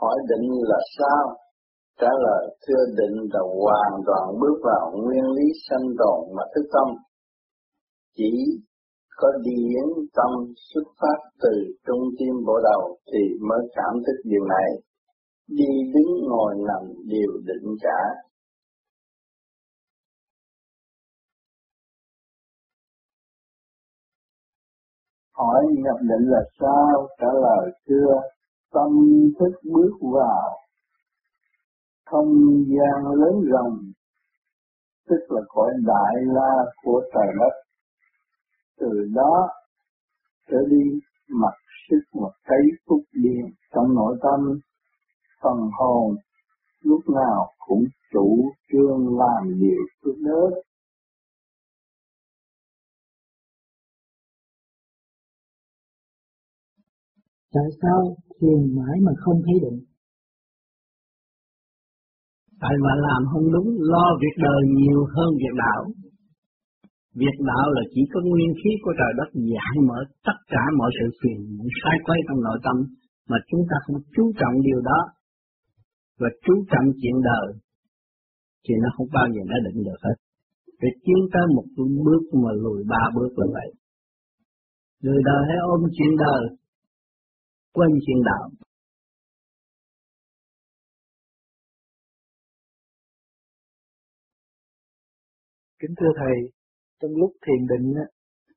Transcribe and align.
hỏi 0.00 0.18
định 0.28 0.48
là 0.70 0.78
sao? 0.98 1.24
Trả 2.00 2.12
lời, 2.24 2.56
thưa 2.66 2.84
định 2.98 3.16
là 3.32 3.40
hoàn 3.60 3.92
toàn 4.06 4.26
bước 4.40 4.56
vào 4.64 4.92
nguyên 5.02 5.24
lý 5.36 5.46
sanh 5.68 5.86
tồn 5.98 6.36
mà 6.36 6.42
thức 6.54 6.66
tâm. 6.72 6.88
Chỉ 8.16 8.32
có 9.16 9.28
điển 9.42 9.84
tâm 10.16 10.30
xuất 10.72 10.86
phát 11.00 11.18
từ 11.42 11.50
trung 11.86 12.02
tim 12.18 12.34
bộ 12.46 12.58
đầu 12.62 12.96
thì 13.12 13.18
mới 13.48 13.60
cảm 13.74 13.94
thức 14.06 14.18
điều 14.24 14.44
này. 14.44 14.70
Đi 15.48 15.70
đứng 15.94 16.12
ngồi 16.28 16.54
nằm 16.68 16.82
đều 17.06 17.32
định 17.44 17.76
cả. 17.80 18.00
Hỏi 25.32 25.64
nhập 25.84 25.96
định 26.00 26.28
là 26.30 26.42
sao? 26.60 27.08
Trả 27.20 27.26
lời 27.26 27.72
chưa 27.88 28.37
tâm 28.72 28.90
thức 29.38 29.60
bước 29.72 29.92
vào, 30.00 30.58
không 32.06 32.32
gian 32.68 33.06
lớn 33.06 33.44
rộng, 33.50 33.78
tức 35.08 35.26
là 35.28 35.40
cõi 35.48 35.70
đại 35.86 36.14
la 36.26 36.64
của 36.82 37.02
trời 37.14 37.34
đất. 37.40 37.54
Từ 38.80 39.08
đó 39.14 39.48
trở 40.50 40.58
đi, 40.70 41.00
mặc 41.28 41.54
sức 41.90 42.00
một 42.12 42.32
cái 42.44 42.58
phúc 42.88 43.00
điện 43.12 43.44
trong 43.74 43.94
nội 43.94 44.16
tâm, 44.22 44.58
phần 45.42 45.70
hồn 45.72 46.16
lúc 46.82 47.00
nào 47.14 47.52
cũng 47.58 47.84
chủ 48.12 48.50
trương 48.72 49.18
làm 49.18 49.60
điều 49.60 49.82
phước 50.02 50.16
đức. 50.18 50.62
Tại 57.52 57.64
sao? 57.82 58.16
Thiền 58.40 58.60
mãi 58.76 58.96
mà 59.06 59.12
không 59.24 59.38
thấy 59.46 59.56
định 59.64 59.78
tại 62.62 62.74
mà 62.84 62.92
làm 63.06 63.20
không 63.32 63.46
đúng, 63.54 63.68
lo 63.92 64.06
việc 64.22 64.36
đời 64.46 64.60
nhiều 64.78 65.00
hơn 65.14 65.30
việc 65.42 65.54
đạo. 65.64 65.82
Việc 67.22 67.36
đạo 67.50 67.66
là 67.76 67.82
chỉ 67.92 68.02
có 68.12 68.20
nguyên 68.24 68.52
khí 68.60 68.70
của 68.82 68.92
trời 68.98 69.12
đất 69.18 69.28
giải 69.52 69.74
mở 69.88 69.98
tất 70.26 70.38
cả 70.52 70.64
mọi 70.78 70.90
sự 70.98 71.06
phiền 71.20 71.38
sai 71.80 71.96
quay 72.06 72.18
trong 72.26 72.40
nội 72.46 72.58
tâm, 72.66 72.76
mà 73.30 73.38
chúng 73.50 73.62
ta 73.70 73.76
không 73.84 73.98
chú 74.14 74.24
trọng 74.40 74.54
điều 74.66 74.80
đó. 74.90 75.00
Và 76.20 76.28
chú 76.44 76.54
trọng 76.72 76.86
chuyện 77.00 77.16
đời, 77.30 77.48
thì 78.64 78.74
nó 78.82 78.88
không 78.96 79.08
bao 79.16 79.26
giờ 79.34 79.42
nó 79.50 79.56
định 79.66 79.78
được 79.88 80.00
hết. 80.06 80.16
Để 80.82 80.90
tiến 81.04 81.20
tới 81.32 81.44
một 81.56 81.66
bước 82.06 82.22
mà 82.42 82.50
lùi 82.64 82.80
ba 82.92 83.02
bước 83.16 83.32
là 83.38 83.46
vậy. 83.56 83.70
Người 85.02 85.20
đời 85.28 85.42
hãy 85.48 85.58
ôm 85.72 85.80
chuyện 85.96 86.12
đời 86.26 86.42
quên 87.72 87.88
chuyện 88.06 88.22
đạo 88.24 88.50
Kính 95.80 95.94
thưa 96.00 96.12
Thầy, 96.16 96.36
trong 97.00 97.10
lúc 97.16 97.32
thiền 97.46 97.66
định, 97.66 97.94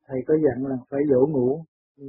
Thầy 0.07 0.19
có 0.27 0.33
dặn 0.43 0.65
là 0.69 0.75
phải 0.89 0.99
dỗ 1.09 1.27
ngủ, 1.27 1.65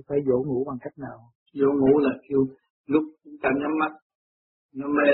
phải 0.08 0.18
dỗ 0.26 0.42
ngủ 0.46 0.64
bằng 0.68 0.78
cách 0.80 0.98
nào? 0.98 1.18
Dỗ 1.52 1.66
ngủ 1.80 1.98
là 1.98 2.10
kêu 2.28 2.46
lúc 2.86 3.02
ta 3.42 3.48
nhắm 3.60 3.70
mắt, 3.80 3.92
nó 4.74 4.86
mê, 4.88 5.10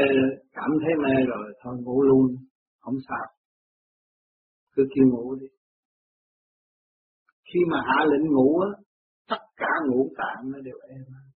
cảm 0.52 0.70
thấy 0.80 0.94
mê 1.04 1.14
rồi, 1.28 1.54
thôi 1.62 1.76
ngủ 1.80 2.02
luôn, 2.02 2.36
không 2.80 2.94
sao. 3.08 3.26
Cứ 4.74 4.82
kêu 4.94 5.04
ngủ 5.08 5.34
đi. 5.34 5.46
Khi 7.52 7.60
mà 7.70 7.78
hạ 7.86 8.04
lệnh 8.10 8.32
ngủ 8.32 8.60
á, 8.60 8.68
tất 9.28 9.42
cả 9.56 9.70
ngũ 9.88 10.08
tạng 10.18 10.50
nó 10.50 10.58
đều 10.60 10.78
êm. 10.88 11.27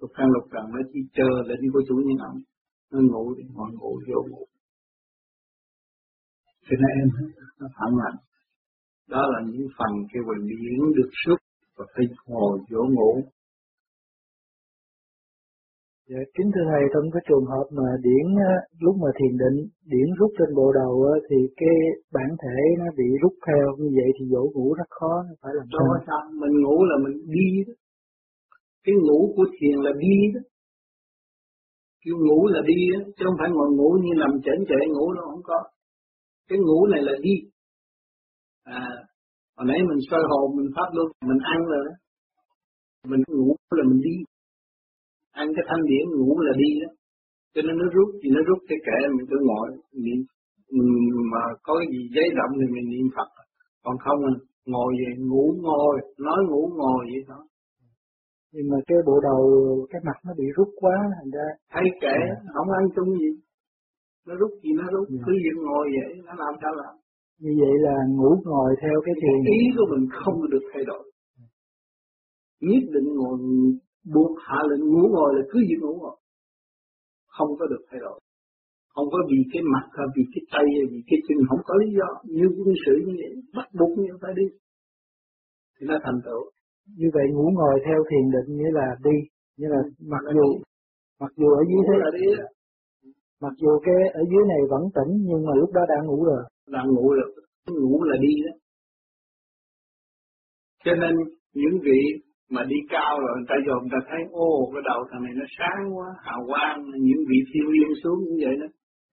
Lục 0.00 0.10
căn 0.16 0.26
lục 0.34 0.44
trần 0.52 0.64
nó 0.74 0.80
chỉ 0.92 1.00
chờ 1.16 1.30
lệnh 1.48 1.72
của 1.72 1.82
chủ 1.88 1.96
nhân 2.06 2.18
ông. 2.30 2.38
Nó 2.92 2.98
ngủ 3.10 3.34
đi, 3.34 3.42
ngồi 3.54 3.70
ngủ, 3.72 4.00
vô 4.08 4.22
ngủ 4.30 4.44
cho 6.68 6.76
nên 6.84 6.96
nó 7.60 7.66
phản 7.76 7.90
mạnh 8.00 8.18
đó 9.14 9.22
là 9.32 9.40
những 9.50 9.66
phần 9.78 9.92
cái 10.12 10.20
quyền 10.26 10.42
điển 10.50 10.78
được 10.96 11.10
xuất 11.24 11.38
và 11.76 11.84
phải 11.94 12.04
ngồi 12.26 12.58
chỗ 12.70 12.82
ngủ 12.96 13.12
Dạ, 16.12 16.22
kính 16.34 16.50
thưa 16.54 16.66
thầy 16.70 16.84
trong 16.92 17.06
cái 17.14 17.22
trường 17.28 17.46
hợp 17.52 17.66
mà 17.78 17.88
điển 18.06 18.26
lúc 18.84 18.94
mà 19.02 19.10
thiền 19.18 19.34
định 19.42 19.58
điển 19.92 20.08
rút 20.18 20.30
trên 20.38 20.50
bộ 20.58 20.72
đầu 20.80 20.94
thì 21.28 21.36
cái 21.60 21.76
bản 22.14 22.30
thể 22.42 22.58
nó 22.78 22.86
bị 22.98 23.08
rút 23.22 23.34
theo 23.46 23.66
như 23.78 23.88
vậy 23.98 24.10
thì 24.16 24.24
dỗ 24.32 24.42
ngủ 24.54 24.74
rất 24.78 24.90
khó 24.90 25.12
phải 25.42 25.52
làm 25.58 25.66
sao? 25.72 25.86
sao 26.06 26.20
mình 26.42 26.54
ngủ 26.62 26.76
là 26.90 26.96
mình 27.04 27.16
đi 27.36 27.48
đó 27.66 27.72
cái 28.84 28.94
ngủ 29.04 29.32
của 29.36 29.46
thiền 29.56 29.76
là 29.86 29.92
đi 29.98 30.14
đó. 30.34 30.40
Kêu 32.04 32.16
ngủ 32.26 32.46
là 32.46 32.60
đi 32.66 32.78
đó 32.92 33.00
chứ 33.16 33.22
không 33.26 33.38
phải 33.40 33.50
ngồi 33.52 33.68
ngủ 33.76 33.90
như 34.02 34.12
nằm 34.22 34.32
chảnh 34.44 34.60
chệ 34.68 34.80
ngủ 34.88 35.12
đâu 35.12 35.24
không 35.30 35.42
có. 35.44 35.58
Cái 36.48 36.58
ngủ 36.58 36.86
này 36.86 37.02
là 37.02 37.12
đi. 37.22 37.34
À 38.64 38.88
hồi 39.56 39.66
nãy 39.70 39.78
mình 39.88 40.00
soi 40.10 40.22
hồn 40.30 40.56
mình 40.56 40.70
pháp 40.76 40.88
luôn 40.96 41.08
mình 41.28 41.42
ăn 41.54 41.58
rồi 41.72 41.82
đó. 41.88 41.94
Mình 43.10 43.22
ngủ 43.28 43.56
là 43.78 43.84
mình 43.90 44.00
đi. 44.08 44.16
Ăn 45.32 45.46
cái 45.56 45.64
thanh 45.68 45.82
điển 45.90 46.04
ngủ 46.18 46.40
là 46.46 46.52
đi 46.62 46.70
đó. 46.82 46.90
Cho 47.54 47.62
nên 47.62 47.74
nó 47.80 47.86
rút 47.94 48.08
thì 48.20 48.28
nó 48.36 48.40
rút 48.48 48.58
cái 48.68 48.78
kệ 48.86 48.98
mình 49.16 49.26
cứ 49.30 49.36
ngồi 49.48 49.68
niệm. 50.04 50.20
Mà 51.32 51.42
có 51.62 51.72
cái 51.78 51.88
gì 51.92 52.02
giấy 52.14 52.28
động 52.38 52.52
thì 52.60 52.66
mình 52.74 52.86
niệm 52.92 53.06
phật. 53.16 53.28
Còn 53.84 53.96
không 54.04 54.20
à, 54.30 54.32
ngồi 54.66 54.90
về 55.00 55.10
ngủ 55.28 55.44
ngồi 55.66 55.94
nói 56.18 56.40
ngủ 56.48 56.62
ngồi 56.80 57.00
vậy 57.12 57.22
thôi 57.28 57.44
nhưng 58.52 58.66
mà 58.70 58.78
cái 58.86 58.98
bộ 59.06 59.20
đầu 59.28 59.40
cái 59.90 60.00
mặt 60.08 60.18
nó 60.26 60.32
bị 60.38 60.46
rút 60.56 60.68
quá 60.80 60.96
thành 61.16 61.30
ra 61.36 61.46
thay 61.72 61.86
kệ 62.02 62.16
không 62.54 62.70
ăn 62.78 62.84
chung 62.96 63.10
gì. 63.20 63.30
Nó 64.26 64.34
rút 64.40 64.50
gì 64.62 64.70
nó 64.80 64.84
rút 64.92 65.06
yeah. 65.10 65.22
cứ 65.26 65.32
dựng 65.44 65.60
ngồi 65.66 65.86
vậy 65.96 66.10
nó 66.26 66.32
làm 66.42 66.54
sao 66.62 66.72
làm? 66.80 66.94
Như 67.42 67.52
vậy 67.62 67.74
là 67.86 67.96
ngủ 68.16 68.30
ngồi 68.44 68.70
theo 68.82 68.96
cái 69.04 69.14
thiền. 69.20 69.38
Ý 69.58 69.60
của 69.76 69.86
mình 69.92 70.04
không 70.20 70.36
được 70.52 70.64
thay 70.72 70.82
đổi. 70.90 71.02
Nhất 72.60 72.84
định 72.94 73.08
ngồi 73.18 73.38
buộc 74.14 74.32
hạ 74.46 74.58
lệnh 74.70 74.84
ngủ 74.92 75.04
ngồi 75.14 75.30
là 75.36 75.42
cứ 75.50 75.58
dựng 75.68 75.80
ngủ 75.80 75.94
ngồi. 76.02 76.16
Không 77.36 77.50
có 77.58 77.66
được 77.66 77.82
thay 77.90 78.00
đổi. 78.00 78.20
Không 78.94 79.08
có 79.12 79.18
vì 79.30 79.38
cái 79.52 79.62
mặt 79.74 79.84
hay 79.96 80.06
vì 80.16 80.22
cái 80.32 80.42
tay 80.52 80.64
hay 80.76 80.86
vì 80.92 81.00
cái 81.08 81.18
chân 81.26 81.38
không 81.48 81.62
có 81.64 81.74
lý 81.80 81.88
do. 81.98 82.08
Như 82.36 82.46
quân 82.56 82.74
sự 82.86 82.94
như 83.06 83.14
vậy 83.20 83.32
bắt 83.56 83.68
buộc 83.78 83.98
như 83.98 84.12
phải 84.22 84.32
đi. 84.40 84.46
Thì 85.74 85.86
nó 85.90 85.96
thành 86.04 86.20
tựu 86.24 86.42
như 86.96 87.08
vậy 87.14 87.26
ngủ 87.30 87.50
ngồi 87.54 87.80
theo 87.86 87.98
thiền 88.10 88.30
định 88.30 88.56
như 88.56 88.68
là 88.72 88.86
đi 89.04 89.16
như 89.58 89.66
là 89.68 89.80
mặc 90.12 90.22
dù 90.34 90.46
mặc 91.20 91.32
dù 91.36 91.48
ở 91.48 91.62
dưới 91.68 91.82
thế 91.86 91.94
Mặc 93.40 93.52
dù 93.56 93.78
cái 93.84 94.00
ở 94.12 94.22
dưới 94.30 94.44
này 94.48 94.60
vẫn 94.70 94.82
tỉnh 94.96 95.12
nhưng 95.28 95.46
mà 95.46 95.52
lúc 95.60 95.70
đó 95.72 95.82
đã 95.88 95.98
ngủ 96.06 96.24
rồi. 96.24 96.42
Đã 96.68 96.82
ngủ 96.86 97.12
rồi, 97.12 97.30
ngủ 97.82 98.02
là 98.02 98.16
đi 98.20 98.32
đó. 98.46 98.52
Cho 100.84 100.94
nên 100.94 101.14
những 101.54 101.76
vị 101.82 102.00
mà 102.50 102.62
đi 102.64 102.76
cao 102.88 103.20
rồi 103.20 103.32
người 103.36 103.48
ta 103.48 103.56
dồn 103.66 103.78
người 103.80 103.94
ta 103.94 104.00
thấy 104.08 104.20
ô 104.30 104.70
cái 104.72 104.82
đầu 104.90 105.00
thằng 105.10 105.22
này 105.24 105.32
nó 105.36 105.46
sáng 105.58 105.80
quá, 105.96 106.08
hào 106.26 106.40
quang, 106.46 106.78
những 107.06 107.22
vị 107.30 107.38
thiên 107.50 107.66
liên 107.74 107.90
xuống 108.02 108.18
như 108.24 108.36
vậy 108.44 108.54
đó. 108.60 108.68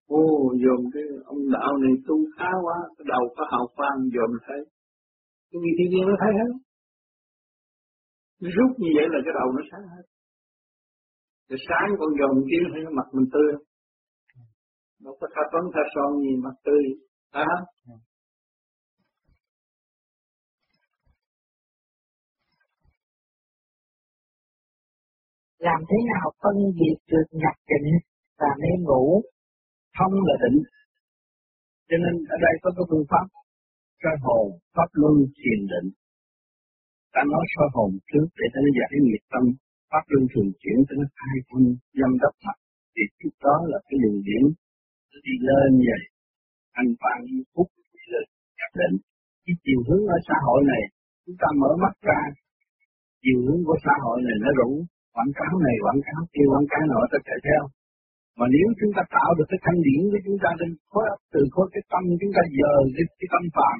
Ô 0.07 0.24
dồn 0.63 0.81
cái 0.94 1.03
ông 1.25 1.42
đạo 1.56 1.78
này 1.84 1.94
tu 2.07 2.16
khá 2.38 2.50
quá, 2.66 2.78
cái 2.97 3.06
đầu 3.13 3.24
có 3.36 3.44
hào 3.52 3.66
quang 3.75 3.97
dồn 4.16 4.31
thấy. 4.46 4.62
Cái 5.52 5.59
vị 5.63 5.72
thiên 5.78 5.90
liên 5.94 6.06
nó 6.09 6.16
thấy 6.22 6.31
hết. 6.40 6.50
Rút 8.56 8.72
như 8.81 8.89
vậy 8.97 9.06
là 9.13 9.19
cái 9.25 9.33
đầu 9.39 9.47
nó 9.56 9.61
sáng 9.72 9.85
hết. 9.94 10.06
Cái 11.50 11.59
sáng 11.67 11.89
con 12.00 12.11
dồn 12.19 12.35
kia 12.50 12.63
thấy 12.72 12.81
cái 12.85 12.94
mặt 13.00 13.07
mình 13.16 13.28
tươi. 13.33 13.51
Đâu 15.03 15.13
có 15.19 15.28
tha 15.33 15.44
tuấn 15.51 15.63
tha 15.73 15.83
son 15.94 16.09
gì 16.23 16.33
mặt 16.45 16.56
tươi. 16.66 16.83
À. 17.31 17.51
làm 25.67 25.79
thế 25.89 25.97
nào 26.12 26.27
phân 26.41 26.57
biệt 26.79 26.97
được 27.12 27.27
nhập 27.41 27.57
định 27.69 27.89
và 28.39 28.51
mê 28.62 28.71
ngủ? 28.86 29.21
Không 29.98 30.13
là 30.27 30.36
định. 30.44 30.59
Cho 31.89 31.98
nên 32.03 32.15
ở 32.36 32.38
đây 32.45 32.53
có 32.62 32.69
cái 32.75 32.86
phương 32.89 33.06
pháp 33.12 33.25
soi 34.03 34.15
hồn 34.25 34.45
pháp 34.75 34.89
luân 34.91 35.15
thiền 35.38 35.59
định 35.71 35.89
ta 37.15 37.21
nói 37.33 37.45
soi 37.53 37.67
hồn 37.75 37.89
trước 38.09 38.27
để 38.39 38.45
ta 38.53 38.59
giải 38.79 38.94
nghiệp 39.06 39.23
tâm 39.33 39.44
pháp 39.91 40.03
luân 40.12 40.23
thường 40.31 40.50
chuyển 40.62 40.77
cho 40.88 40.94
nó 41.00 41.07
khai 41.17 41.38
quân 41.50 41.63
dâm 42.00 42.12
đắp 42.23 42.33
mặt. 42.45 42.57
Thì 42.94 43.03
trước 43.19 43.35
đó 43.45 43.56
là 43.71 43.77
cái 43.88 43.97
đường 44.03 44.19
điểm 44.27 44.44
nó 45.09 45.17
đi 45.27 45.35
lên 45.47 45.69
vậy 45.89 46.03
anh 46.79 46.89
phản 47.01 47.19
phúc 47.53 47.67
đi 47.95 48.03
lên 48.13 48.25
nhập 48.59 48.71
định. 48.81 48.95
Cái 49.45 49.56
chiều 49.63 49.79
hướng 49.88 50.03
ở 50.15 50.17
xã 50.27 50.38
hội 50.47 50.62
này 50.71 50.83
chúng 51.23 51.38
ta 51.41 51.47
mở 51.62 51.71
mắt 51.83 51.94
ra 52.09 52.21
chiều 53.23 53.39
hướng 53.45 53.62
của 53.67 53.77
xã 53.85 53.95
hội 54.03 54.17
này 54.27 54.38
nó 54.44 54.50
rủ 54.59 54.69
quảng 55.15 55.33
cáo 55.39 55.53
này 55.65 55.75
quảng 55.85 56.01
cáo 56.07 56.21
kia 56.33 56.47
quảng 56.51 56.67
cáo 56.71 56.83
nọ 56.91 57.00
ta 57.12 57.17
chạy 57.27 57.39
theo. 57.47 57.63
Mà 58.38 58.45
nếu 58.56 58.67
chúng 58.79 58.91
ta 58.95 59.03
tạo 59.15 59.29
được 59.38 59.47
cái 59.51 59.59
thanh 59.65 59.79
điển 59.85 60.01
của 60.12 60.21
chúng 60.25 60.38
ta 60.44 60.50
trên 60.59 60.71
khối 60.91 61.06
từ 61.33 61.41
khối 61.53 61.67
cái 61.73 61.83
tâm 61.91 62.03
chúng 62.21 62.33
ta 62.38 62.41
giờ 62.57 62.71
cái, 62.95 63.06
cái 63.19 63.27
tâm 63.33 63.44
phàm 63.56 63.77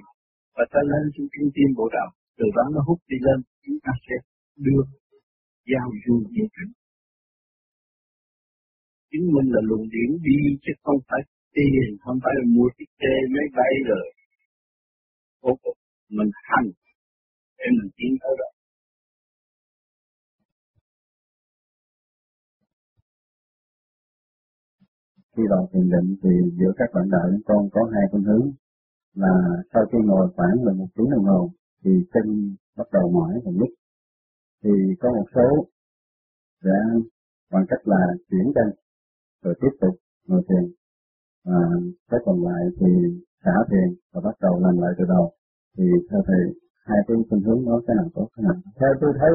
và 0.56 0.64
ta 0.74 0.80
lên 0.92 1.04
trên 1.14 1.26
trung 1.34 1.50
tim 1.56 1.70
bộ 1.78 1.86
đạo 1.98 2.10
từ 2.38 2.46
đó 2.56 2.64
nó 2.74 2.82
hút 2.88 3.00
đi 3.08 3.18
lên 3.26 3.40
chúng 3.64 3.80
ta 3.86 3.92
sẽ 4.06 4.16
đưa 4.66 4.82
giao 5.72 5.88
du 6.04 6.16
với 6.34 6.48
chứng 9.12 9.28
minh 9.36 9.50
là 9.56 9.62
luồng 9.70 9.86
điển 9.94 10.10
đi 10.28 10.40
chứ 10.64 10.72
không 10.84 11.00
phải 11.08 11.22
tiền, 11.56 11.88
không 12.04 12.18
phải 12.24 12.34
là 12.38 12.44
mua 12.56 12.70
chiếc 12.78 12.90
xe 13.00 13.14
máy 13.34 13.46
bay 13.58 13.74
rồi. 13.90 14.06
Cuối 15.42 15.56
cực 15.64 15.78
mình 16.18 16.32
hành 16.50 16.68
để 17.58 17.66
mình 17.78 17.92
tiến 17.98 18.12
tới 18.22 18.34
đó. 18.40 18.50
Khi 25.38 25.44
vào 25.52 25.70
thiền 25.74 25.90
định 25.94 26.10
thì 26.24 26.30
giữa 26.60 26.72
các 26.78 26.90
bạn 26.94 27.06
đạo 27.12 27.26
chúng 27.32 27.46
con 27.46 27.70
có 27.74 27.82
hai 27.94 28.04
phương 28.12 28.24
hướng 28.30 28.48
là 29.14 29.34
sau 29.74 29.84
khi 29.92 29.98
ngồi 30.06 30.28
khoảng 30.36 30.58
là 30.66 30.74
một 30.74 30.88
tiếng 30.96 31.10
đồng 31.12 31.26
hồ 31.26 31.50
thì 31.86 31.92
chân 32.14 32.56
bắt 32.78 32.88
đầu 32.94 33.12
mỏi 33.12 33.34
và 33.46 33.52
nhức. 33.52 33.72
Thì 34.64 34.70
có 35.00 35.10
một 35.10 35.26
số 35.36 35.68
sẽ 36.64 36.78
bằng 37.52 37.66
cách 37.70 37.88
là 37.88 38.02
chuyển 38.30 38.52
chân 38.56 38.74
rồi 39.44 39.56
tiếp 39.62 39.74
tục 39.82 39.96
ngồi 40.28 40.42
thiền. 40.50 40.66
Và 41.46 41.60
cái 42.10 42.20
còn 42.26 42.44
lại 42.44 42.64
thì 42.80 42.92
xả 43.44 43.56
thiền 43.70 43.90
và 44.14 44.22
bắt 44.22 44.36
đầu 44.42 44.60
làm 44.60 44.78
lại 44.78 44.92
từ 44.98 45.06
đầu. 45.08 45.32
Thì 45.78 45.84
theo 46.12 46.22
thầy, 46.28 46.44
hai 46.86 46.98
cái 47.08 47.18
phương 47.30 47.42
hướng 47.42 47.66
đó 47.66 47.82
cái 47.88 47.96
nào 47.96 48.10
tốt 48.14 48.28
cái 48.36 48.44
nào 48.44 48.56
theo 48.80 48.90
tôi 49.02 49.14
thấy, 49.20 49.34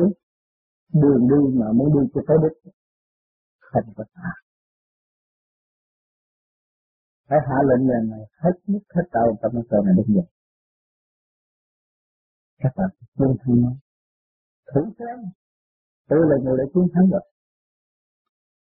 đường 0.95 1.29
đi 1.31 1.59
mà 1.61 1.73
muốn 1.73 1.89
đi 1.95 2.11
cho 2.15 2.21
tới 2.29 2.37
đích 2.43 2.73
không 3.61 3.93
có 3.97 4.05
xa 4.15 4.31
phải 7.29 7.39
hạ 7.49 7.57
lệnh 7.69 7.89
lần 7.89 8.11
này 8.11 8.25
hết 8.43 8.55
mức 8.67 8.79
hết 8.95 9.03
đầu 9.13 9.39
trong 9.43 9.53
cái 9.71 9.81
này 9.85 9.95
đúng 9.97 10.15
dậy 10.17 10.40
các 12.61 12.73
bạn 12.77 12.91
chiến 13.19 13.37
thắng 13.41 13.57
nó. 13.63 13.73
Thử 14.75 14.81
xem 14.99 15.19
tôi 16.09 16.21
là 16.31 16.37
người 16.45 16.57
đã 16.59 16.65
chiến 16.75 16.87
thắng 16.95 17.07
rồi. 17.11 17.25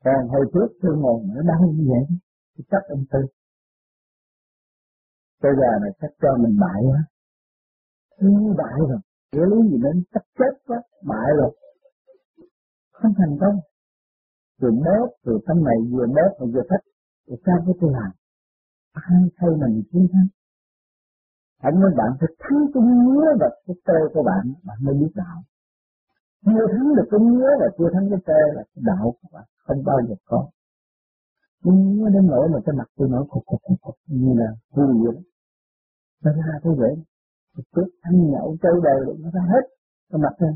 Còn 0.03 0.27
hồi 0.27 0.45
trước, 0.53 0.67
tôi 0.81 0.97
ngồi 0.97 1.21
nó 1.35 1.41
đau 1.41 1.61
như 1.75 1.85
vậy, 1.93 2.17
thì 2.57 2.63
chắc 2.71 2.81
ông 2.89 3.03
tư. 3.11 3.19
Bây 5.41 5.51
giờ 5.59 5.69
này 5.81 5.91
chắc 6.01 6.11
cho 6.21 6.29
mình 6.43 6.57
bại 6.59 6.81
quá. 6.89 7.01
Thứ 8.19 8.29
bại 8.57 8.79
rồi. 8.89 8.99
Nghĩa 9.31 9.45
lý 9.51 9.69
gì 9.71 9.77
nên 9.83 10.03
chắc 10.13 10.23
chết 10.39 10.53
quá, 10.67 10.77
bại 11.09 11.29
rồi. 11.37 11.51
Không 12.91 13.13
thành 13.17 13.37
công. 13.41 13.59
Rồi 14.59 14.71
bớt 14.85 15.07
rồi 15.23 15.39
tâm 15.47 15.63
này, 15.63 15.77
vừa 15.91 16.05
bớt 16.07 16.31
rồi 16.39 16.51
vừa 16.53 16.63
thích 16.69 16.83
rồi 17.27 17.37
sao 17.45 17.55
có 17.67 17.73
tôi 17.81 17.91
làm? 17.93 18.11
Ai 18.93 19.21
thay 19.37 19.49
mình 19.61 19.83
chiến 19.91 20.07
thắng? 20.13 20.27
Anh 21.57 21.79
nói 21.79 21.91
bạn 21.97 22.11
phải 22.19 22.29
thắng 22.39 22.59
cái 22.73 22.83
ngứa 22.83 23.25
và 23.39 23.47
cái 23.65 23.75
tê 23.87 23.99
của 24.13 24.23
bạn 24.23 24.53
bạn 24.63 24.77
mới 24.81 24.95
biết 24.99 25.11
đạo. 25.15 25.37
Chưa 26.45 26.67
thắng 26.71 26.95
được 26.95 27.07
cái 27.11 27.19
ngứa 27.19 27.49
và 27.59 27.67
chưa 27.77 27.89
thắng 27.93 28.09
cái 28.09 28.19
tê 28.25 28.39
là 28.55 28.63
cái 28.75 28.81
đạo 28.89 29.13
của 29.21 29.29
bạn 29.33 29.45
không 29.65 29.83
bao 29.85 29.97
giờ 30.07 30.15
có. 30.25 30.49
Nhưng 31.63 31.77
ngứa 31.95 32.09
đến 32.09 32.27
nỗi 32.27 32.49
mà 32.53 32.59
cái 32.65 32.75
mặt 32.79 32.87
tôi 32.97 33.09
nổi 33.09 33.25
cục 33.29 33.43
cục 33.45 33.61
cục 33.67 33.81
cục 33.81 33.95
như 34.07 34.33
là 34.41 34.49
vui 34.75 34.93
vậy 35.03 35.13
đó 35.15 35.21
nó 36.23 36.31
ra 36.31 36.59
thế 36.63 36.69
vậy 36.77 36.93
trước 37.75 37.89
ăn 38.01 38.31
nhậu 38.31 38.57
chơi 38.61 38.73
đời 38.83 38.99
nó 39.19 39.29
ra 39.33 39.41
hết 39.41 39.63
cái 40.11 40.19
mặt 40.23 40.35
ra. 40.37 40.49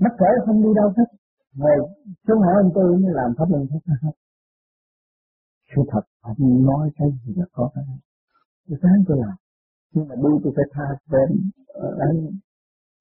mắt 0.00 0.12
khỏe 0.18 0.28
không 0.46 0.62
đi 0.62 0.68
đâu 0.76 0.88
hết. 0.96 1.04
Ngồi 1.54 1.76
xuống 2.28 2.40
hỏi 2.40 2.54
anh 2.62 2.70
tôi 2.74 2.96
mới 2.98 3.12
làm 3.14 3.34
pháp 3.38 3.44
luân 3.50 3.66
hết 3.72 3.80
hết 4.02 4.12
sự 5.76 5.82
thật 5.92 6.00
ông 6.20 6.66
nói 6.66 6.90
cái 6.96 7.08
gì 7.24 7.34
là 7.36 7.46
có 7.52 7.70
cái 7.74 7.84
tôi 8.68 8.78
sáng 8.82 9.04
tôi 9.08 9.18
làm 9.20 9.36
nhưng 9.92 10.08
mà 10.08 10.14
đi 10.14 10.32
tôi 10.42 10.52
phải 10.56 10.64
tha 10.72 10.86
bên 11.10 11.50
ờ, 11.66 11.96
anh 12.00 12.16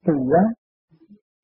kỳ 0.06 0.14
quá. 0.30 0.44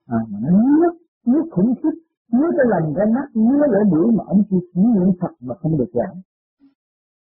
À 0.06 0.18
mà 0.30 0.38
nó 0.42 0.50
nước 0.81 0.94
nước 1.25 1.45
khủng 1.51 1.74
khiếp, 1.84 1.95
nước 2.34 2.51
cái 2.57 2.66
lòng 2.69 2.94
cái 2.98 3.06
mắt, 3.16 3.28
nước 3.36 3.68
lỗ 3.74 3.84
mũi 3.92 4.12
mà 4.18 4.24
ông 4.28 4.44
chỉ 4.50 4.57
chỉ 4.74 4.81
niệm 4.81 5.10
Phật 5.22 5.34
mà 5.40 5.56
không 5.56 5.78
được 5.78 5.92
giảng 5.94 6.22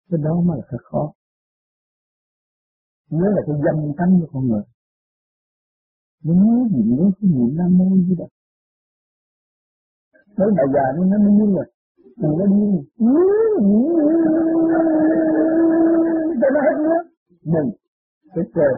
cái 0.09 0.19
đó 0.23 0.41
mới 0.41 0.57
là 0.57 0.65
cái 0.69 0.79
khó. 0.83 1.11
Nhớ 3.09 3.25
là 3.35 3.41
cái 3.47 3.55
dâm 3.65 3.93
tánh 3.97 4.19
của 4.21 4.27
con 4.33 4.47
người. 4.47 4.63
Nó 6.23 6.33
nhớ 6.33 6.67
gì 6.71 6.83
nhớ 6.91 7.11
cái 7.21 7.29
niệm 7.33 7.57
nam 7.57 7.77
mô 7.77 7.85
gì 7.95 8.15
đó 8.19 8.25
tới 10.39 10.47
bà 10.57 10.63
già 10.73 10.85
nó 10.95 11.17
nó 11.17 11.29
như 11.37 11.45
là 11.55 11.63
đừng 12.17 12.33
có 12.39 12.45
điên 12.45 12.83
cho 16.41 16.47
nó 16.53 16.59
hết 16.65 16.75
nước. 16.85 17.03
Mừng 17.43 17.71
phải 18.35 18.43
trời 18.55 18.73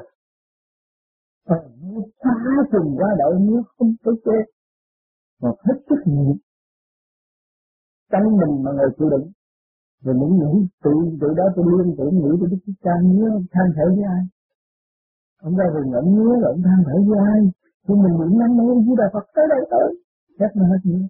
ờ, 1.46 1.56
phá 2.24 2.34
trùng 2.72 2.96
qua 2.98 3.10
đội 3.20 3.36
nếu 3.40 3.62
không 3.78 3.94
có 4.04 4.12
chê 4.26 4.38
mà 5.42 5.50
hết 5.66 5.78
sức 5.90 6.02
nhiều 6.06 6.36
tránh 8.12 8.28
mình 8.40 8.64
mà 8.64 8.72
người 8.72 8.92
chịu 8.98 9.10
đựng. 9.10 9.28
Rồi 10.04 10.16
những 10.20 10.34
nghĩ 10.40 10.68
tự 10.84 10.92
tự 11.22 11.28
đó 11.38 11.46
tôi 11.56 11.66
liên 11.78 11.96
tưởng 11.98 12.14
nghĩ 12.22 12.32
tôi 12.40 12.50
biết 12.52 12.74
cha 12.84 12.92
nhớ 13.04 13.30
than 13.54 13.68
thở 13.76 13.86
với 13.96 14.06
ai? 14.16 14.24
Ông 15.42 15.56
ra 15.58 15.66
rừng 15.74 15.92
ông 16.02 16.10
nhớ 16.16 16.30
là 16.42 16.48
ông 16.54 16.62
than 16.68 16.80
thở 16.86 16.96
với 17.08 17.20
ai? 17.34 17.42
Thì 17.86 17.94
mình 18.04 18.16
niệm 18.20 18.40
năm 18.40 18.52
mươi 18.58 18.76
với 18.86 18.96
đạo 19.00 19.10
Phật 19.14 19.26
tới 19.36 19.46
đây 19.50 19.62
tới 19.72 19.88
hết 20.40 20.52
nó 20.56 20.66
hết 20.72 20.82
nhớ 20.84 21.02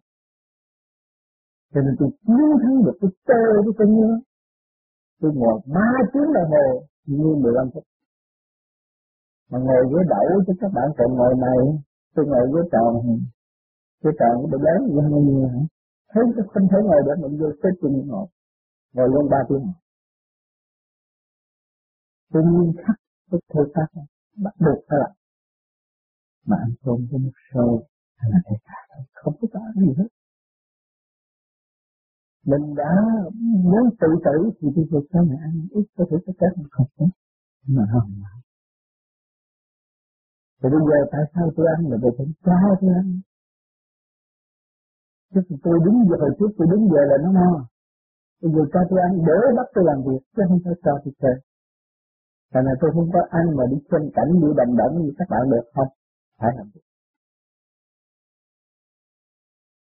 cho 1.73 1.81
nên 1.81 1.95
tôi 1.99 2.09
chiến 2.27 2.45
thắng 2.61 2.83
được 2.85 2.97
cái 3.01 3.09
tơ 3.27 3.41
của 3.65 3.73
tôi 3.77 3.87
nhớ. 3.87 4.19
Tôi 5.21 5.31
ngồi 5.35 5.59
ba 5.75 5.91
tiếng 6.13 6.33
đồng 6.33 6.49
hồ 6.51 6.83
như 7.05 7.35
mười 7.43 7.53
lăm 7.55 7.69
phút 7.73 7.83
mà 9.51 9.57
ngồi 9.59 9.83
ghế 9.91 10.01
đậu 10.13 10.43
chứ 10.47 10.53
các 10.61 10.71
bạn 10.75 10.87
còn 10.97 11.09
ngồi 11.17 11.33
này, 11.45 11.59
tôi 12.15 12.25
ngồi 12.25 12.45
ghế 12.53 12.61
tròn. 12.71 12.91
Ghế 14.03 14.11
tròn 14.19 14.33
có 14.41 14.47
bị 14.51 14.57
lớn 14.65 14.79
như 14.87 14.95
bao 15.11 15.21
nhiêu 15.27 15.47
hả? 15.53 15.61
Thấy, 16.11 16.23
không 16.53 16.67
thể 16.71 16.77
ngồi 16.83 17.01
được, 17.05 17.17
mình 17.23 17.39
vô 17.39 17.49
xếp 17.63 17.73
trên 17.81 18.07
ngồi. 18.07 18.27
Ngồi 18.93 19.09
luôn 19.13 19.29
ba 19.29 19.37
tiếng. 19.49 19.65
Tôi 22.31 22.43
nhiên 22.43 22.73
khắc 22.83 22.95
cái 23.31 23.39
thời 23.53 23.65
khắc 23.73 23.89
bắt 24.43 24.53
buộc 24.59 24.79
phải 24.87 24.99
làm. 25.01 25.11
Mà 26.45 26.57
anh 26.65 26.73
cơm 26.83 26.99
có 27.11 27.17
một 27.17 27.35
sôi 27.53 27.83
hay 28.17 28.31
là 28.31 28.39
cái 28.45 28.57
cả 28.65 28.79
không 29.13 29.33
có 29.41 29.47
cái 29.53 29.61
gì 29.75 29.93
hết. 29.97 30.09
Mình 32.45 32.75
đã 32.75 32.91
muốn 33.63 33.83
tự 34.01 34.07
tử 34.25 34.51
thì 34.61 34.67
tôi 34.75 34.85
vượt 34.91 35.05
sao 35.13 35.23
mà 35.29 35.35
ăn 35.41 35.67
ít 35.71 35.85
có 35.97 36.05
thể 36.09 36.17
có 36.25 36.33
chết 36.39 36.51
không 36.71 36.87
có. 36.97 37.05
Mà 37.67 37.83
không 37.93 38.11
mà 38.21 38.29
thì 40.63 40.69
bây 40.73 40.81
giờ 40.87 40.97
tại 41.11 41.23
sao 41.33 41.45
tôi 41.55 41.65
ăn 41.75 41.79
là 41.91 41.97
tôi 42.01 42.11
phải 42.17 42.27
cha 42.45 42.59
tôi 42.81 42.91
ăn 43.01 43.07
chứ 45.33 45.41
tôi 45.63 45.75
đứng 45.85 45.97
giờ 46.07 46.15
hồi 46.23 46.33
trước 46.39 46.51
tôi 46.57 46.67
đứng 46.71 46.83
giờ 46.91 47.01
là 47.11 47.17
nó 47.23 47.29
no 47.39 47.49
bây 48.41 48.51
giờ 48.53 48.63
cha 48.73 48.79
tôi 48.89 48.99
ăn 49.07 49.11
để 49.27 49.37
bắt 49.57 49.67
tôi 49.73 49.83
làm 49.89 49.99
việc, 50.07 50.21
chứ 50.35 50.41
không 50.47 50.59
phải 50.63 50.73
cho 50.83 50.93
tôi 51.03 51.13
chơi 51.21 51.35
Tại 52.51 52.63
là 52.65 52.71
tôi 52.81 52.89
không 52.93 53.09
có 53.13 53.21
ăn 53.29 53.45
mà 53.57 53.63
đi 53.71 53.77
xem 53.91 54.01
cảnh, 54.15 54.31
đi 54.41 54.47
đầm 54.59 54.69
đẫn 54.79 54.91
như 55.01 55.11
các 55.17 55.27
bạn 55.29 55.41
được 55.51 55.65
không? 55.75 55.87
Phải 56.39 56.51
làm 56.57 56.67
việc. 56.73 56.85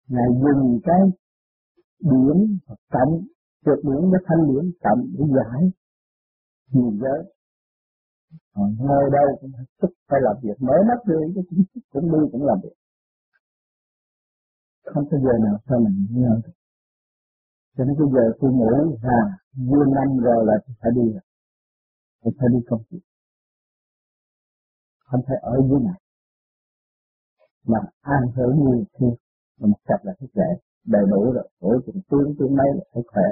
Ngài 0.08 0.28
dùng 0.42 0.78
cái 0.84 1.02
điểm 2.10 2.36
hoặc 2.66 2.80
cộng 2.92 3.12
trượt 3.64 3.78
điểm 3.82 4.10
với 4.10 4.20
thanh 4.26 4.42
điểm 4.48 4.64
cộng 4.84 5.00
để 5.18 5.24
giải 5.36 5.60
nhiều 6.72 6.92
giới 7.00 7.20
còn 8.54 8.76
đâu 9.16 9.28
cũng 9.40 9.50
phải 9.56 9.64
sức 9.82 9.90
phải 10.08 10.20
làm 10.22 10.36
việc. 10.42 10.56
Mới 10.60 10.80
mắt 10.88 11.00
đi 11.06 11.14
cái 11.34 11.44
cũng 11.48 11.64
cũng 11.92 12.12
đi 12.12 12.18
cũng 12.32 12.44
làm 12.46 12.58
việc. 12.62 12.76
Không 14.84 15.04
có 15.10 15.16
giờ 15.18 15.34
nào 15.44 15.56
sao 15.66 15.78
mình 15.80 16.06
nhớ 16.10 16.40
được 16.44 16.52
cho 17.76 17.84
nên 17.84 17.94
cái 17.98 18.06
giờ 18.12 18.24
tôi 18.40 18.50
ngủ 18.52 18.98
à 19.02 19.20
vui 19.68 19.84
năm 19.94 20.18
rồi 20.18 20.46
là 20.46 20.54
tôi 20.66 20.74
phải 20.80 20.90
đi 20.94 21.12
rồi. 21.12 21.24
Tôi 22.22 22.32
phải 22.38 22.48
đi 22.52 22.58
công 22.66 22.82
việc. 22.90 23.00
Không 25.04 25.20
thể 25.28 25.34
ở 25.42 25.56
dưới 25.68 25.80
này. 25.80 26.00
Mà 27.64 27.78
an 28.00 28.22
hưởng 28.34 28.56
như 28.64 28.84
khi 28.98 29.06
mình 29.60 29.72
sạch 29.88 30.02
là 30.02 30.12
thức 30.20 30.30
dậy, 30.34 30.54
đầy 30.84 31.02
đủ 31.10 31.32
rồi. 31.32 31.48
Tuổi 31.60 31.78
chừng 31.86 32.00
tiếng 32.10 32.34
tiếng 32.38 32.56
mấy 32.56 32.66
là 32.74 32.84
thấy 32.92 33.02
khỏe. 33.06 33.28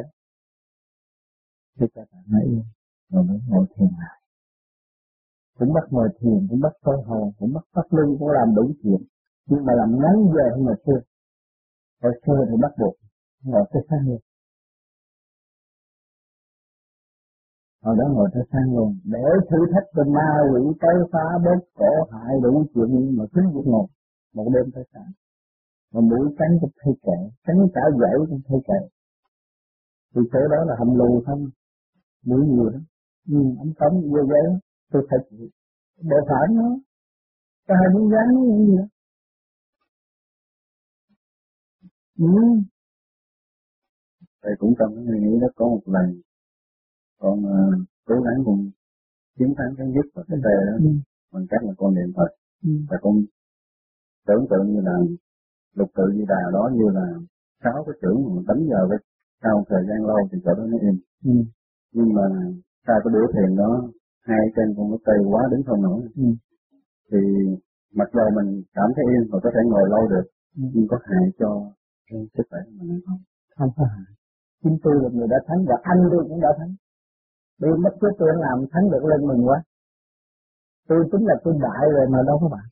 Thì 1.78 1.86
các 1.94 2.08
bạn 2.12 2.22
hãy 2.32 2.42
yên 2.44 2.64
rồi 3.08 3.24
mới 3.24 3.38
ngồi 3.48 3.66
thiền 3.76 3.88
lại 3.98 4.19
cũng 5.60 5.72
bắt 5.76 5.86
ngồi 5.90 6.08
thiền, 6.20 6.40
cũng 6.48 6.60
bắt 6.60 6.72
soi 6.84 6.96
hồ 7.06 7.32
cũng 7.38 7.52
bắt 7.54 7.64
phát 7.74 7.86
lưng 7.96 8.16
cũng 8.18 8.28
làm 8.28 8.54
đủ 8.54 8.64
chuyện. 8.82 9.00
Nhưng 9.48 9.64
mà 9.66 9.72
làm 9.80 9.90
ngắn 10.00 10.16
giờ 10.34 10.44
hơn 10.54 10.64
ngày 10.64 10.78
xưa 10.86 11.00
hồi 12.02 12.12
xưa 12.26 12.38
thì 12.48 12.56
bắt 12.62 12.72
buộc 12.80 12.94
ngồi 13.44 13.64
tới 13.72 13.82
sáng 13.90 14.04
luôn. 14.08 14.20
Hồi 17.84 17.96
đó 17.98 18.04
ngồi 18.14 18.28
tới 18.34 18.42
sáng 18.52 18.74
luôn. 18.76 18.98
Để 19.04 19.24
thử 19.50 19.58
thách 19.72 19.88
cho 19.94 20.04
ma 20.16 20.28
quỷ 20.50 20.62
tới 20.80 20.94
phá 21.12 21.26
bớt 21.44 21.60
cổ 21.74 21.92
hại 22.12 22.34
đủ 22.42 22.64
chuyện, 22.74 22.88
nhưng 22.90 23.16
mà 23.18 23.24
cứ 23.32 23.42
việc 23.54 23.66
ngồi, 23.72 23.86
một 24.34 24.46
đêm 24.54 24.66
tới 24.74 24.84
sáng. 24.92 25.12
Mà 25.92 26.00
mũi 26.00 26.34
cắn 26.38 26.50
cũng 26.60 26.70
thay 26.84 26.94
kệ 27.02 27.18
cắn 27.44 27.56
cả 27.74 27.82
dãy 28.00 28.14
cũng 28.28 28.40
thay 28.48 28.58
kệ. 28.68 28.80
Thì 30.14 30.20
chỗ 30.32 30.40
đó 30.52 30.64
là 30.68 30.74
hầm 30.78 30.94
lù 30.98 31.22
không? 31.26 31.44
Mũi 32.26 32.46
nhiều 32.46 32.70
đó 32.70 32.78
nhưng 33.24 33.56
ống 33.58 33.72
tống 33.80 33.94
vô 34.10 34.18
giới 34.30 34.46
tôi 34.90 35.06
phải 35.10 35.18
chịu 35.30 35.48
bộ 36.10 36.16
phản 36.28 36.56
nó 36.56 36.68
ta 37.66 37.74
hai 37.80 37.88
miếng 37.94 38.10
rắn 38.10 38.26
như 38.34 38.66
gì 38.66 38.76
đó 38.78 38.86
ừ. 42.18 42.26
thầy 44.42 44.52
cũng 44.58 44.74
trong 44.78 44.94
cái 44.94 45.20
nghĩ 45.20 45.40
đó 45.40 45.48
có 45.56 45.64
một 45.64 45.82
lần 45.86 46.20
con 47.18 47.38
uh, 47.38 47.74
cố 48.04 48.14
gắng 48.14 48.38
cùng 48.44 48.70
chiến 49.38 49.54
thắng 49.58 49.74
cái 49.78 49.86
nhất 49.86 50.06
và 50.14 50.22
cái 50.28 50.38
tê 50.44 50.54
đó 50.66 50.76
ừ. 50.78 50.90
bằng 51.32 51.46
cách 51.50 51.62
là 51.62 51.72
con 51.78 51.94
niệm 51.94 52.10
Phật 52.16 52.30
ừ. 52.62 52.70
và 52.90 52.96
con 53.02 53.14
tưởng 54.26 54.46
tượng 54.50 54.66
như 54.72 54.80
là 54.80 54.96
lục 55.74 55.90
tự 55.94 56.04
di 56.14 56.24
đà 56.28 56.42
đó 56.52 56.70
như 56.74 56.84
là 56.94 57.06
sáu 57.62 57.84
cái 57.86 57.94
chữ 58.02 58.12
mà 58.24 58.42
đánh 58.48 58.62
vào 58.70 58.88
cái 58.90 58.98
sau 59.42 59.64
thời 59.68 59.82
gian 59.88 60.06
lâu 60.06 60.18
thì 60.32 60.38
chỗ 60.44 60.54
đó 60.54 60.64
nó 60.72 60.78
im 60.78 60.96
ừ. 61.24 61.32
nhưng 61.92 62.14
mà 62.14 62.26
sau 62.86 62.96
cái 63.04 63.10
buổi 63.14 63.26
thiền 63.34 63.56
đó 63.56 63.90
hai 64.28 64.42
chân 64.56 64.68
con 64.76 64.90
nó 64.90 64.96
tê 65.06 65.14
quá 65.30 65.42
đứng 65.50 65.62
không 65.66 65.82
nổi. 65.82 66.00
Ừ. 66.16 66.28
thì 67.10 67.18
mặc 67.98 68.08
dù 68.14 68.24
mình 68.38 68.62
cảm 68.76 68.88
thấy 68.96 69.04
yên 69.12 69.24
và 69.30 69.38
có 69.44 69.50
thể 69.54 69.60
ngồi 69.70 69.86
lâu 69.94 70.02
được 70.12 70.26
ừ. 70.56 70.62
nhưng 70.74 70.86
có 70.90 70.96
hại 71.04 71.24
cho 71.38 71.50
cái 72.08 72.20
sức 72.34 72.46
khỏe 72.50 72.60
của 72.78 72.84
mình 72.88 73.00
không? 73.06 73.20
Không 73.56 73.70
có 73.76 73.84
hại. 73.94 74.10
Chính 74.62 74.76
tôi 74.82 74.94
là 75.02 75.08
người 75.12 75.28
đã 75.34 75.38
thắng 75.46 75.60
và 75.68 75.76
anh 75.82 76.00
tôi 76.12 76.22
cũng 76.28 76.40
đã 76.40 76.50
thắng. 76.58 76.72
Tôi 77.60 77.78
mất 77.84 77.94
chút 78.00 78.12
tôi 78.18 78.28
làm 78.44 78.58
thắng 78.72 78.90
được 78.92 79.04
lên 79.10 79.20
mình 79.28 79.48
quá. 79.48 79.58
Tôi 80.88 80.98
tính 81.12 81.24
là 81.26 81.34
tôi 81.44 81.54
đại 81.66 81.84
rồi 81.94 82.06
mà 82.12 82.18
đâu 82.26 82.38
có 82.42 82.48
bạn 82.48 82.66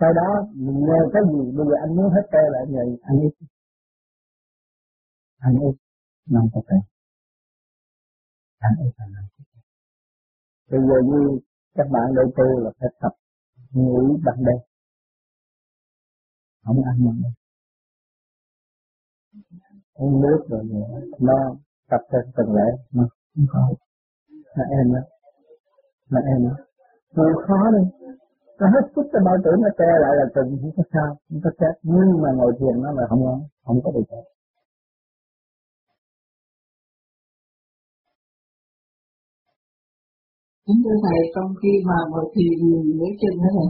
sau 0.00 0.12
đó 0.12 0.28
mình 0.54 0.80
nghe 0.86 0.98
cái 1.12 1.22
gì 1.32 1.40
bây 1.56 1.66
giờ 1.68 1.74
anh 1.84 1.96
muốn 1.96 2.10
hết 2.14 2.24
tê 2.32 2.42
lại 2.52 2.64
nhờ 2.68 2.82
anh 3.02 3.18
ấy. 3.18 3.30
Anh 5.38 5.54
ấy 5.54 5.72
năm 6.30 6.44
có 6.52 6.60
tê 6.68 6.76
anh 8.58 8.74
ấy 8.78 8.90
phải 8.96 9.08
làm 9.14 9.24
bây 10.70 10.80
giờ 10.80 10.96
như 11.10 11.38
các 11.74 11.86
bạn 11.92 12.14
đầu 12.14 12.30
tu 12.36 12.58
là 12.64 12.70
phải 12.80 12.88
tập 13.00 13.12
ngủ 13.72 14.18
ban 14.24 14.36
đêm 14.46 14.60
không 16.64 16.82
ăn 16.84 16.96
ban 17.06 17.22
đêm 17.22 17.32
uống 19.94 20.20
nước 20.22 20.40
rồi 20.48 20.62
nó 21.20 21.56
tập 21.90 22.00
theo 22.12 22.20
từng 22.36 22.54
lễ. 22.54 22.68
Mà, 22.90 23.04
không 23.34 23.46
có. 23.52 23.74
Là 24.54 24.64
em 24.78 24.92
đó 24.94 25.00
là 26.08 26.20
em 26.20 26.48
đó 26.48 26.56
rồi 27.14 27.32
khó 27.46 27.70
đi. 27.76 27.84
Nó 28.60 28.66
hết 28.66 28.84
sức 28.96 29.02
cái 29.12 29.22
bao 29.24 29.36
tử 29.44 29.50
nó 29.62 29.68
che 29.78 29.90
lại 30.02 30.12
là 30.20 30.26
từng 30.34 30.58
không 30.60 30.70
có 30.76 30.82
sao, 30.92 31.16
không 31.28 31.40
có 31.44 31.50
chết. 31.60 31.74
Nhưng 31.82 32.22
mà 32.22 32.30
ngồi 32.32 32.52
thiền 32.58 32.82
nó 32.82 32.92
là 32.92 33.06
không 33.08 33.22
có 33.24 33.40
không 33.64 33.80
có 33.84 33.90
được 33.94 34.06
chết. 34.10 34.24
Kính 40.70 40.82
thưa 40.84 40.98
Thầy, 41.04 41.20
trong 41.34 41.50
khi 41.60 41.72
mà 41.88 41.98
ngồi 42.10 42.26
thiền 42.34 42.58
với 43.00 43.12
chân 43.20 43.34
đó 43.42 43.48
thầy, 43.56 43.68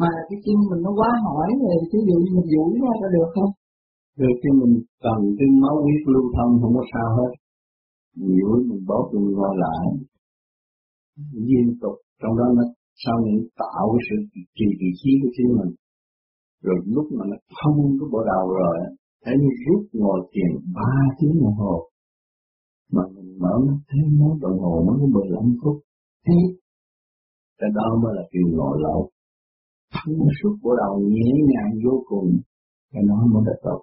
mà 0.00 0.10
cái 0.28 0.38
chân 0.44 0.58
mình 0.70 0.80
nó 0.86 0.90
quá 0.98 1.10
hỏi 1.24 1.48
rồi, 1.62 1.76
ví 1.92 2.00
dụ 2.08 2.16
như 2.22 2.30
mình 2.36 2.48
duỗi 2.52 2.72
ra 2.82 2.92
có 3.00 3.08
được 3.16 3.28
không? 3.34 3.52
Được 4.20 4.36
khi 4.40 4.50
mình 4.60 4.74
cần 5.04 5.18
cái 5.38 5.48
máu 5.62 5.76
huyết 5.84 6.02
lưu 6.12 6.26
thông 6.36 6.52
không 6.60 6.74
có 6.78 6.84
sao 6.92 7.08
hết. 7.18 7.32
Mình 8.18 8.32
duỗi 8.40 8.58
mình 8.68 8.82
bóp 8.88 9.04
mình 9.12 9.26
ngồi 9.36 9.54
lại. 9.64 9.84
Liên 11.48 11.66
tục, 11.82 11.96
trong 12.20 12.34
đó 12.38 12.46
nó 12.56 12.64
sau 13.02 13.16
những 13.24 13.40
tạo 13.60 13.84
cái 13.92 14.02
sự 14.06 14.16
trì 14.56 14.68
vị 14.80 14.90
trí 15.00 15.10
của 15.20 15.30
chính 15.36 15.50
mình. 15.58 15.72
Rồi 16.64 16.78
lúc 16.94 17.06
mà 17.16 17.24
nó 17.30 17.36
thông 17.58 17.78
cái 17.98 18.08
bộ 18.12 18.20
đầu 18.32 18.44
rồi, 18.60 18.76
thấy 19.24 19.34
như 19.40 19.50
rút 19.64 19.82
ngồi 20.00 20.18
thiền 20.32 20.52
ba 20.76 20.92
tiếng 21.18 21.34
đồng 21.40 21.56
hồ. 21.60 21.74
Mà 22.94 23.02
mình 23.14 23.28
mở 23.42 23.54
mắt 23.66 23.78
thấy 23.88 24.02
nó 24.20 24.28
đồng 24.44 24.58
hồ 24.62 24.74
nó 24.86 24.92
có 25.00 25.06
15 25.06 25.56
phút 25.62 25.76
thế 26.26 26.38
cái 27.58 27.70
đó 27.78 27.86
mới 28.02 28.12
là 28.16 28.24
chuyện 28.30 28.46
ngồi 28.56 28.76
lâu. 28.86 28.98
Thông 29.94 30.28
suốt 30.38 30.54
của 30.62 30.74
đầu 30.82 30.94
nhẹ 31.14 31.30
nhàng 31.50 31.72
vô 31.84 31.94
cùng 32.10 32.28
cái 32.92 33.02
đó 33.10 33.18
mới 33.32 33.42
là 33.46 33.56
tốt 33.64 33.80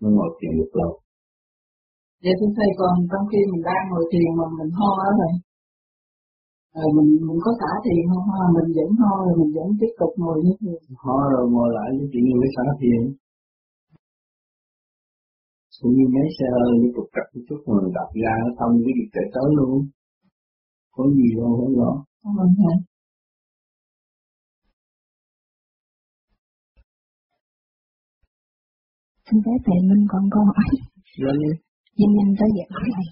mới 0.00 0.10
ngồi 0.16 0.30
thiền 0.38 0.52
được 0.58 0.72
lâu. 0.80 0.92
Vậy 2.22 2.34
thưa 2.38 2.50
thầy 2.56 2.70
còn 2.80 2.94
trong 3.10 3.24
khi 3.30 3.40
mình 3.50 3.62
đang 3.68 3.84
ngồi 3.90 4.04
thiền 4.12 4.28
mà 4.38 4.46
mình 4.58 4.70
ho 4.78 4.90
á 5.08 5.10
thầy? 5.20 5.32
Rồi 6.74 6.88
mình 6.96 7.10
mình 7.26 7.40
có 7.44 7.50
xả 7.60 7.70
thiền 7.84 8.02
không? 8.10 8.26
Ha 8.34 8.44
mình 8.56 8.68
vẫn 8.76 8.90
ho 9.00 9.12
rồi 9.24 9.34
mình 9.40 9.52
vẫn 9.56 9.68
tiếp 9.80 9.92
tục 10.00 10.12
ngồi 10.22 10.36
như 10.44 10.52
thế 10.60 10.72
ho 11.02 11.16
rồi 11.32 11.44
ngồi 11.54 11.68
lại 11.76 11.88
cái 11.98 12.08
chuyện 12.12 12.24
mới 12.40 12.50
xả 12.56 12.64
thiền. 12.80 13.00
Cũng 15.80 15.92
như 15.96 16.06
mấy 16.14 16.26
xe 16.36 16.46
hơi 16.56 16.70
như 16.80 16.88
trục 16.94 17.08
trặc 17.14 17.26
một 17.32 17.42
chút 17.48 17.60
mà 17.66 17.76
đạp 17.96 18.10
ra 18.22 18.32
nó 18.42 18.50
thông 18.58 18.72
cái 18.84 18.92
việc 18.98 19.08
chạy 19.14 19.26
tới 19.34 19.48
luôn 19.58 19.74
có 20.98 21.04
gì 21.16 21.28
đâu 21.36 21.52
vâng 22.36 22.52
thầy 22.60 22.76
Xin 29.26 29.38
phép 29.44 29.58
thầy 29.66 29.78
Minh 29.88 30.04
còn 30.12 30.22
câu 30.34 30.42
hỏi. 30.50 30.68
Lên 31.24 31.36
đi. 31.42 31.52
Nhanh 31.98 32.12
nhanh 32.16 32.32
tới 32.38 32.48
giờ 32.56 32.64
hỏi 32.74 32.88
này. 32.96 33.06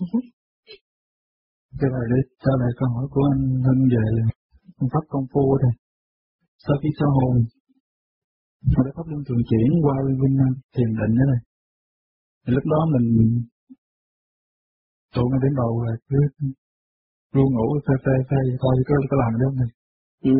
Cái 1.80 1.90
này 1.94 2.04
để 2.12 2.18
trả 2.44 2.52
lời 2.60 2.72
câu 2.78 2.88
hỏi 2.94 3.06
của 3.12 3.24
anh 3.32 3.44
Hưng 3.66 3.82
về 3.92 4.04
phương 4.76 4.90
pháp 4.92 5.04
công 5.12 5.26
phu 5.32 5.44
đây. 5.62 5.74
Sau 6.64 6.76
khi 6.80 6.88
sơ 6.98 7.06
hồn, 7.16 7.34
mà 8.72 8.80
đã 8.86 8.90
pháp 8.96 9.06
luân 9.10 9.22
thường 9.26 9.42
chuyển 9.48 9.68
qua 9.84 9.94
vinh 10.22 10.36
thiền 10.74 10.90
định 10.98 11.14
đó 11.18 11.24
này. 11.32 11.40
Thì 12.42 12.50
lúc 12.56 12.64
đó 12.72 12.80
mình 12.94 13.06
tụ 15.14 15.22
ngay 15.28 15.40
đến 15.44 15.52
đầu 15.60 15.72
là 15.84 15.92
cứ 16.08 16.18
luôn 17.36 17.48
ngủ 17.54 17.66
phê 17.86 17.94
phê 18.04 18.38
vậy 18.48 18.56
thôi 18.62 18.74
có 18.88 18.94
có 19.10 19.16
làm 19.22 19.32
được 19.40 19.48
không 19.48 19.58
thầy? 19.60 19.70
Ừ. 20.30 20.34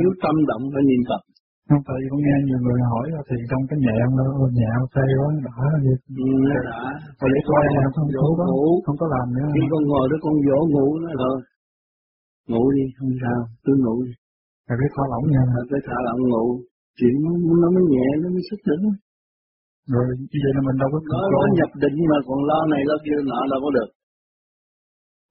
Nếu 0.00 0.10
tâm 0.22 0.34
động 0.50 0.64
phải 0.72 0.82
niệm 0.88 1.02
tập. 1.10 1.22
Không 1.68 1.82
tại 1.88 1.98
con 2.10 2.20
nghe 2.24 2.36
nhiều 2.46 2.60
người 2.64 2.80
hỏi 2.90 3.06
thì 3.28 3.36
trong 3.50 3.62
cái 3.68 3.78
nhẹ 3.84 3.96
đó 4.20 4.26
nhẹ 4.58 4.70
phê 4.94 5.06
quá 5.18 5.28
đã 5.46 5.58
vậy. 5.84 5.96
Ừ, 6.26 6.30
đã. 6.68 6.82
Rồi 7.20 7.28
để 7.32 7.40
coi 7.48 7.62
là 7.76 7.84
không 7.96 8.08
dỗ 8.16 8.26
ngủ. 8.48 8.64
Không 8.84 8.96
có 9.00 9.06
làm 9.14 9.26
nữa. 9.36 9.48
Khi 9.54 9.62
con 9.72 9.82
ngồi 9.90 10.04
đó 10.10 10.16
con 10.24 10.34
dỗ 10.46 10.58
ngủ 10.72 10.88
nó 11.04 11.10
rồi. 11.22 11.36
Ngủ 12.50 12.62
đi, 12.76 12.84
không 12.96 13.12
sao, 13.22 13.38
cứ 13.64 13.72
ngủ 13.84 13.96
đi. 14.06 14.12
Rồi 14.68 14.76
cái 14.80 14.88
thả 14.94 15.04
lỏng 15.12 15.26
nha. 15.32 15.42
Rồi 15.54 15.64
cái 15.70 15.80
thả 15.86 15.96
lỏng 16.06 16.20
ngủ. 16.32 16.46
Chuyện 16.98 17.14
nó, 17.62 17.68
mới 17.74 17.84
nhẹ, 17.94 18.06
nó 18.22 18.28
mới 18.34 18.42
sức 18.48 18.60
nữa. 18.68 18.92
Rồi 19.92 20.06
như 20.30 20.38
vậy 20.44 20.52
là 20.56 20.62
mình 20.66 20.76
đâu 20.82 20.88
có... 20.92 20.98
Nó, 21.12 21.20
nó 21.34 21.40
nhập 21.58 21.70
định 21.84 21.96
mà 22.10 22.18
còn 22.26 22.38
lo 22.50 22.58
này 22.72 22.82
lo 22.90 22.96
kia 23.04 23.18
nọ 23.30 23.40
đâu 23.52 23.60
có 23.64 23.70
được 23.78 23.90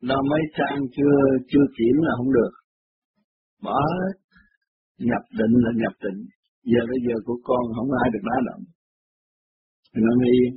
nó 0.02 0.16
mấy 0.32 0.42
trang 0.58 0.80
chưa 0.96 1.16
chưa 1.52 1.66
kiểm 1.78 1.96
là 2.06 2.14
không 2.18 2.32
được. 2.34 2.54
Bỏ 3.64 3.80
nhập 4.98 5.24
định 5.40 5.54
là 5.66 5.72
nhập 5.82 5.94
định. 6.04 6.20
Giờ 6.72 6.82
bây 6.92 7.00
giờ 7.06 7.16
của 7.26 7.38
con 7.44 7.64
không 7.76 7.90
ai 8.04 8.08
được 8.14 8.24
đá 8.30 8.38
động. 8.48 8.64
Thì 9.92 10.00
nó 10.06 10.12
mới 10.22 10.32
yên 10.40 10.54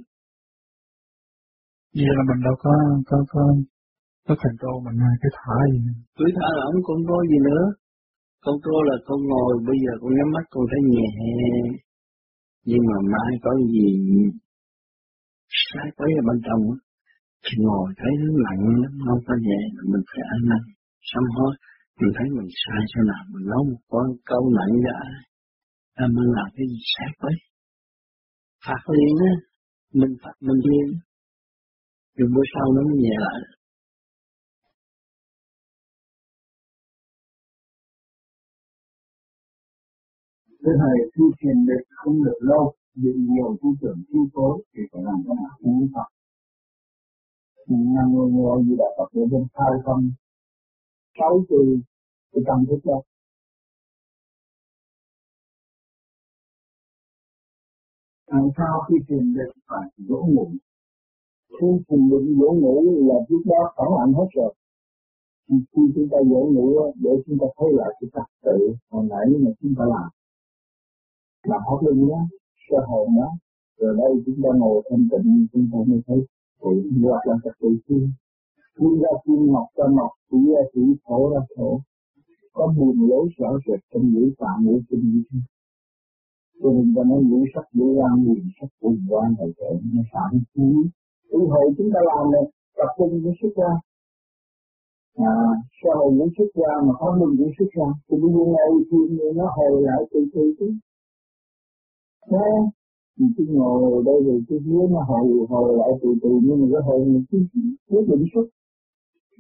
vậy 1.97 2.13
là 2.17 2.23
mình 2.29 2.41
đâu 2.47 2.57
có 2.65 2.73
có 3.09 3.17
có 3.33 3.43
có 4.27 4.35
control 4.43 4.77
mình 4.87 4.99
cái 5.23 5.31
thả 5.39 5.57
gì 5.73 5.81
cứ 6.17 6.25
thả 6.39 6.49
lỏng 6.59 6.77
con 6.87 6.99
có 7.09 7.17
gì 7.31 7.39
nữa. 7.49 7.65
Con 8.45 8.57
trô 8.65 8.77
là 8.89 8.97
con 9.07 9.19
ngồi 9.31 9.53
bây 9.69 9.77
giờ 9.85 9.93
con 10.01 10.11
nhắm 10.17 10.29
mắt 10.35 10.45
con 10.51 10.65
thấy 10.71 10.81
nhẹ. 10.93 11.11
Nhưng 12.69 12.83
mà 12.89 12.97
mai 13.13 13.33
có 13.45 13.51
gì? 13.73 13.89
Sai 15.67 15.89
quấy 15.97 16.11
ở 16.21 16.23
bên 16.29 16.39
trong 16.47 16.63
khi 17.45 17.57
ngồi 17.67 17.89
thấy 17.99 18.13
nó 18.21 18.29
lạnh 18.47 18.63
lắm, 18.83 18.93
không 19.07 19.23
có 19.27 19.35
nhẹ, 19.47 19.61
mình 19.91 20.05
phải 20.11 20.23
ăn 20.35 20.41
năn, 20.51 20.63
sám 21.11 21.25
hối. 21.37 21.53
Mình 22.01 22.13
thấy 22.17 22.27
mình 22.37 22.49
sai 22.63 22.83
chỗ 22.93 23.01
nào, 23.11 23.23
mình 23.33 23.47
nói 23.53 23.63
một 23.71 23.81
con 23.93 24.07
câu 24.31 24.43
nặng 24.59 24.75
ra 24.87 24.99
à, 25.95 26.05
mình 26.17 26.29
làm 26.37 26.49
cái 26.57 26.67
gì 26.71 26.81
sai 26.95 27.09
quá. 27.21 27.31
Phạt 28.67 28.83
liền 28.95 29.15
á, 29.31 29.33
mình 30.01 30.15
phạt 30.23 30.37
mình 30.41 30.61
liền. 30.69 30.89
Rồi 32.17 32.29
bữa 32.35 32.47
sau 32.55 32.67
nó 32.75 32.81
mới 32.89 32.97
nhẹ 33.03 33.17
lại. 33.27 33.41
Thưa 40.63 40.75
Thầy, 40.83 40.99
tu 41.15 41.25
thiền 41.39 41.59
định 41.69 41.87
không 41.97 42.25
được 42.25 42.39
lâu, 42.41 42.75
bị 42.95 43.11
nhiều 43.17 43.57
tư 43.63 43.69
tưởng 43.81 44.01
chi 44.09 44.19
phối 44.35 44.63
thì 44.73 44.83
phải 44.93 45.03
làm 45.07 45.19
thế 45.25 45.33
nào 45.43 45.55
cũng 45.63 45.89
Phật 45.95 46.09
nam 47.67 48.13
mô 48.13 48.27
ngô 48.29 48.63
di 48.63 48.77
đà 48.79 48.85
phật 48.99 49.09
của 49.13 49.27
bên 49.31 49.47
khai 49.55 49.73
tâm 49.87 50.13
sáu 51.19 51.45
từ 51.49 51.79
cái 52.33 52.43
tâm 52.47 52.65
thức 52.69 52.81
đó. 52.85 53.03
Làm 58.27 58.49
sao 58.57 58.83
khi 58.89 58.97
thiền 59.09 59.35
định 59.35 59.57
phải 59.69 59.89
dỗ 59.97 60.17
ngủ 60.17 60.53
khi 61.61 61.67
thiền 61.89 62.11
định 62.11 62.39
dỗ 62.41 62.53
ngủ 62.53 62.77
là 63.09 63.15
trước 63.29 63.43
đó 63.45 63.61
phản 63.77 63.89
ảnh 64.03 64.13
hết 64.19 64.29
rồi. 64.35 64.55
Khi 65.49 65.83
chúng 65.95 66.09
ta 66.11 66.19
dỗ 66.31 66.41
ngủ 66.53 66.93
để 66.95 67.11
chúng 67.27 67.39
ta 67.41 67.47
thấy 67.57 67.69
lại 67.73 67.91
cái 68.01 68.09
trật 68.15 68.29
tự 68.45 68.57
hồi 68.91 69.05
nãy 69.11 69.27
mà 69.41 69.51
chúng 69.61 69.75
ta 69.79 69.85
làm. 69.85 70.09
Làm 71.43 71.61
hết 71.69 71.79
lưng 71.87 72.09
đó, 72.09 72.21
sơ 72.69 72.77
hồn 72.87 73.09
đó. 73.21 73.29
Rồi 73.79 73.97
đây 73.99 74.23
chúng 74.27 74.39
ta 74.43 74.49
ngồi 74.59 74.83
thanh 74.91 75.09
tịnh, 75.11 75.47
chúng 75.53 75.69
ta 75.73 75.79
mới 75.87 76.01
thấy 76.07 76.19
tự 76.63 76.75
hoặc 77.03 77.23
là 77.29 77.35
trật 77.45 77.55
tự 77.61 77.69
thiên 77.89 78.05
thiên 78.79 78.95
ra 79.03 79.11
thiên 79.25 79.47
ngọc 79.53 79.67
ra 79.77 79.87
ngọc 79.97 80.11
chỉ 80.31 80.39
ra 80.55 80.63
chỉ 80.75 80.83
thổ 81.05 81.31
ra 81.33 81.41
thổ. 81.57 81.81
Có 82.53 82.75
buồn 82.77 82.97
lối 83.09 83.29
rõ 83.39 83.51
rệt 83.67 83.81
trong 83.95 84.13
ngữ 84.13 84.25
phạm 84.39 84.57
ngữ 84.65 84.81
kinh 84.89 85.05
như 85.13 85.23
thế 85.31 85.39
cho 86.63 86.71
nên 86.71 86.93
ta 86.97 87.03
nói 87.11 87.21
ngũ 87.29 87.41
sắc 87.55 87.67
ngũ 87.73 87.87
quan 87.99 88.13
quyền 88.27 88.45
sắc 88.61 88.71
cùng 88.81 88.99
quan 89.11 89.35
thời 89.39 89.53
kệ 89.59 89.71
nó 89.95 90.03
phản 90.13 90.31
khí 90.55 90.69
ý 91.39 91.41
hội 91.51 91.67
chúng 91.77 91.91
ta 91.95 92.01
làm 92.09 92.25
này, 92.33 92.45
tập 92.77 92.91
trung 92.97 93.21
cái 93.25 93.33
xuất 93.41 93.53
ra 93.61 93.73
à 95.17 95.35
sau 95.79 95.93
hồi 95.99 96.13
muốn 96.19 96.29
xuất 96.37 96.51
ra 96.61 96.73
mà 96.87 96.93
không 96.99 97.19
mình 97.21 97.35
cũng 97.39 97.53
xuất 97.59 97.71
ra 97.79 97.89
thì 98.07 98.15
bây 98.23 98.31
giờ 98.35 98.43
ngồi 98.53 98.85
thiền 98.89 99.09
thì 99.19 99.27
nó 99.39 99.47
hồi 99.57 99.83
lại 99.83 100.01
từ 100.11 100.21
từ 100.35 100.55
chứ. 100.59 100.69
Thế 102.31 102.47
thì 103.17 103.25
cứ 103.37 103.45
ngồi 103.49 103.93
ở 103.99 103.99
đây 104.09 104.19
rồi 104.27 104.39
cái 104.49 104.59
dưới 104.67 104.85
nó 104.93 105.01
hồi 105.11 105.27
hồi 105.49 105.69
lại 105.79 105.93
từ 106.03 106.09
từ 106.23 106.31
nhưng 106.43 106.61
mà 106.61 106.67
cái 106.73 106.83
hồi 106.87 106.99
mình 107.07 107.25
cứ 107.31 107.39
quyết 107.89 108.05
định 108.11 108.25
xuất. 108.35 108.47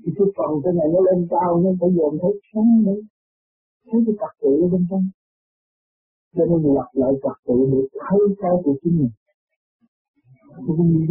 Thì 0.02 0.12
cái 0.16 0.26
phần 0.36 0.50
cái 0.64 0.72
này 0.78 0.86
nó 0.92 1.00
lên 1.08 1.26
cao 1.30 1.60
nó 1.62 1.70
phải 1.80 1.90
dồn 1.96 2.12
thấy 2.22 2.32
sống 2.54 2.70
đấy. 2.86 3.00
Thấy 3.88 4.00
cái 4.06 4.14
trật 4.20 4.32
tự 4.42 4.50
ở 4.64 4.68
bên 4.72 4.82
trong. 4.90 5.04
Cho 6.36 6.44
nên 6.50 6.74
lặp 6.76 6.90
lại 6.92 7.12
trật 7.22 7.36
tự 7.46 7.56
để 7.72 7.80
thấy 8.04 8.20
cái 8.42 8.54
của 8.64 8.74
chính 8.82 8.98
mình. 8.98 9.12
Tôi 10.66 10.76
không 10.76 10.88
gì. 10.92 11.06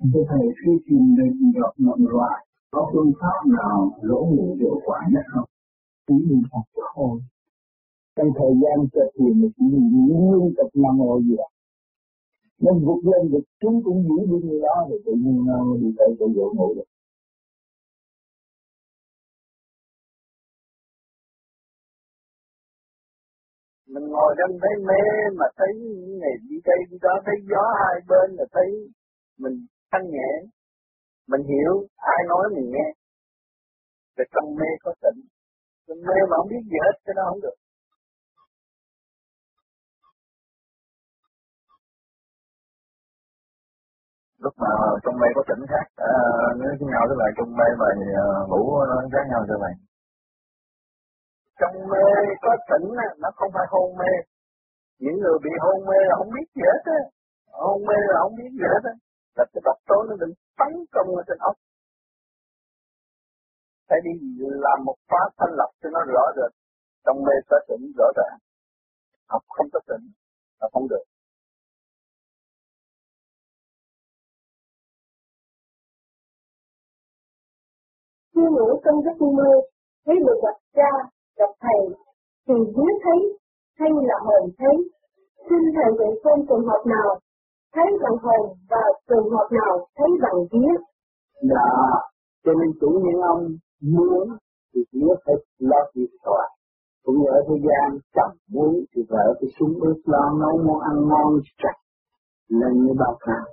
Đâu 0.00 0.10
Thưa 0.14 0.24
Thầy, 0.28 0.46
khi 0.60 0.72
tìm 0.86 1.14
được 1.16 1.32
gặp 1.60 1.72
mọi 1.78 1.98
loại, 1.98 2.46
có 2.70 2.90
phương 2.92 3.12
pháp 3.20 3.38
nào 3.58 3.90
lỗ 4.02 4.20
ngủ 4.24 4.56
hiệu 4.60 4.80
quả 4.84 4.98
nhất 5.12 5.24
không? 5.34 5.48
Chỉ 6.06 6.14
niệm 6.28 6.42
Phật 6.52 6.82
thôi. 6.94 7.20
Trong 8.16 8.30
thời 8.38 8.52
gian 8.62 8.76
cho 8.92 9.02
hiện 9.18 9.34
thì 9.42 9.48
chỉ 9.56 9.64
liên 9.72 10.54
tục 10.56 10.70
nằm 10.74 10.96
ngồi 10.98 11.22
gì 11.22 11.36
đó. 11.36 11.48
nên 12.58 12.74
vượt 12.84 13.00
lên 13.10 13.32
được 13.32 13.44
chúng 13.60 13.82
cũng 13.84 14.02
giữ 14.08 14.18
đi 14.30 14.48
như 14.48 14.60
đó 14.62 14.86
thì 14.88 14.96
tự 15.04 15.12
nhiên 15.12 15.44
nó 15.46 15.76
đi 15.80 15.88
tới 15.98 16.08
chỗ 16.18 16.26
dỗ 16.36 16.52
ngủ 16.56 16.74
được. 16.76 16.88
mình 23.92 24.06
ngồi 24.12 24.34
trong 24.38 24.58
thấy 24.62 24.74
mê 24.88 25.02
mà 25.38 25.46
thấy 25.56 25.68
ngày 26.20 26.36
đi 26.48 26.56
đây 26.64 26.78
đi 26.90 26.96
đó, 27.02 27.14
thấy 27.26 27.34
gió 27.50 27.64
hai 27.80 27.96
bên 28.08 28.36
là 28.38 28.44
thấy 28.52 28.68
mình 29.38 29.66
thanh 29.92 30.10
nhẹ, 30.10 30.30
mình 31.28 31.42
hiểu 31.50 31.86
ai 31.96 32.20
nói 32.28 32.44
mình 32.54 32.70
nghe 32.74 32.88
về 34.16 34.24
trong 34.34 34.54
mê 34.54 34.66
có 34.80 34.94
tỉnh 35.02 35.20
trong 35.86 36.00
mê 36.08 36.18
mà 36.30 36.34
không 36.36 36.48
biết 36.52 36.62
gì 36.70 36.78
hết 36.84 36.94
cho 37.06 37.12
nó 37.16 37.22
không 37.28 37.40
được. 37.44 37.56
Lúc 44.44 44.54
mà 44.62 44.70
trong 45.04 45.16
mê 45.20 45.28
có 45.34 45.42
tỉnh 45.48 45.62
khác 45.72 45.86
à, 45.96 46.12
nếu 46.60 46.70
với 46.78 46.88
nhau 46.92 47.02
tức 47.08 47.16
là 47.22 47.26
trong 47.36 47.50
mê 47.58 47.68
mà 47.80 47.88
ngủ 48.50 48.62
nó 48.90 48.96
khác 49.12 49.24
nhau 49.30 49.44
cho 49.48 49.58
mày 49.64 49.74
trong 51.60 51.76
mê 51.90 52.06
có 52.42 52.52
tỉnh 52.70 52.86
nó 53.22 53.30
không 53.36 53.50
phải 53.54 53.66
hôn 53.70 53.96
mê. 54.00 54.12
Những 54.98 55.16
người 55.22 55.38
bị 55.44 55.50
hôn 55.60 55.78
mê 55.88 55.98
là 56.08 56.14
không 56.18 56.30
biết 56.34 56.46
gì 56.56 56.62
hết 56.70 56.82
á. 56.84 57.00
Hôn 57.62 57.78
mê 57.88 57.98
là 58.12 58.18
không 58.22 58.34
biết 58.38 58.50
gì 58.58 58.66
hết 58.74 58.82
á. 58.92 58.94
Là 59.36 59.44
cái 59.52 59.60
độc 59.64 59.78
tố 59.88 59.96
nó 60.08 60.14
định 60.20 60.34
tấn 60.58 60.72
công 60.94 61.08
ở 61.20 61.22
trên 61.28 61.38
óc 61.38 61.56
phải 63.88 63.98
đi 64.04 64.10
làm 64.38 64.84
một 64.84 64.96
pháp 65.10 65.28
thanh 65.38 65.54
lập 65.58 65.70
cho 65.80 65.88
nó 65.90 66.00
rõ 66.14 66.24
được 66.36 66.48
trong 67.04 67.18
mê 67.26 67.34
có 67.48 67.56
tỉnh 67.68 67.92
rõ 67.98 68.08
ràng. 68.16 68.38
Học 69.28 69.42
không 69.48 69.66
có 69.72 69.80
tỉnh 69.88 70.04
là 70.60 70.68
không 70.72 70.88
được. 70.88 71.04
Khi 78.34 78.42
ngủ 78.42 78.80
trong 78.84 78.98
giấc 79.04 79.26
mơ 79.38 79.50
thấy 80.06 80.16
được 80.26 80.38
gặp 80.42 80.56
cha 80.76 80.90
gặp 81.36 81.52
thầy 81.60 81.80
thì 82.48 82.54
vía 82.74 82.92
thấy 83.04 83.18
hay 83.78 83.90
là 84.08 84.16
hồn 84.26 84.50
thấy. 84.58 84.76
Xin 85.48 85.62
thầy 85.76 85.90
dạy 85.98 86.12
con 86.24 86.38
trường 86.48 86.66
hợp 86.66 86.82
nào 86.86 87.20
thấy 87.74 87.86
bằng 88.02 88.18
hồn 88.22 88.56
và 88.70 88.82
trường 89.08 89.30
hợp 89.30 89.48
nào 89.50 89.86
thấy 89.96 90.08
bằng 90.22 90.38
vía. 90.52 90.72
Dạ 91.50 91.68
cho 92.44 92.52
nên 92.52 92.70
chủ 92.80 92.88
nhân 93.04 93.20
ông 93.32 93.42
muốn 93.80 94.26
thì 94.74 94.80
nhớ 94.92 95.08
phải 95.24 95.34
lo 95.58 95.80
việc 95.94 96.12
tòa 96.24 96.44
cũng 97.04 97.16
như 97.18 97.26
ở 97.38 97.40
thế 97.48 97.56
gian 97.66 97.98
chồng 98.14 98.36
muốn 98.52 98.72
thì 98.92 99.02
vợ 99.10 99.24
phải 99.38 99.48
xuống 99.58 99.74
bếp 99.80 99.98
lo 100.04 100.24
nấu 100.40 100.54
món 100.66 100.80
ăn 100.80 100.96
ngon 101.08 101.40
sạch 101.62 101.78
lên 102.48 102.72
như 102.84 102.92
bao 102.98 103.16
cao 103.26 103.46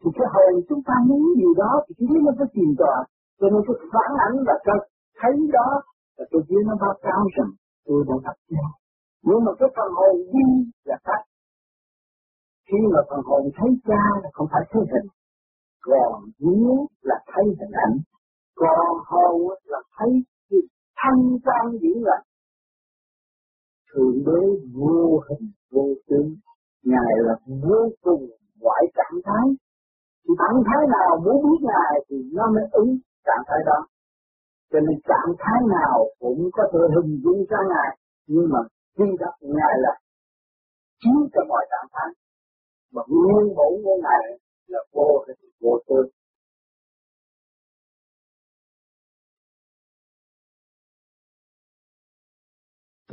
thì 0.00 0.10
cái 0.16 0.26
hồn 0.32 0.62
chúng 0.68 0.82
ta 0.88 0.94
muốn 1.08 1.22
gì 1.40 1.50
đó 1.56 1.70
thì 1.84 1.94
cái 1.98 2.06
vía 2.10 2.20
nó 2.26 2.32
phải 2.38 2.48
tìm 2.54 2.70
tòa 2.78 2.96
cho 3.38 3.46
nên 3.52 3.60
cái 3.66 3.76
phản 3.92 4.10
ảnh 4.26 4.36
là 4.48 4.54
cái 4.66 4.78
thấy 5.20 5.34
đó 5.52 5.68
là 6.16 6.24
tôi 6.30 6.42
biết 6.48 6.62
nó 6.66 6.74
báo 6.80 6.94
cáo 7.02 7.20
rằng 7.36 7.50
tôi 7.86 8.04
đã 8.08 8.14
gặp 8.24 8.36
nhau. 8.48 8.70
Nhưng 9.26 9.40
mà 9.44 9.52
cái 9.58 9.68
phần 9.76 9.88
hồn 9.98 10.16
đi 10.32 10.46
là 10.84 10.96
khác. 11.04 11.22
Khi 12.68 12.78
mà 12.92 13.00
phần 13.10 13.20
hồn 13.28 13.42
thấy 13.56 13.70
cha 13.88 14.04
là 14.22 14.28
không 14.32 14.48
phải 14.52 14.62
thấy 14.70 14.82
hình. 14.92 15.08
Còn 15.86 16.12
vía 16.38 16.74
là 17.08 17.16
thấy 17.32 17.44
hình 17.60 17.74
ảnh. 17.86 17.94
Còn 18.56 18.86
hồn 19.06 19.54
là 19.64 19.78
thấy 19.98 20.10
cái 20.50 20.60
thanh 20.96 21.22
tâm 21.44 21.78
diễn 21.80 22.04
là 22.04 22.22
Thượng 23.94 24.18
đế 24.26 24.42
vô 24.74 25.20
hình 25.28 25.50
vô 25.72 25.86
tướng. 26.08 26.30
Ngài 26.82 27.12
là 27.26 27.34
vô 27.46 27.88
cùng 28.02 28.22
ngoại 28.60 28.82
trạng 28.96 29.20
thái. 29.24 29.46
Thì 30.24 30.32
trạng 30.40 30.62
thái 30.66 30.82
nào 30.96 31.10
muốn 31.24 31.36
biết 31.44 31.60
Ngài 31.72 31.94
thì 32.08 32.16
nó 32.32 32.44
mới 32.54 32.64
ứng 32.72 32.98
trạng 33.26 33.44
thái 33.48 33.58
đó. 33.66 33.78
Cho 34.70 34.78
nên 34.80 34.96
trạng 35.10 35.32
thái 35.38 35.60
nào 35.76 36.06
cũng 36.18 36.50
có 36.52 36.62
thể 36.72 36.78
hình 36.94 37.20
dung 37.24 37.40
ra 37.50 37.58
Ngài, 37.72 37.90
nhưng 38.26 38.46
mà 38.52 38.58
khi 38.98 39.04
gặp 39.20 39.34
Ngài 39.40 39.74
là 39.84 39.92
chiếu 41.00 41.18
cho 41.32 41.40
mọi 41.48 41.66
trạng 41.70 41.88
thái. 41.92 42.10
Mà 42.94 43.02
nguyên 43.08 43.54
bổn 43.56 43.72
của 43.84 43.96
Ngài 44.02 44.38
là 44.66 44.80
vô 44.92 45.24
hình 45.26 45.50
vô 45.60 45.78
tướng 45.88 46.08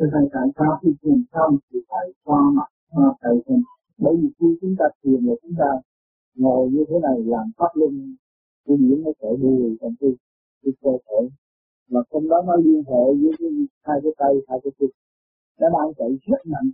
Cho 0.02 0.08
nên 0.14 0.30
tại 0.34 0.48
sao 0.58 0.80
khi 0.82 0.90
thiền 1.02 1.24
xong 1.34 1.58
thì 1.70 1.80
phải 1.90 2.06
qua 2.24 2.42
mặt, 2.58 2.70
xoa 2.92 3.14
tay 3.22 3.36
chân. 3.46 3.62
Bởi 3.98 4.14
vì 4.22 4.30
khi 4.40 4.48
chúng 4.62 4.76
ta 4.80 4.86
thiền 5.04 5.26
là 5.26 5.34
chúng 5.42 5.56
ta 5.60 5.70
ngồi 6.36 6.72
như 6.72 6.86
thế 6.90 6.96
này 7.02 7.18
làm 7.34 7.52
pháp 7.58 7.72
luân, 7.74 8.16
cái 8.66 8.78
điểm 8.78 9.04
nó 9.04 9.12
sẽ 9.22 9.28
đuôi 9.42 9.78
trong 9.82 9.94
cái, 10.00 10.10
cái 10.64 10.74
cơ 10.82 10.92
thể 11.06 11.30
mà 11.90 12.00
trong 12.12 12.30
đó 12.30 12.38
nó 12.48 12.56
liên 12.56 12.84
hệ 12.90 13.04
với 13.22 13.32
cái, 13.40 13.50
hai 13.84 13.98
cái 14.04 14.12
tay 14.18 14.34
hai 14.48 14.60
cái 14.64 14.72
chân 14.80 14.90
nó 15.60 15.68
đang 15.70 15.94
chạy 15.98 16.10
rất 16.28 16.42
mạnh 16.46 16.70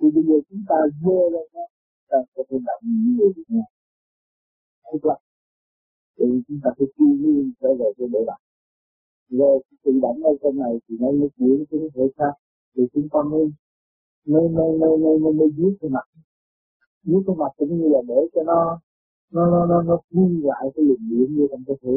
thì 0.00 0.06
bây 0.14 0.24
giờ 0.28 0.34
chúng 0.50 0.64
ta 0.68 0.76
dơ 1.02 1.18
lên 1.32 1.46
nó 1.54 1.60
ta 2.08 2.18
có 2.34 2.42
thể 2.50 2.56
động 2.66 2.82
như 2.84 3.32
thế 3.36 3.42
này 3.48 3.70
tức 4.92 5.04
là 5.08 5.16
thì 6.18 6.24
chúng 6.48 6.60
ta 6.64 6.70
phải 6.78 6.86
chuyên 6.96 7.22
nhiên 7.22 7.52
trở 7.60 7.68
về 7.78 7.88
cái 7.98 8.08
bể 8.12 8.20
bạc 8.26 8.40
rồi 9.30 9.62
tự 9.84 9.92
động 10.02 10.22
ở 10.22 10.32
trong 10.42 10.58
này 10.58 10.72
thì 10.88 10.96
nó 11.00 11.10
mới 11.10 11.28
chuyển 11.38 11.64
cái 11.70 11.80
thể 11.94 12.02
xác 12.18 12.32
thì 12.76 12.82
chúng 12.92 13.08
ta 13.08 13.18
mới 13.30 13.52
mới 14.26 14.48
mới 14.48 14.78
mới 14.78 14.98
mới 14.98 15.18
mới, 15.18 15.32
mới 15.32 15.48
viết 15.56 15.76
cái 15.80 15.90
mặt. 15.90 16.06
Viết 17.02 17.22
cái 17.26 17.36
mặt 17.36 17.52
cũng 17.56 17.78
như 17.78 17.88
là 17.88 18.00
để 18.08 18.20
cho 18.34 18.42
nó 18.42 18.80
nó 19.32 19.50
nó 19.50 19.66
nó 19.66 19.82
nó 19.82 19.96
quy 20.10 20.42
lại 20.42 20.64
cái 20.74 20.84
luồng 20.84 21.08
điểm 21.10 21.36
như 21.36 21.46
trong 21.50 21.64
cơ 21.66 21.74
thể 21.82 21.96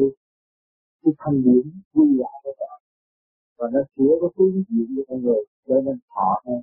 cái 1.02 1.12
thanh 1.18 1.42
điểm 1.42 1.80
quy 1.94 2.18
lại 2.18 2.40
cái 2.44 2.54
đó 2.60 2.72
và 3.58 3.68
nó 3.72 3.80
sửa 3.96 4.12
cái 4.20 4.30
phương 4.36 4.64
diện 4.68 4.86
của 4.96 5.02
con 5.08 5.22
người 5.22 5.44
cho 5.66 5.80
nên 5.80 5.98
thọ 6.14 6.40
hơn 6.46 6.62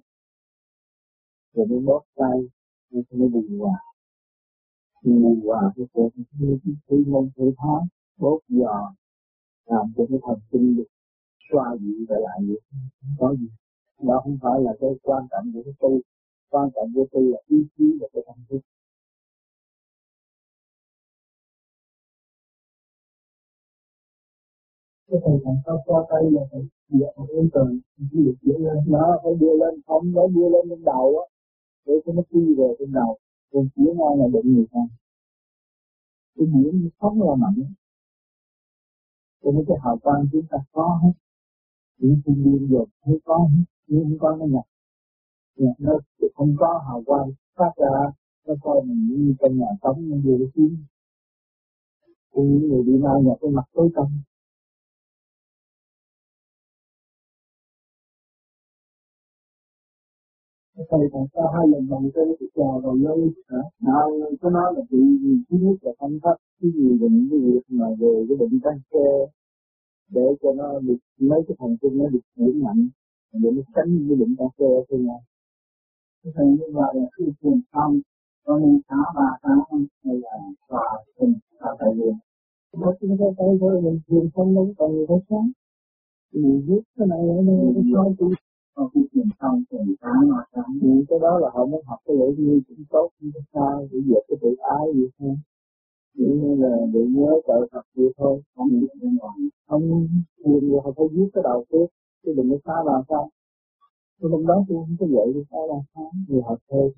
rồi 1.55 1.65
mới 1.67 1.79
bóp 1.79 2.01
tay 2.15 2.39
nó 2.91 3.01
mới 3.11 3.29
bùn 3.29 3.59
hòa. 3.59 3.79
Thì 5.03 5.11
bùn 5.11 5.41
hòa 5.45 5.71
cái 5.75 5.85
cuộc 5.93 6.09
như 6.39 6.57
cái 6.63 6.73
cái 6.87 6.99
môn 7.07 7.29
thể 7.37 7.43
thao 7.57 7.87
bóp 8.17 8.39
giò 8.47 8.93
làm 9.65 9.85
cho 9.95 10.03
cái 10.09 10.19
thần 10.25 10.39
kinh 10.51 10.75
được. 10.75 10.89
Xoa 11.51 11.75
dịu 11.81 12.05
trở 12.09 12.15
lại 12.25 12.39
vậy 12.47 12.61
có 13.19 13.35
gì? 13.39 13.47
Đó 14.07 14.21
không 14.23 14.37
phải 14.41 14.61
là 14.61 14.71
cái 14.79 14.89
quan 15.03 15.27
trọng 15.31 15.51
của 15.53 15.61
cái 15.65 15.73
tu 15.79 16.01
quan 16.49 16.69
trọng 16.75 16.89
của 16.95 17.05
tu 17.11 17.21
là 17.31 17.37
ý 17.47 17.57
chí 17.77 17.97
và 18.01 18.07
cái 18.13 18.23
tâm 18.27 18.35
thức. 18.49 18.59
Cái 25.07 25.19
thầy 25.25 25.39
làm 25.45 25.55
sao 25.65 25.83
qua 25.85 26.05
tay 26.09 26.23
là 26.31 26.41
phải 26.51 26.61
dựa 26.89 27.11
vào 27.15 27.27
cái 27.27 27.49
trời 27.53 27.79
cái 27.97 28.21
lực 28.25 28.35
đưa 28.41 28.57
lên. 28.57 28.77
Nó 28.87 29.19
phải 29.23 29.33
đưa 29.39 29.55
lên 29.61 29.81
không, 29.87 30.11
nó 30.11 30.27
đưa 30.27 30.49
lên 30.49 30.69
trên 30.69 30.83
đầu 30.83 31.05
á, 31.23 31.25
để 31.85 31.93
cho 32.05 32.13
nó 32.13 32.21
đi 32.31 32.55
về 32.57 32.67
trên 32.79 32.91
đầu. 32.93 33.17
Còn 33.51 33.67
phía 33.75 33.91
ngoài 33.95 34.17
là 34.17 34.25
định 34.33 34.55
người 34.55 34.65
ta. 34.71 34.79
Cái 36.35 36.47
nhiễm 36.53 36.89
sống 37.01 37.21
là 37.21 37.35
mạnh 37.35 37.73
cho 39.45 39.51
nên 39.51 39.65
cái 39.67 39.77
hào 39.83 39.97
quang 39.97 40.25
chúng 40.31 40.45
ta 40.49 40.57
có 40.71 40.99
hết. 41.03 41.13
Những 41.97 42.21
thiên 42.25 42.43
nhiên 42.43 42.67
dược 42.69 42.87
thấy 43.03 43.19
có 43.25 43.37
hết, 43.37 43.63
nhưng 43.87 44.03
không 44.03 44.19
có 44.19 44.35
nó 44.35 44.45
nhập 44.45 44.65
nhập 45.55 45.75
nó 45.79 45.93
không 46.35 46.55
có 46.57 46.83
hào 46.87 47.03
quang 47.05 47.31
phát 47.55 47.71
ra, 47.77 48.11
nó 48.47 48.53
coi 48.61 48.81
mình 48.85 49.07
như 49.07 49.35
trong 49.39 49.57
nhà 49.57 49.65
tắm 49.81 49.93
như 49.97 50.21
vừa 50.23 50.45
kiếm 50.55 50.85
thì 52.35 52.41
những 52.43 52.67
người 52.67 52.83
bị 52.83 52.93
ma 52.97 53.09
nhập 53.23 53.37
cái 53.41 53.51
mặt 53.51 53.65
tối 53.73 53.89
tăm. 53.95 54.05
Thầy 60.75 60.99
còn 61.13 61.25
sao 61.33 61.47
hai 61.53 61.67
lần 61.67 61.87
bằng 61.89 62.09
trên 62.15 62.27
cái 62.39 62.49
trò 62.55 62.81
rồi 62.83 62.99
hả? 63.47 63.57
Nào, 63.79 64.11
có 64.41 64.49
nói 64.49 64.73
là 64.75 64.81
bị 64.91 64.99
thứ 65.49 65.57
nhất 65.61 65.77
là 65.81 65.91
tâm 65.99 66.19
thấp, 66.23 66.37
cái 66.61 66.71
gì 66.75 66.97
về 66.99 67.07
những 67.11 67.27
cái 67.31 67.39
việc 67.39 67.61
mà 67.67 67.85
về 67.99 68.25
cái 68.27 68.37
bệnh 68.39 68.59
tăng 68.63 68.79
xe 68.91 69.07
để 70.11 70.27
cho 70.41 70.53
nó 70.53 70.79
được 70.79 70.97
mấy 71.19 71.41
cái 71.47 71.55
thần 71.59 71.77
kinh 71.81 71.97
nó 71.97 72.05
được 72.13 72.19
vững 72.35 72.63
mạnh 72.63 72.87
để 73.33 73.51
nó 73.55 73.61
tránh 73.75 73.89
những 73.95 74.07
cái 74.09 74.15
bệnh 74.15 74.35
tăng 74.35 74.47
xe 74.57 74.65
thôi 74.89 74.99
nha. 74.99 75.17
Thầy 76.35 76.47
như 76.47 76.67
vậy 76.73 76.93
là 76.95 77.05
khi 77.17 77.25
truyền 77.41 77.61
xong 77.73 77.99
có 78.45 78.59
nên 78.59 78.79
xá 78.89 78.95
ba 79.15 79.29
tháng 79.43 79.59
hay 80.03 80.15
là 80.23 80.37
xóa 80.69 80.83
tình 81.19 81.33
xóa 81.59 81.75
tại 81.79 81.89
liền. 81.95 82.15
Nó 82.77 82.93
chúng 82.99 83.17
ta 83.19 83.25
thấy 83.37 83.57
thôi 83.59 83.81
mình 83.81 83.99
truyền 84.07 84.25
xong 84.35 84.53
nó 84.53 84.61
còn 84.77 84.91
nhiều 84.93 85.05
cái 85.07 85.17
sáng. 85.29 85.51
Thì 86.33 86.41
viết 86.67 86.81
cái 86.97 87.07
này 87.07 87.19
ở 87.19 87.41
đây 87.47 87.57
cái 87.75 87.83
sao 87.93 88.13
tôi 88.19 88.33
sau 88.75 88.89
khi 88.93 89.01
truyền 89.13 89.29
xong 89.39 89.63
thì 89.71 89.77
sáng 90.01 90.29
mà 90.29 90.37
sáng 90.53 90.71
những 90.81 91.05
cái 91.09 91.19
đó 91.19 91.39
là 91.39 91.49
họ 91.53 91.65
muốn 91.65 91.83
học 91.85 91.99
cái 92.05 92.15
lễ 92.19 92.25
nghi 92.37 92.61
cũng 92.67 92.83
tốt 92.89 93.09
có 93.33 93.39
sao 93.53 93.87
chỉ 93.91 93.97
việc 94.07 94.23
cái 94.27 94.37
tự 94.41 94.55
ái 94.77 94.85
gì 94.95 95.07
thôi. 95.19 95.35
Chỉ 96.17 96.25
như 96.41 96.55
là 96.55 96.77
bị 96.93 96.99
nhớ 97.15 97.31
trợ 97.47 97.67
Phật 97.71 97.85
vậy 97.95 98.13
thôi. 98.17 98.41
Không 98.55 98.69
biết 98.79 98.87
bên 99.01 99.17
ngoài. 99.17 99.37
Không 99.67 100.07
truyền 100.37 100.69
rồi 100.69 100.81
họ 100.83 100.91
phải 100.97 101.07
viết 101.11 101.29
cái 101.33 101.43
đầu 101.43 101.65
trước 101.71 101.85
chứ 102.23 102.33
đừng 102.37 102.49
có 102.49 102.57
xa 102.65 102.91
làm 102.91 103.01
sao. 103.09 103.29
Tôi 104.19 104.31
hôm 104.31 104.47
đó 104.47 104.65
tôi 104.67 104.77
không 104.77 104.95
có 104.99 105.05
dạy 105.13 105.27
tôi 105.33 105.43
xa 105.51 105.57
làm 105.69 105.81
sao 105.95 106.11
vì 106.27 106.39
họ 106.41 106.55
thêm 106.71 106.89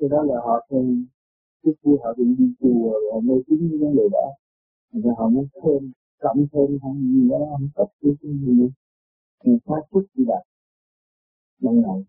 cái 0.00 0.08
đó 0.08 0.22
là 0.22 0.36
họ 0.44 0.66
thêm 0.70 1.06
trước 1.64 1.72
kia 1.82 1.96
họ 2.02 2.14
bị 2.18 2.24
đi 2.38 2.54
chùa 2.60 3.00
họ 3.12 3.20
mê 3.20 3.34
tín 3.46 3.68
với 3.68 3.78
vấn 3.78 3.96
đề 3.96 4.08
đó. 4.12 4.26
Rồi 4.92 5.14
họ 5.18 5.28
muốn 5.28 5.46
thêm 5.62 5.92
cộng 6.20 6.46
thêm 6.52 6.78
không 6.82 6.98
gì 7.12 7.28
đó 7.30 7.38
không 7.50 7.68
tập 7.74 7.88
cái 8.00 8.12
gì 8.22 8.68
khi 9.44 9.52
phát 9.66 9.82
xuất 9.92 10.02
gì 10.14 10.24
đạt 10.28 10.42
năng 11.60 11.74
lượng 11.74 12.04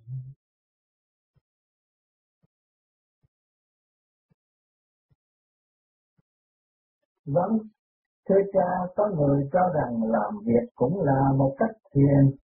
Vâng, 7.26 7.60
thưa 8.30 8.42
cha, 8.54 8.70
có 8.96 9.10
người 9.18 9.50
cho 9.54 9.60
rằng 9.76 10.04
làm 10.04 10.34
việc 10.46 10.70
cũng 10.76 11.02
là 11.02 11.22
một 11.38 11.56
cách 11.58 11.76
thiền. 11.94 12.36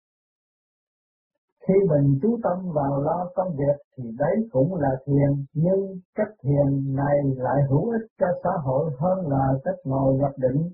Khi 1.68 1.74
mình 1.88 2.18
chú 2.22 2.38
tâm 2.42 2.58
vào 2.74 3.02
lo 3.02 3.30
công 3.34 3.56
việc 3.56 3.76
thì 3.96 4.04
đấy 4.18 4.36
cũng 4.52 4.74
là 4.74 4.90
thiền, 5.06 5.44
nhưng 5.52 6.00
cách 6.14 6.34
thiền 6.42 6.94
này 6.94 7.16
lại 7.36 7.62
hữu 7.70 7.90
ích 7.90 8.06
cho 8.18 8.26
xã 8.44 8.50
hội 8.64 8.90
hơn 8.98 9.28
là 9.28 9.48
cách 9.64 9.78
ngồi 9.84 10.14
nhập 10.14 10.32
định 10.36 10.72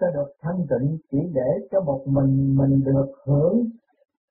ta 0.00 0.06
được 0.14 0.30
thanh 0.42 0.60
tịnh 0.70 0.98
chỉ 1.10 1.18
để 1.34 1.50
cho 1.70 1.80
một 1.80 2.02
mình 2.06 2.56
mình 2.58 2.80
được 2.84 3.12
hưởng. 3.26 3.56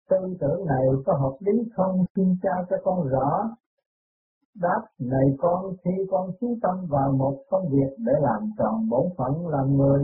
Tư 0.10 0.18
tưởng 0.40 0.66
này 0.66 0.86
có 1.06 1.14
hợp 1.14 1.38
lý 1.40 1.70
không? 1.76 2.06
Xin 2.16 2.36
cha 2.44 2.52
cho 2.70 2.76
con 2.84 3.08
rõ. 3.08 3.50
Đáp, 4.56 4.82
này 5.00 5.28
con, 5.38 5.74
khi 5.84 5.92
con 6.12 6.30
chú 6.40 6.58
tâm 6.62 6.86
vào 6.90 7.12
một 7.12 7.44
công 7.50 7.70
việc 7.70 7.92
để 7.98 8.14
làm 8.22 8.52
tròn 8.58 8.90
bổn 8.90 9.06
phận 9.18 9.48
làm 9.48 9.78
người 9.78 10.04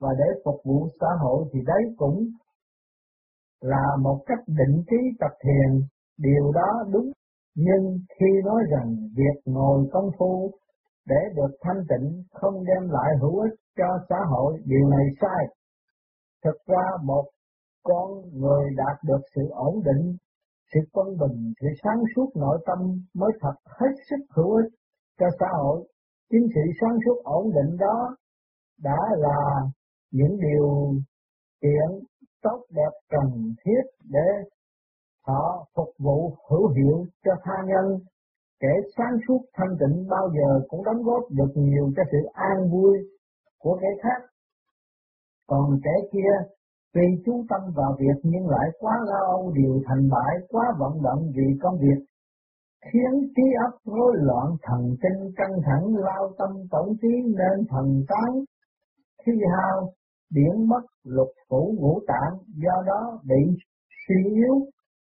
và 0.00 0.08
để 0.18 0.40
phục 0.44 0.60
vụ 0.64 0.88
xã 1.00 1.06
hội 1.20 1.44
thì 1.52 1.60
đấy 1.66 1.82
cũng 1.96 2.24
là 3.60 3.96
một 4.02 4.20
cách 4.26 4.44
định 4.46 4.84
trí 4.90 4.96
tập 5.20 5.30
thiền. 5.44 5.80
Điều 6.18 6.52
đó 6.52 6.84
đúng, 6.92 7.10
nhưng 7.54 7.98
khi 8.20 8.26
nói 8.44 8.62
rằng 8.70 8.96
việc 9.16 9.40
ngồi 9.44 9.88
công 9.92 10.10
phu 10.18 10.50
để 11.06 11.20
được 11.36 11.56
thanh 11.60 11.82
tịnh 11.88 12.22
không 12.30 12.64
đem 12.64 12.90
lại 12.90 13.10
hữu 13.20 13.40
ích 13.40 13.58
cho 13.76 13.98
xã 14.08 14.16
hội, 14.30 14.58
điều 14.64 14.88
này 14.88 15.06
sai. 15.20 15.46
Thực 16.44 16.56
ra 16.66 16.84
một 17.04 17.24
con 17.82 18.10
người 18.32 18.70
đạt 18.76 18.96
được 19.04 19.20
sự 19.34 19.42
ổn 19.50 19.82
định, 19.84 20.16
sự 20.74 20.80
quân 20.92 21.06
bình, 21.20 21.52
sự 21.60 21.66
sáng 21.84 22.02
suốt 22.16 22.30
nội 22.34 22.58
tâm 22.66 22.78
mới 23.14 23.30
thật 23.40 23.54
hết 23.80 23.92
sức 24.10 24.24
hữu 24.36 24.56
ích 24.56 24.72
cho 25.18 25.26
xã 25.40 25.46
hội. 25.62 25.88
Chính 26.30 26.46
sự 26.54 26.60
sáng 26.80 26.96
suốt 27.04 27.22
ổn 27.24 27.52
định 27.54 27.76
đó 27.76 28.16
đã 28.82 28.98
là 29.16 29.40
những 30.12 30.38
điều 30.40 30.92
kiện 31.62 32.06
tốt 32.42 32.64
đẹp 32.70 32.90
cần 33.08 33.54
thiết 33.64 33.82
để 34.10 34.28
họ 35.26 35.66
phục 35.76 35.88
vụ 35.98 36.36
hữu 36.50 36.68
hiệu 36.68 37.04
cho 37.24 37.32
tha 37.44 37.56
nhân. 37.66 37.98
Kẻ 38.60 38.72
sáng 38.96 39.16
suốt 39.28 39.40
thanh 39.56 39.76
tịnh 39.80 40.06
bao 40.08 40.28
giờ 40.36 40.60
cũng 40.68 40.84
đóng 40.84 41.02
góp 41.02 41.22
được 41.30 41.52
nhiều 41.54 41.92
cho 41.96 42.02
sự 42.12 42.18
an 42.32 42.70
vui 42.72 42.98
của 43.58 43.78
kẻ 43.80 43.88
khác. 44.02 44.20
Còn 45.46 45.80
kẻ 45.84 45.94
kia 46.12 46.34
vì 46.94 47.06
chú 47.24 47.44
tâm 47.48 47.60
vào 47.74 47.96
việc 48.00 48.18
nhưng 48.22 48.48
lại 48.48 48.68
quá 48.80 48.94
lo 49.06 49.18
âu 49.26 49.52
điều 49.54 49.82
thành 49.86 50.08
bại, 50.10 50.34
quá 50.48 50.64
vận 50.78 51.02
động 51.02 51.32
vì 51.36 51.58
công 51.62 51.78
việc, 51.78 52.04
khiến 52.92 53.32
trí 53.36 53.42
óc 53.66 53.74
rối 53.84 54.12
loạn 54.16 54.46
thần 54.62 54.96
kinh 55.02 55.32
căng 55.36 55.56
thẳng 55.66 55.96
lao 55.96 56.32
tâm 56.38 56.50
tổn 56.70 56.88
trí 57.02 57.14
nên 57.24 57.66
thần 57.70 58.04
tán 58.08 58.30
khi 59.26 59.32
hao 59.56 59.92
điển 60.30 60.68
mất 60.68 60.82
lục 61.04 61.28
phủ 61.48 61.74
ngũ 61.78 62.00
tạng 62.06 62.38
do 62.56 62.82
đó 62.86 63.20
bị 63.28 63.42
suy 64.06 64.30
yếu 64.34 64.54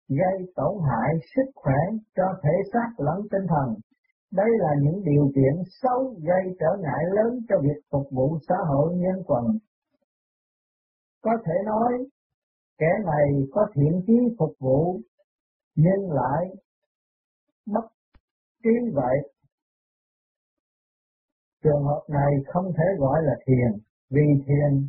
gây 0.09 0.53
tổn 0.57 0.75
hại 0.89 1.15
sức 1.37 1.51
khỏe 1.55 1.81
cho 2.17 2.25
thể 2.43 2.53
xác 2.73 2.91
lẫn 2.97 3.21
tinh 3.31 3.47
thần 3.49 3.75
đây 4.31 4.51
là 4.59 4.71
những 4.83 5.05
điều 5.05 5.31
kiện 5.35 5.63
xấu 5.83 6.15
gây 6.23 6.57
trở 6.61 6.77
ngại 6.81 7.05
lớn 7.15 7.41
cho 7.49 7.57
việc 7.63 7.81
phục 7.91 8.07
vụ 8.11 8.39
xã 8.49 8.55
hội 8.69 8.95
nhân 8.97 9.23
quần. 9.27 9.45
Có 11.23 11.31
thể 11.47 11.53
nói, 11.65 11.93
kẻ 12.79 12.87
này 13.05 13.29
có 13.53 13.67
thiện 13.75 14.03
chí 14.07 14.13
phục 14.39 14.53
vụ, 14.59 15.01
nhưng 15.75 16.11
lại 16.11 16.47
bất 17.67 17.87
trí 18.63 18.71
vậy. 18.95 19.17
Trường 21.63 21.85
hợp 21.85 22.03
này 22.09 22.33
không 22.47 22.73
thể 22.79 22.85
gọi 22.99 23.23
là 23.23 23.35
thiền, 23.47 23.83
vì 24.11 24.45
thiền 24.47 24.89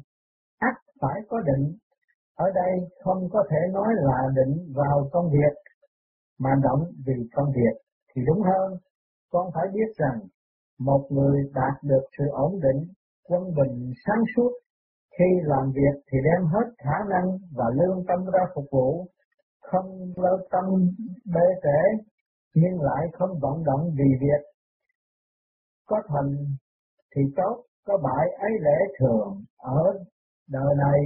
ắt 0.57 0.75
phải 1.01 1.21
có 1.27 1.37
định. 1.41 1.77
Ở 2.37 2.45
đây 2.55 2.73
không 3.03 3.29
có 3.33 3.43
thể 3.49 3.57
nói 3.73 3.87
là 3.97 4.19
định 4.35 4.73
vào 4.75 5.09
công 5.11 5.29
việc, 5.31 5.53
mà 6.39 6.49
động 6.63 6.83
vì 7.05 7.13
công 7.33 7.51
việc 7.55 7.75
thì 8.09 8.21
đúng 8.27 8.41
hơn 8.41 8.77
con 9.31 9.51
phải 9.53 9.63
biết 9.73 9.89
rằng 9.97 10.19
một 10.79 11.07
người 11.09 11.37
đạt 11.53 11.83
được 11.83 12.03
sự 12.17 12.23
ổn 12.31 12.59
định, 12.61 12.87
quân 13.23 13.43
bình, 13.43 13.93
sáng 14.05 14.23
suốt, 14.35 14.51
khi 15.19 15.25
làm 15.43 15.71
việc 15.71 16.01
thì 16.11 16.17
đem 16.23 16.47
hết 16.47 16.67
khả 16.77 16.97
năng 17.09 17.37
và 17.55 17.65
lương 17.75 18.05
tâm 18.07 18.25
ra 18.33 18.43
phục 18.55 18.65
vụ, 18.71 19.05
không 19.61 20.13
lơ 20.15 20.37
tâm 20.51 20.65
bê 21.33 21.45
trễ, 21.63 22.03
nhưng 22.53 22.81
lại 22.81 23.07
không 23.13 23.39
vận 23.41 23.63
động 23.63 23.89
vì 23.97 24.09
việc. 24.21 24.41
Có 25.87 26.01
thành 26.07 26.35
thì 27.15 27.21
tốt, 27.35 27.63
có 27.85 27.97
bại 28.03 28.27
ấy 28.39 28.51
lẽ 28.61 28.77
thường 28.99 29.43
ở 29.57 29.81
đời 30.49 30.75
này, 30.77 30.99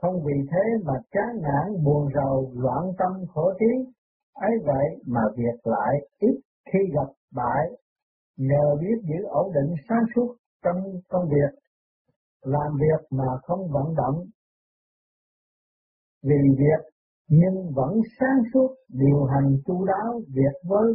không 0.00 0.14
vì 0.24 0.34
thế 0.50 0.64
mà 0.84 0.94
chán 1.12 1.42
nản 1.42 1.84
buồn 1.84 2.08
rầu 2.14 2.52
loạn 2.54 2.84
tâm 2.98 3.12
khổ 3.34 3.52
trí, 3.58 3.92
ấy 4.34 4.50
vậy 4.66 4.86
mà 5.06 5.20
việc 5.36 5.58
lại 5.64 5.94
ít 6.18 6.40
khi 6.72 6.78
gặp 6.94 7.12
bại, 7.34 7.66
nhờ 8.36 8.76
biết 8.80 8.96
giữ 9.02 9.24
ổn 9.28 9.52
định 9.54 9.74
sáng 9.88 10.04
suốt 10.14 10.36
trong 10.64 10.76
công 11.08 11.28
việc, 11.28 11.58
làm 12.42 12.72
việc 12.80 13.06
mà 13.10 13.26
không 13.42 13.68
vận 13.72 13.94
động. 13.96 14.24
Vì 16.22 16.40
việc 16.58 16.90
nhưng 17.28 17.72
vẫn 17.74 17.92
sáng 18.20 18.42
suốt 18.54 18.68
điều 18.88 19.24
hành 19.24 19.56
chu 19.66 19.84
đáo 19.84 20.20
việc 20.34 20.68
với 20.68 20.92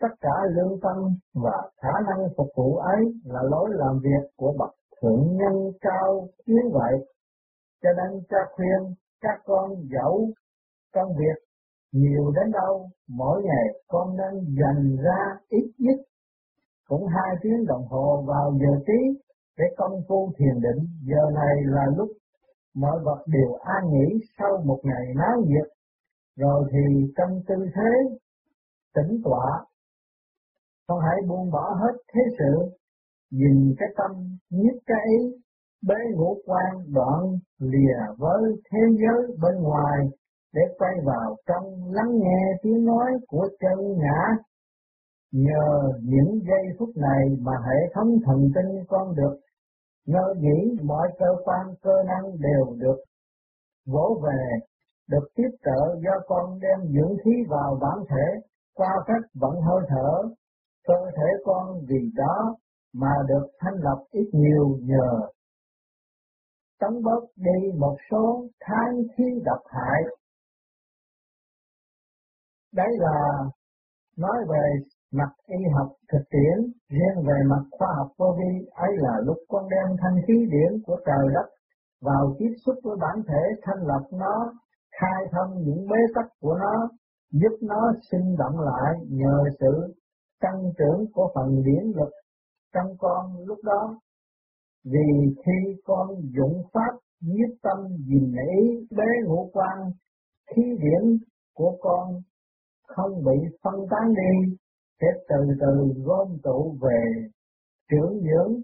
tất 0.00 0.14
cả 0.20 0.36
lương 0.54 0.80
tâm 0.82 0.96
và 1.34 1.70
khả 1.82 1.92
năng 2.08 2.28
phục 2.36 2.48
vụ 2.56 2.76
ấy 2.76 3.02
là 3.24 3.40
lối 3.50 3.68
làm 3.72 3.98
việc 4.02 4.30
của 4.36 4.54
bậc 4.58 4.70
thượng 5.02 5.36
nhân 5.36 5.72
cao 5.80 6.28
như 6.46 6.62
vậy 6.72 6.92
cho 7.82 7.88
nên 7.96 8.22
cha 8.30 8.36
khuyên 8.52 8.94
các 9.20 9.40
con 9.44 9.70
dẫu 9.92 10.30
công 10.94 11.08
việc 11.18 11.38
nhiều 11.92 12.32
đến 12.36 12.50
đâu, 12.52 12.90
mỗi 13.08 13.42
ngày 13.42 13.66
con 13.88 14.16
nên 14.16 14.54
dành 14.60 14.96
ra 15.04 15.38
ít 15.48 15.72
nhất 15.78 16.00
cũng 16.88 17.06
hai 17.06 17.36
tiếng 17.42 17.66
đồng 17.66 17.86
hồ 17.88 18.24
vào 18.26 18.52
giờ 18.60 18.82
tí 18.86 19.20
để 19.58 19.64
công 19.76 20.00
phu 20.08 20.32
thiền 20.38 20.60
định. 20.60 20.86
Giờ 21.02 21.30
này 21.34 21.54
là 21.64 21.86
lúc 21.96 22.08
mọi 22.74 22.98
vật 23.04 23.24
đều 23.26 23.54
an 23.54 23.84
nghỉ 23.90 24.18
sau 24.38 24.62
một 24.64 24.80
ngày 24.82 25.06
náo 25.16 25.36
nhiệt, 25.46 25.68
rồi 26.36 26.70
thì 26.72 27.12
trong 27.16 27.40
tư 27.48 27.54
thế 27.74 28.16
tĩnh 28.94 29.20
tọa, 29.24 29.64
con 30.86 31.00
hãy 31.00 31.16
buông 31.28 31.50
bỏ 31.50 31.74
hết 31.80 31.98
thế 32.14 32.20
sự, 32.38 32.78
nhìn 33.30 33.74
cái 33.78 33.88
tâm, 33.96 34.10
nhất 34.50 34.74
cái 34.86 35.00
ý, 35.18 35.41
bế 35.88 35.94
ngũ 36.14 36.36
quan 36.46 36.92
đoạn 36.94 37.38
lìa 37.58 38.14
với 38.18 38.42
thế 38.70 38.78
giới 39.00 39.36
bên 39.42 39.62
ngoài 39.62 39.98
để 40.54 40.62
quay 40.78 40.92
vào 41.04 41.36
trong 41.46 41.64
lắng 41.92 42.12
nghe 42.12 42.42
tiếng 42.62 42.84
nói 42.84 43.10
của 43.28 43.48
chân 43.60 43.78
ngã. 43.98 44.20
Nhờ 45.32 45.92
những 46.02 46.40
giây 46.48 46.76
phút 46.78 46.88
này 46.96 47.24
mà 47.40 47.52
hệ 47.66 47.92
thống 47.94 48.08
thần 48.24 48.50
kinh 48.54 48.84
con 48.88 49.14
được, 49.14 49.36
ngơ 50.06 50.34
nghĩ 50.38 50.76
mọi 50.82 51.08
cơ 51.18 51.26
quan 51.44 51.66
cơ 51.82 52.02
năng 52.06 52.24
đều 52.38 52.76
được 52.78 52.96
vỗ 53.86 54.20
về, 54.24 54.58
được 55.08 55.28
tiếp 55.34 55.48
trợ 55.64 55.96
do 56.04 56.12
con 56.26 56.58
đem 56.60 56.78
dưỡng 56.92 57.16
khí 57.24 57.30
vào 57.48 57.78
bản 57.80 58.04
thể 58.08 58.40
qua 58.74 58.90
cách 59.06 59.30
vận 59.34 59.60
hơi 59.60 59.80
thở. 59.88 60.28
Cơ 60.88 61.10
thể 61.16 61.28
con 61.44 61.80
vì 61.88 62.10
đó 62.14 62.56
mà 62.94 63.12
được 63.28 63.46
thanh 63.60 63.74
lập 63.74 63.98
ít 64.10 64.28
nhiều 64.32 64.78
nhờ 64.80 65.28
tống 66.80 67.02
bớt 67.02 67.22
đi 67.36 67.78
một 67.78 67.96
số 68.10 68.46
tháng 68.60 69.02
khí 69.16 69.24
độc 69.44 69.60
hại. 69.66 70.02
Đấy 72.74 72.88
là 72.98 73.38
nói 74.16 74.36
về 74.48 74.64
mặt 75.12 75.32
y 75.46 75.56
học 75.76 75.88
thực 76.12 76.22
tiễn, 76.30 76.72
riêng 76.88 77.26
về 77.26 77.38
mặt 77.46 77.62
khoa 77.70 77.88
học 77.96 78.08
vô 78.18 78.36
vi, 78.38 78.66
ấy 78.70 78.90
là 78.96 79.14
lúc 79.24 79.36
con 79.48 79.68
đem 79.70 79.96
thanh 80.02 80.16
khí 80.26 80.34
điển 80.50 80.82
của 80.86 80.96
trời 81.06 81.28
đất 81.34 81.48
vào 82.00 82.34
tiếp 82.38 82.54
xúc 82.66 82.74
với 82.82 82.96
bản 83.00 83.22
thể 83.28 83.42
thanh 83.62 83.86
lập 83.86 84.02
nó, 84.12 84.52
khai 85.00 85.24
thông 85.32 85.62
những 85.62 85.86
bế 85.90 85.96
tắc 86.14 86.26
của 86.40 86.54
nó, 86.54 86.88
giúp 87.30 87.56
nó 87.62 87.92
sinh 88.10 88.36
động 88.38 88.60
lại 88.60 88.94
nhờ 89.08 89.44
sự 89.60 89.94
tăng 90.40 90.62
trưởng 90.78 91.06
của 91.14 91.30
phần 91.34 91.62
điển 91.64 91.92
lực 91.96 92.10
trong 92.74 92.96
con 92.98 93.36
lúc 93.46 93.58
đó 93.62 94.00
vì 94.84 95.34
khi 95.46 95.80
con 95.84 96.08
dụng 96.36 96.62
pháp 96.72 96.98
nhiếp 97.20 97.50
tâm 97.62 97.78
nhìn 98.06 98.32
ý 98.56 98.86
bế 98.96 99.10
ngũ 99.26 99.50
quan, 99.52 99.78
khí 100.50 100.62
điển 100.62 101.18
của 101.54 101.76
con 101.80 102.20
không 102.86 103.24
bị 103.24 103.56
phân 103.62 103.74
tán 103.90 104.14
đi, 104.14 104.56
sẽ 105.00 105.06
từ 105.28 105.36
từ 105.60 106.02
gom 106.04 106.28
tụ 106.42 106.76
về 106.82 107.02
trưởng 107.90 108.20
dưỡng 108.20 108.60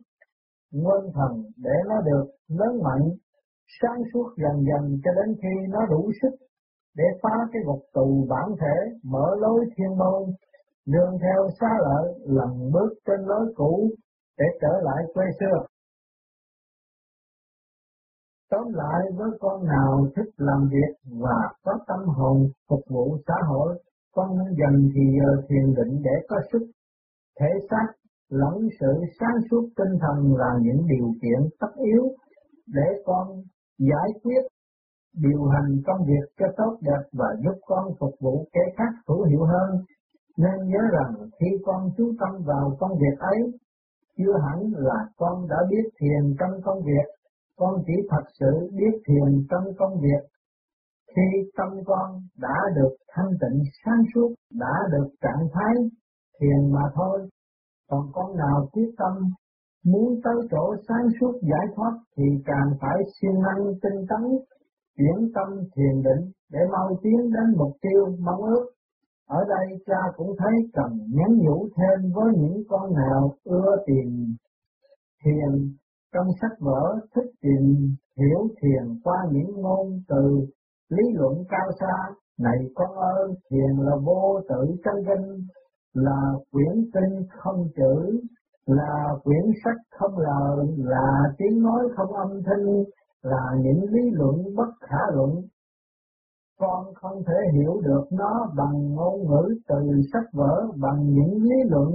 nguyên 0.73 1.13
thần 1.15 1.43
để 1.57 1.77
nó 1.89 2.01
được 2.01 2.27
lớn 2.49 2.83
mạnh, 2.83 3.09
sáng 3.83 4.03
suốt 4.13 4.29
dần 4.37 4.65
dần 4.69 5.01
cho 5.05 5.11
đến 5.15 5.37
khi 5.43 5.67
nó 5.69 5.87
đủ 5.87 6.11
sức 6.23 6.47
để 6.97 7.05
phá 7.23 7.37
cái 7.53 7.63
ngục 7.65 7.83
tù 7.95 8.27
bản 8.29 8.49
thể, 8.61 8.77
mở 9.05 9.27
lối 9.41 9.65
thiên 9.77 9.99
môn, 9.99 10.23
đường 10.87 11.19
theo 11.23 11.49
xá 11.61 11.69
lợi 11.81 12.15
lần 12.25 12.71
bước 12.73 12.91
trên 13.07 13.21
lối 13.27 13.53
cũ 13.57 13.91
để 14.39 14.45
trở 14.61 14.81
lại 14.83 15.05
quê 15.15 15.25
xưa. 15.41 15.67
Tóm 18.51 18.73
lại 18.73 19.01
với 19.17 19.31
con 19.41 19.67
nào 19.67 20.07
thích 20.17 20.31
làm 20.37 20.69
việc 20.73 20.93
và 21.23 21.39
có 21.65 21.73
tâm 21.87 22.01
hồn 22.07 22.49
phục 22.69 22.81
vụ 22.91 23.17
xã 23.27 23.35
hội, 23.49 23.83
con 24.15 24.29
nên 24.39 24.57
dành 24.61 24.89
thì 24.95 25.01
giờ 25.19 25.43
thiền 25.49 25.75
định 25.75 26.03
để 26.05 26.27
có 26.29 26.37
sức. 26.53 26.67
Thể 27.41 27.47
xác 27.71 27.87
lẫn 28.31 28.69
sự 28.81 28.93
sáng 29.21 29.39
suốt 29.51 29.69
tinh 29.77 29.99
thần 30.01 30.37
là 30.37 30.51
những 30.63 30.87
điều 30.87 31.07
kiện 31.23 31.41
tất 31.61 31.73
yếu 31.77 32.03
để 32.67 33.03
con 33.05 33.29
giải 33.79 34.09
quyết 34.23 34.43
điều 35.17 35.45
hành 35.45 35.71
công 35.87 36.07
việc 36.07 36.27
cho 36.39 36.47
tốt 36.57 36.79
đẹp 36.81 37.03
và 37.13 37.27
giúp 37.45 37.59
con 37.67 37.85
phục 38.01 38.15
vụ 38.21 38.47
kẻ 38.53 38.61
khác 38.77 38.93
hữu 39.09 39.25
hiệu 39.25 39.45
hơn. 39.45 39.71
Nên 40.37 40.69
nhớ 40.71 40.83
rằng 40.93 41.29
khi 41.41 41.47
con 41.65 41.91
chú 41.97 42.13
tâm 42.21 42.43
vào 42.47 42.77
công 42.81 42.93
việc 42.93 43.19
ấy, 43.19 43.41
chưa 44.19 44.33
hẳn 44.47 44.59
là 44.77 45.07
con 45.17 45.49
đã 45.49 45.57
biết 45.71 45.91
thiền 46.01 46.35
trong 46.39 46.61
công 46.65 46.79
việc 46.87 47.18
con 47.59 47.83
chỉ 47.87 47.92
thật 48.11 48.25
sự 48.40 48.71
biết 48.79 48.94
thiền 49.07 49.47
trong 49.51 49.64
công 49.79 50.01
việc. 50.01 50.23
Khi 51.16 51.51
tâm 51.57 51.68
con 51.87 52.21
đã 52.38 52.57
được 52.77 52.97
thanh 53.12 53.31
tịnh 53.40 53.62
sáng 53.85 54.03
suốt, 54.14 54.35
đã 54.53 54.75
được 54.92 55.09
trạng 55.21 55.49
thái 55.55 55.75
thiền 56.40 56.73
mà 56.73 56.83
thôi. 56.94 57.29
Còn 57.90 58.07
con 58.12 58.37
nào 58.37 58.68
quyết 58.73 58.90
tâm 58.99 59.12
muốn 59.85 60.21
tới 60.25 60.35
chỗ 60.51 60.75
sáng 60.88 61.07
suốt 61.21 61.33
giải 61.42 61.66
thoát 61.77 61.92
thì 62.16 62.25
càng 62.44 62.71
phải 62.81 62.99
siêng 63.21 63.42
năng 63.42 63.64
tinh 63.83 64.07
tấn, 64.09 64.23
chuyển 64.97 65.33
tâm 65.35 65.49
thiền 65.77 66.03
định 66.03 66.31
để 66.53 66.61
mau 66.73 66.88
tiến 67.03 67.21
đến 67.35 67.57
mục 67.59 67.73
tiêu 67.81 68.16
mong 68.21 68.42
ước. 68.42 68.64
Ở 69.29 69.44
đây 69.49 69.79
cha 69.87 70.01
cũng 70.16 70.37
thấy 70.38 70.53
cần 70.73 70.99
nhắn 71.11 71.38
nhủ 71.38 71.68
thêm 71.77 72.12
với 72.14 72.33
những 72.37 72.62
con 72.68 72.94
nào 72.94 73.35
ưa 73.44 73.77
tìm 73.87 74.37
thiền 75.25 75.77
trong 76.14 76.27
sách 76.40 76.59
vở 76.61 76.99
thích 77.14 77.31
tìm 77.42 77.94
hiểu 78.18 78.49
thiền 78.62 79.01
qua 79.05 79.16
những 79.33 79.61
ngôn 79.62 80.01
từ 80.09 80.47
lý 80.88 81.03
luận 81.14 81.35
cao 81.49 81.71
xa, 81.81 82.14
này 82.38 82.59
con 82.75 82.90
ơi, 82.97 83.29
thiền 83.51 83.77
là 83.77 83.97
vô 84.05 84.40
tự 84.49 84.77
chân 84.85 84.94
kinh, 85.07 85.47
là 85.94 86.33
quyển 86.53 86.90
kinh 86.94 87.27
không 87.29 87.68
chữ, 87.77 88.21
là 88.66 89.05
quyển 89.25 89.44
sách 89.64 89.81
không 89.99 90.18
lời, 90.18 90.66
là 90.77 91.12
tiếng 91.38 91.62
nói 91.62 91.85
không 91.97 92.12
âm 92.12 92.42
thanh, 92.47 92.85
là 93.23 93.55
những 93.62 93.85
lý 93.90 94.11
luận 94.12 94.37
bất 94.57 94.71
khả 94.81 95.03
luận. 95.14 95.31
Con 96.61 96.94
không 96.94 97.23
thể 97.27 97.35
hiểu 97.53 97.81
được 97.85 98.05
nó 98.11 98.53
bằng 98.57 98.94
ngôn 98.94 99.21
ngữ 99.21 99.55
từ 99.68 99.77
sách 100.12 100.27
vở, 100.33 100.66
bằng 100.77 101.03
những 101.03 101.42
lý 101.42 101.57
luận 101.71 101.88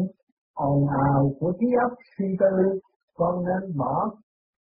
ồn 0.53 0.87
ào 0.87 1.31
của 1.39 1.51
trí 1.59 1.67
óc 1.83 1.91
suy 2.17 2.25
tư, 2.39 2.79
con 3.17 3.45
nên 3.45 3.77
bỏ 3.77 4.15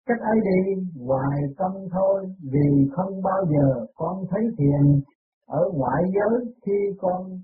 cách 0.07 0.21
ấy 0.21 0.39
đi 0.45 0.83
hoài 1.07 1.41
tâm 1.59 1.73
thôi, 1.93 2.27
vì 2.53 2.89
không 2.93 3.23
bao 3.23 3.47
giờ 3.53 3.87
con 3.95 4.25
thấy 4.31 4.43
thiền 4.59 5.01
ở 5.47 5.71
ngoại 5.75 6.03
giới 6.15 6.55
khi 6.67 6.97
con 6.99 7.41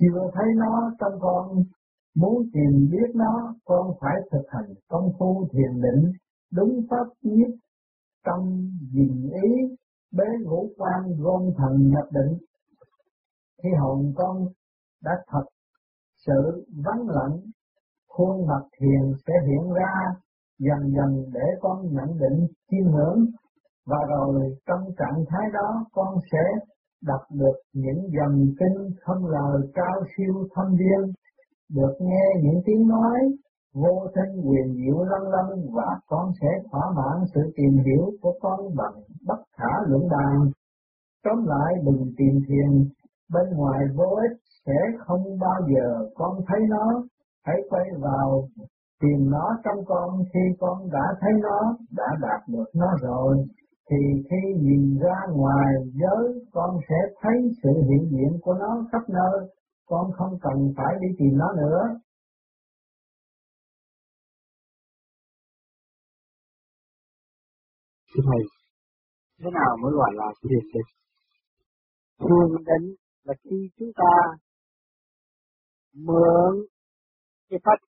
chưa 0.00 0.30
thấy 0.34 0.46
nó 0.56 0.92
trong 0.98 1.20
con 1.20 1.62
muốn 2.16 2.42
tìm 2.52 2.88
biết 2.90 3.10
nó, 3.14 3.54
con 3.64 3.90
phải 4.00 4.14
thực 4.32 4.46
hành 4.48 4.74
công 4.88 5.12
phu 5.18 5.48
thiền 5.52 5.80
định, 5.82 6.12
đúng 6.52 6.80
pháp 6.90 7.06
nhiếp 7.22 7.50
tâm 8.24 8.70
dình 8.92 9.30
ý, 9.42 9.76
bế 10.12 10.24
ngũ 10.44 10.68
quan 10.76 11.02
gom 11.18 11.42
thần 11.56 11.88
nhập 11.88 12.04
định. 12.10 12.38
Khi 13.62 13.68
hồn 13.80 14.12
con 14.16 14.36
đã 15.04 15.12
thật 15.26 15.44
sự 16.26 16.66
vắng 16.84 17.08
lặng, 17.08 17.40
khuôn 18.08 18.46
mặt 18.46 18.62
thiền 18.80 19.12
sẽ 19.26 19.32
hiện 19.46 19.72
ra 19.72 20.14
dần 20.66 20.80
dần 20.96 21.10
để 21.32 21.46
con 21.60 21.78
nhận 21.96 22.10
định 22.22 22.46
chiêm 22.70 22.84
ngưỡng 22.92 23.20
và 23.86 23.98
rồi 24.08 24.56
trong 24.66 24.82
trạng 24.98 25.24
thái 25.28 25.46
đó 25.52 25.84
con 25.92 26.14
sẽ 26.32 26.44
đọc 27.02 27.20
được 27.40 27.56
những 27.72 28.00
dòng 28.16 28.36
kinh 28.58 28.78
không 29.00 29.26
lời 29.26 29.60
cao 29.74 29.96
siêu 30.16 30.34
thâm 30.54 30.66
viên, 30.78 31.12
được 31.76 31.94
nghe 32.00 32.26
những 32.42 32.60
tiếng 32.66 32.88
nói 32.88 33.18
vô 33.74 34.06
thanh 34.14 34.34
quyền 34.46 34.74
diệu 34.74 35.04
lân 35.04 35.22
lân 35.22 35.48
và 35.76 35.98
con 36.06 36.30
sẽ 36.40 36.48
thỏa 36.70 36.84
mãn 36.96 37.24
sự 37.34 37.40
tìm 37.56 37.84
hiểu 37.86 38.10
của 38.22 38.32
con 38.40 38.60
bằng 38.76 38.94
bất 39.26 39.40
khả 39.56 39.72
luận 39.86 40.02
bàn. 40.10 40.50
Tóm 41.24 41.46
lại 41.46 41.74
đừng 41.84 42.12
tìm 42.18 42.34
thiền 42.48 42.88
bên 43.32 43.56
ngoài 43.56 43.80
vô 43.96 44.04
ích 44.04 44.38
sẽ 44.66 44.78
không 44.98 45.38
bao 45.40 45.60
giờ 45.74 46.08
con 46.14 46.40
thấy 46.48 46.60
nó, 46.68 47.02
hãy 47.44 47.56
quay 47.70 47.84
vào 48.00 48.48
tìm 49.00 49.30
nó 49.30 49.46
trong 49.64 49.84
con 49.86 50.24
khi 50.32 50.40
con 50.60 50.90
đã 50.92 51.06
thấy 51.20 51.30
nó, 51.42 51.76
đã 51.90 52.08
đạt 52.20 52.48
được 52.48 52.70
nó 52.74 52.86
rồi, 53.02 53.36
thì 53.90 53.96
khi 54.30 54.60
nhìn 54.60 54.98
ra 54.98 55.16
ngoài 55.32 55.74
giới 55.84 56.44
con 56.52 56.70
sẽ 56.88 56.96
thấy 57.22 57.36
sự 57.62 57.70
hiện 57.88 58.10
diện 58.10 58.40
của 58.42 58.54
nó 58.54 58.86
khắp 58.92 59.02
nơi, 59.08 59.48
con 59.86 60.12
không 60.12 60.38
cần 60.42 60.72
phải 60.76 60.94
đi 61.00 61.08
tìm 61.18 61.38
nó 61.38 61.52
nữa. 61.52 61.82
Thưa 68.14 68.22
Thầy, 68.26 68.42
thế 69.40 69.50
nào 69.50 69.76
mới 69.82 69.92
gọi 69.92 70.10
là 70.14 70.26
thiền 70.42 70.64
định? 70.74 70.90
Thiền 72.18 72.64
định 72.66 72.94
là 73.24 73.34
khi 73.44 73.56
chúng 73.78 73.90
ta 73.96 74.12
mượn 75.94 76.52
cái 77.50 77.60
pháp 77.64 77.89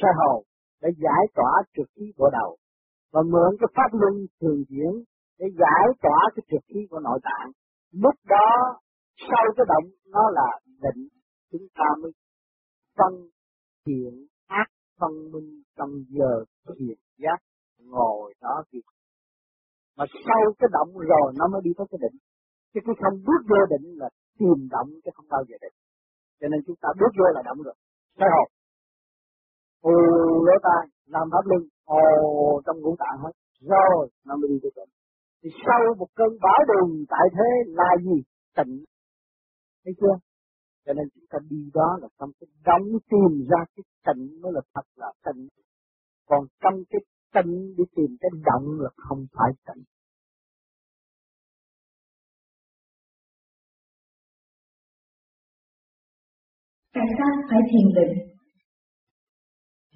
sơ 0.00 0.08
hồn 0.18 0.44
để 0.82 0.88
giải 1.04 1.22
tỏa 1.34 1.52
trực 1.76 1.88
khí 1.96 2.12
của 2.16 2.30
đầu 2.32 2.56
và 3.12 3.22
mượn 3.22 3.56
cái 3.60 3.68
pháp 3.76 3.90
luân 4.00 4.14
thường 4.40 4.62
diễn 4.68 4.92
để 5.38 5.46
giải 5.58 5.86
tỏa 6.02 6.20
cái 6.34 6.42
trực 6.50 6.64
khí 6.68 6.80
của 6.90 7.00
nội 7.00 7.20
tạng. 7.22 7.50
Lúc 7.92 8.14
đó, 8.26 8.48
sau 9.28 9.44
cái 9.56 9.66
động, 9.68 9.90
nó 10.06 10.30
là 10.30 10.48
định, 10.66 11.08
chúng 11.52 11.66
ta 11.74 11.84
mới 12.02 12.12
phân 12.96 13.28
thiện 13.86 14.26
ác, 14.46 14.68
phân 15.00 15.12
minh 15.32 15.62
trong 15.76 15.90
giờ 16.08 16.44
thiền 16.78 16.98
giác, 17.18 17.38
ngồi 17.78 18.34
đó 18.40 18.62
thì 18.72 18.78
mà 19.96 20.04
sau 20.26 20.42
cái 20.58 20.68
động 20.72 20.90
rồi, 21.12 21.32
nó 21.38 21.48
mới 21.52 21.60
đi 21.64 21.70
tới 21.78 21.86
cái 21.90 21.98
định. 22.04 22.16
Chứ 22.74 22.80
cái 22.86 22.94
không 23.02 23.18
bước 23.26 23.42
vô 23.50 23.60
định 23.72 23.86
là 24.00 24.08
tìm 24.38 24.68
động 24.70 24.90
chứ 25.04 25.10
không 25.14 25.28
bao 25.28 25.42
giờ 25.48 25.56
định. 25.60 25.76
Cho 26.40 26.48
nên 26.48 26.60
chúng 26.66 26.76
ta 26.82 26.88
bước 27.00 27.12
vô 27.18 27.24
là 27.34 27.42
động 27.44 27.58
rồi. 27.66 27.74
Sai 28.18 28.28
hồn 28.34 28.48
từ 29.84 29.94
lỗ 30.46 30.56
tai 30.62 30.82
làm 31.06 31.26
pháp 31.32 31.44
luân 31.50 31.62
ồ, 31.84 32.02
trong 32.66 32.80
ngũ 32.80 32.96
tạng 32.98 33.18
hết. 33.24 33.32
Rồi, 33.60 34.08
nó 34.26 34.36
mới 34.36 34.48
đi 34.48 34.58
tới 34.62 34.72
tỉnh 34.76 34.90
thì 35.42 35.50
sau 35.66 35.94
một 35.98 36.06
cơn 36.14 36.28
bão 36.42 36.60
đường 36.68 37.04
tại 37.08 37.26
thế 37.32 37.48
là 37.66 37.90
gì? 38.02 38.22
Tỉnh. 38.56 38.84
Thấy 39.84 39.94
chưa? 40.00 40.16
Cho 40.86 40.92
nên 40.92 41.08
chúng 41.14 41.24
ta 41.30 41.38
đi 41.50 41.70
đó 41.74 41.98
là 42.02 42.08
trong 42.18 42.30
cái 42.40 42.48
đóng 42.64 42.88
tìm 43.10 43.46
ra 43.50 43.64
cái 43.76 43.84
tỉnh 44.06 44.40
mới 44.42 44.52
là 44.52 44.60
thật 44.74 44.86
là 44.96 45.12
tỉnh. 45.24 45.48
Còn 46.26 46.46
trong 46.62 46.74
cái 46.90 47.00
tỉnh 47.34 47.74
đi 47.76 47.84
tìm 47.96 48.16
cái 48.20 48.30
động 48.44 48.80
là 48.80 48.90
không 48.96 49.26
phải 49.32 49.52
tỉnh. 49.66 49.82
Tại 56.94 57.06
sao 57.18 57.28
phải 57.50 57.60
thiền 57.70 57.88
định. 57.94 58.27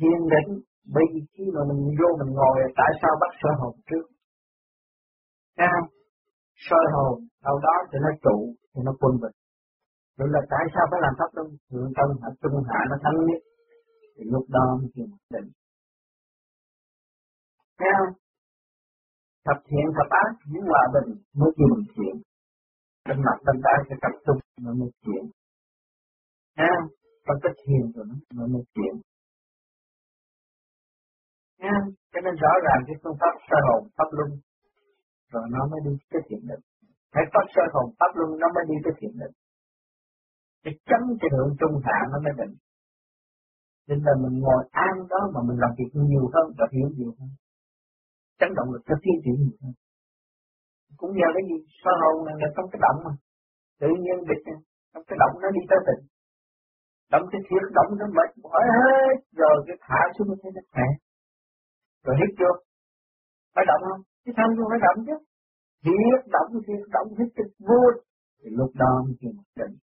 Thiền 0.02 0.20
định 0.34 0.50
bởi 0.94 1.04
vì 1.12 1.20
khi 1.34 1.44
mà 1.54 1.60
mình 1.68 1.80
vô 1.98 2.08
mình 2.20 2.30
ngồi, 2.38 2.56
tại 2.80 2.90
sao 3.00 3.12
bắt 3.22 3.32
soi 3.40 3.54
hồn 3.60 3.74
trước? 3.88 4.06
Thấy 5.56 5.66
không? 5.72 5.88
Soi 6.66 6.84
hồn, 6.94 7.14
đâu 7.46 7.56
đó 7.66 7.74
thì 7.88 7.96
nó 8.04 8.10
trụ, 8.24 8.36
thì 8.72 8.80
nó 8.86 8.92
quân 9.00 9.12
bình. 9.22 9.36
Vậy 10.18 10.28
là 10.34 10.40
tại 10.52 10.64
sao 10.74 10.84
phải 10.90 11.00
làm 11.04 11.14
pháp 11.18 11.30
luân 11.36 11.48
thượng 11.68 11.90
tâm 11.96 12.08
hạ 12.22 12.28
trung 12.42 12.56
hạ 12.68 12.80
nó 12.90 12.96
thắng 13.04 13.18
nhất? 13.28 13.42
Thì 14.14 14.22
lúc 14.34 14.44
đó 14.56 14.64
mới 14.80 14.88
thiền 14.94 15.08
định. 15.34 15.48
Thấy 17.78 17.90
không? 17.98 18.12
Thập 19.46 19.58
thiện, 19.68 19.86
thập 19.96 20.08
ác, 20.22 20.30
những 20.52 20.66
hòa 20.72 20.84
bình 20.94 21.08
mới 21.38 21.50
kêu 21.56 21.74
thiện. 21.94 22.14
Trên 23.04 23.18
mặt 23.26 23.38
bên 23.46 23.56
ta 23.64 23.74
sẽ 23.88 23.94
tập 24.02 24.14
trung, 24.26 24.40
nó 24.64 24.72
mới 24.80 24.90
thiện. 25.02 25.22
Thấy 26.56 26.66
không? 26.74 26.88
Trong 27.26 27.38
cái 27.42 27.52
thiền 27.62 27.82
rồi 27.94 28.06
nó 28.36 28.46
mới 28.46 28.62
thiện. 28.74 28.94
Nha, 31.62 31.76
cho 32.12 32.20
nên 32.24 32.34
rõ 32.44 32.52
ràng 32.66 32.80
cái 32.86 32.96
phương 33.02 33.18
pháp 33.20 33.34
sơ 33.48 33.58
hồn 33.66 33.82
pháp 33.96 34.08
luân 34.16 34.30
rồi 35.32 35.44
nó 35.54 35.62
mới 35.70 35.80
đi 35.86 35.92
cái 36.12 36.22
thiện 36.26 36.42
định. 36.50 36.62
Phải 37.12 37.24
pháp 37.32 37.46
sơ 37.54 37.62
hồn 37.72 37.86
pháp 37.98 38.12
luân 38.18 38.30
nó 38.42 38.46
mới 38.54 38.64
đi 38.70 38.76
cái 38.84 38.94
thiện 38.98 39.14
định. 39.22 39.34
để 40.64 40.72
chấm 40.88 41.02
cái 41.20 41.30
hưởng 41.34 41.50
trung 41.60 41.74
hạ 41.86 41.98
nó 42.12 42.18
mới 42.24 42.34
định. 42.40 42.54
Nên 43.88 43.98
là 44.06 44.12
mình 44.22 44.36
ngồi 44.44 44.62
an 44.86 44.94
đó 45.12 45.20
mà 45.34 45.40
mình 45.48 45.58
làm 45.62 45.72
việc 45.78 45.90
nhiều 46.08 46.26
hơn 46.34 46.46
và 46.58 46.66
hiểu 46.74 46.88
nhiều 46.96 47.12
hơn. 47.18 47.30
Chấn 48.38 48.50
động 48.58 48.68
lực 48.72 48.82
cho 48.88 48.94
tiến 49.02 49.16
triển 49.22 49.36
nhiều 49.42 49.56
hơn. 49.62 49.74
Cũng 51.00 51.12
nhờ 51.18 51.28
cái 51.34 51.44
gì? 51.48 51.58
Sơ 51.82 51.92
hồn 52.02 52.16
này 52.26 52.34
là 52.40 52.48
trong 52.56 52.66
cái 52.72 52.80
động 52.84 52.98
mà. 53.06 53.12
Tự 53.80 53.90
nhiên 54.02 54.16
định 54.28 54.44
trong 54.92 55.04
cái 55.08 55.16
động 55.22 55.34
nó 55.42 55.48
đi 55.56 55.62
tới 55.70 55.80
định. 55.88 56.02
Động 57.12 57.24
cái 57.32 57.40
thiết 57.46 57.64
động 57.76 57.90
nó 58.00 58.06
mệt 58.16 58.30
mỏi 58.42 58.64
hết 58.78 59.14
rồi 59.40 59.56
cái 59.66 59.76
thả 59.86 60.00
xuống 60.14 60.28
nó 60.30 60.34
thấy 60.42 60.50
nó 60.56 60.62
khỏe 60.72 60.86
rồi 62.04 62.16
hít 62.20 62.30
chưa? 62.38 62.54
Phải 63.54 63.64
động 63.70 63.82
không? 63.88 64.02
Cái 64.24 64.32
thân 64.38 64.48
không 64.56 64.68
phải 64.72 64.80
động 64.86 64.98
chứ. 65.06 65.16
Hít, 65.86 66.20
động 66.34 66.50
thì 66.66 66.74
động, 66.94 67.08
hít 67.18 67.28
cho 67.36 67.44
vui. 67.68 67.90
Thì 68.40 68.48
lúc 68.58 68.70
đó 68.82 68.90
mới 69.04 69.14
kêu 69.20 69.32
một 69.38 69.48
định. 69.60 69.74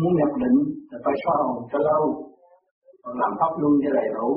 Muốn 0.00 0.12
nhập 0.18 0.32
định 0.42 0.58
là 0.90 0.98
phải 1.04 1.14
xóa 1.22 1.34
hồn 1.44 1.60
cho 1.72 1.78
lâu. 1.88 2.04
Còn 3.02 3.14
làm 3.22 3.32
pháp 3.40 3.52
luôn 3.60 3.74
cho 3.82 3.90
đầy 3.98 4.08
đủ. 4.16 4.28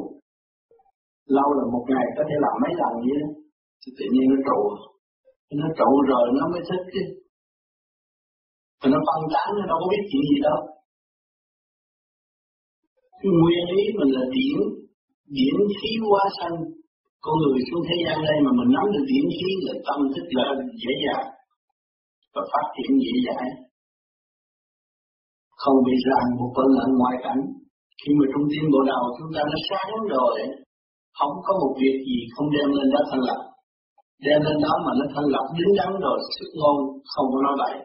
Lâu 1.38 1.50
là 1.58 1.66
một 1.74 1.84
ngày 1.92 2.06
có 2.18 2.24
thể 2.30 2.36
làm 2.46 2.56
mấy 2.64 2.74
lần 2.82 2.94
vậy 3.06 3.18
đó. 3.22 3.30
Thì 3.82 3.90
tự 3.98 4.06
nhiên 4.14 4.26
nó 4.32 4.38
trụ. 4.48 4.60
Nó 5.62 5.68
trụ 5.80 5.90
rồi 6.12 6.26
nó 6.38 6.44
mới 6.54 6.62
thích 6.70 6.86
chứ 6.94 7.25
thì 8.86 8.92
nó 8.94 9.00
phân 9.08 9.22
tán, 9.34 9.48
nó 9.58 9.64
đâu 9.72 9.78
có 9.82 9.88
biết 9.92 10.04
chuyện 10.10 10.24
gì 10.32 10.38
đâu. 10.48 10.60
Cái 13.20 13.32
nguyên 13.40 13.66
lý 13.76 13.84
mình 13.98 14.12
là 14.18 14.24
điển 14.36 14.58
điển 15.38 15.58
khí 15.78 15.92
hóa 16.08 16.24
sanh. 16.38 16.56
Con 17.24 17.36
người 17.42 17.60
xuống 17.68 17.84
thế 17.88 17.98
gian 18.06 18.18
đây 18.30 18.38
mà 18.46 18.52
mình 18.60 18.70
nắm 18.76 18.86
được 18.94 19.06
điển 19.12 19.26
khí 19.38 19.50
là 19.66 19.74
tâm 19.88 20.00
thức 20.14 20.28
là 20.38 20.48
dễ 20.82 20.94
dàng 21.06 21.28
và 22.34 22.42
phát 22.52 22.66
triển 22.76 22.92
dễ 23.04 23.14
dãi. 23.28 23.46
Không 25.62 25.78
bị 25.88 25.96
ràng 26.08 26.28
buộc 26.38 26.52
bởi 26.58 26.70
ở 26.84 26.88
ngoại 27.00 27.16
cảnh. 27.26 27.42
Khi 28.02 28.12
mà 28.20 28.26
trung 28.32 28.48
tâm 28.52 28.66
bộ 28.74 28.82
đầu 28.92 29.04
chúng 29.18 29.32
ta 29.36 29.42
nó 29.52 29.58
sáng 29.70 29.92
rồi, 30.16 30.36
không 31.18 31.36
có 31.46 31.52
một 31.62 31.72
việc 31.82 31.98
gì 32.08 32.20
không 32.34 32.48
đem 32.56 32.68
lên 32.78 32.88
đó 32.94 33.02
thành 33.10 33.24
lập. 33.30 33.40
Đem 34.26 34.40
lên 34.48 34.58
đó 34.66 34.74
mà 34.86 34.92
nó 35.00 35.06
thành 35.14 35.30
lập 35.34 35.46
đứng 35.60 35.74
đắn 35.80 35.92
rồi, 36.06 36.18
sức 36.36 36.50
ngôn 36.60 36.78
không 37.14 37.28
có 37.34 37.40
nói 37.46 37.56
bậy 37.64 37.76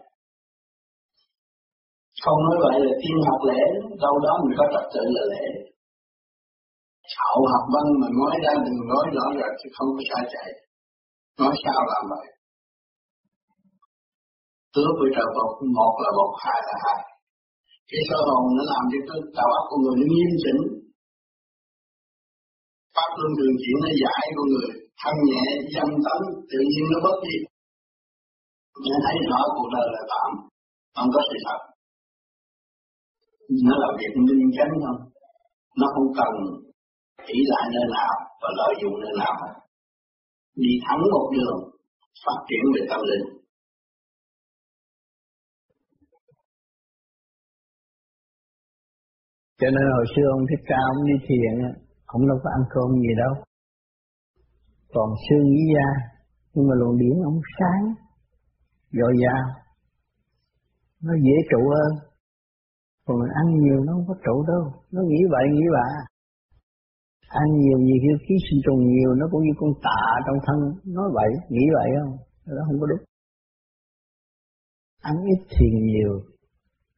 không 2.22 2.38
nói 2.46 2.56
vậy 2.64 2.76
là 2.84 2.92
tiên 3.00 3.16
học 3.28 3.40
lễ, 3.50 3.60
đâu 4.04 4.14
đó 4.24 4.32
mình 4.42 4.54
có 4.58 4.64
trật 4.72 4.86
tự 4.94 5.04
là 5.16 5.24
lễ. 5.32 5.44
Hậu 7.24 7.42
học 7.52 7.64
văn 7.74 7.86
mà 8.00 8.08
nói 8.18 8.34
ra 8.44 8.52
đừng 8.64 8.80
nói 8.92 9.04
rõ 9.16 9.26
ràng 9.38 9.54
thì 9.60 9.66
không 9.76 9.90
có 9.96 10.02
sai 10.08 10.22
chạy. 10.32 10.48
Nói 11.40 11.52
sao 11.64 11.80
làm 11.92 12.04
vậy? 12.12 12.26
tướng 14.74 14.92
với 14.98 15.10
trời 15.16 15.28
một, 15.36 15.50
một 15.78 15.94
là 16.04 16.10
một, 16.18 16.30
hai 16.42 16.58
là 16.68 16.74
hai. 16.84 16.98
Cái 17.90 18.00
sơ 18.08 18.18
hồn 18.28 18.42
nó 18.56 18.62
làm 18.72 18.82
cho 18.90 18.98
cái 19.08 19.20
đầu 19.38 19.48
óc 19.58 19.64
của 19.70 19.78
người 19.82 19.96
nó 20.00 20.06
nghiêm 20.12 20.32
chỉnh. 20.42 20.60
Pháp 22.96 23.10
luân 23.18 23.30
thường 23.38 23.56
chuyển 23.62 23.76
nó 23.84 23.90
giải 24.02 24.24
con 24.36 24.46
người, 24.52 24.70
thân 25.00 25.14
nhẹ, 25.28 25.44
dâm 25.74 25.88
tấn 26.04 26.20
tự 26.50 26.60
nhiên 26.70 26.84
nó 26.92 26.98
bất 27.06 27.16
đi. 27.26 27.36
Để 28.84 28.94
thấy 29.04 29.16
rõ 29.30 29.40
cuộc 29.54 29.68
đời 29.74 29.86
là 29.94 30.02
tạm, 30.12 30.30
không 30.94 31.08
có 31.14 31.20
sự 31.28 31.36
thật 31.46 31.60
nó 33.66 33.74
là 33.82 33.88
việc 33.98 34.12
minh 34.16 34.50
chánh 34.56 34.72
không? 34.84 35.00
Nó 35.80 35.86
không 35.94 36.08
cần 36.18 36.32
chỉ 37.26 37.38
lại 37.52 37.64
nơi 37.74 37.86
nào 37.96 38.12
và 38.42 38.48
lợi 38.58 38.72
dụng 38.82 38.96
nơi 39.02 39.14
nào 39.22 39.34
đi 40.54 40.72
thẳng 40.84 41.02
một 41.12 41.26
đường 41.34 41.58
phát 42.24 42.38
triển 42.48 42.64
về 42.74 42.82
tâm 42.90 43.00
linh. 43.10 43.26
Cho 49.60 49.68
nên 49.74 49.84
hồi 49.96 50.06
xưa 50.16 50.26
ông 50.36 50.44
thích 50.50 50.64
ca 50.68 50.78
ông 50.92 51.06
đi 51.06 51.16
thiền 51.26 51.54
ông 52.06 52.28
đâu 52.28 52.38
có 52.42 52.50
ăn 52.58 52.62
cơm 52.70 52.90
gì 53.04 53.12
đâu. 53.22 53.44
Còn 54.94 55.08
xương 55.24 55.44
ý 55.44 55.62
da 55.74 55.88
nhưng 56.54 56.68
mà 56.68 56.74
luồng 56.80 56.98
điển 56.98 57.16
ông 57.24 57.40
sáng, 57.58 57.84
dồi 58.92 59.14
dào. 59.22 59.44
Nó 61.02 61.12
dễ 61.24 61.36
trụ 61.50 61.70
hơn 61.74 62.09
còn 63.10 63.18
mình 63.20 63.32
ăn 63.40 63.46
nhiều 63.62 63.78
nó 63.84 63.92
không 63.92 64.06
có 64.08 64.14
trụ 64.24 64.36
đâu. 64.52 64.62
Nó 64.94 65.00
nghĩ 65.08 65.20
vậy, 65.34 65.44
nghĩ 65.52 65.66
bạ 65.76 65.86
ăn 67.30 67.46
nhiều 67.62 67.78
nhiều 67.78 67.98
khi 68.02 68.12
ký 68.26 68.34
sinh 68.46 68.60
trùng 68.64 68.80
nhiều, 68.92 69.10
nó 69.14 69.26
cũng 69.30 69.42
như 69.44 69.54
con 69.56 69.70
tạ 69.82 70.02
trong 70.26 70.38
thân. 70.46 70.58
Nói 70.96 71.08
vậy, 71.18 71.30
nghĩ 71.48 71.64
vậy 71.76 71.88
không? 72.00 72.16
Nó 72.46 72.62
không 72.66 72.80
có 72.80 72.86
đúng. 72.86 73.04
Ăn 75.00 75.14
ít 75.32 75.40
thiền 75.54 75.74
nhiều 75.86 76.12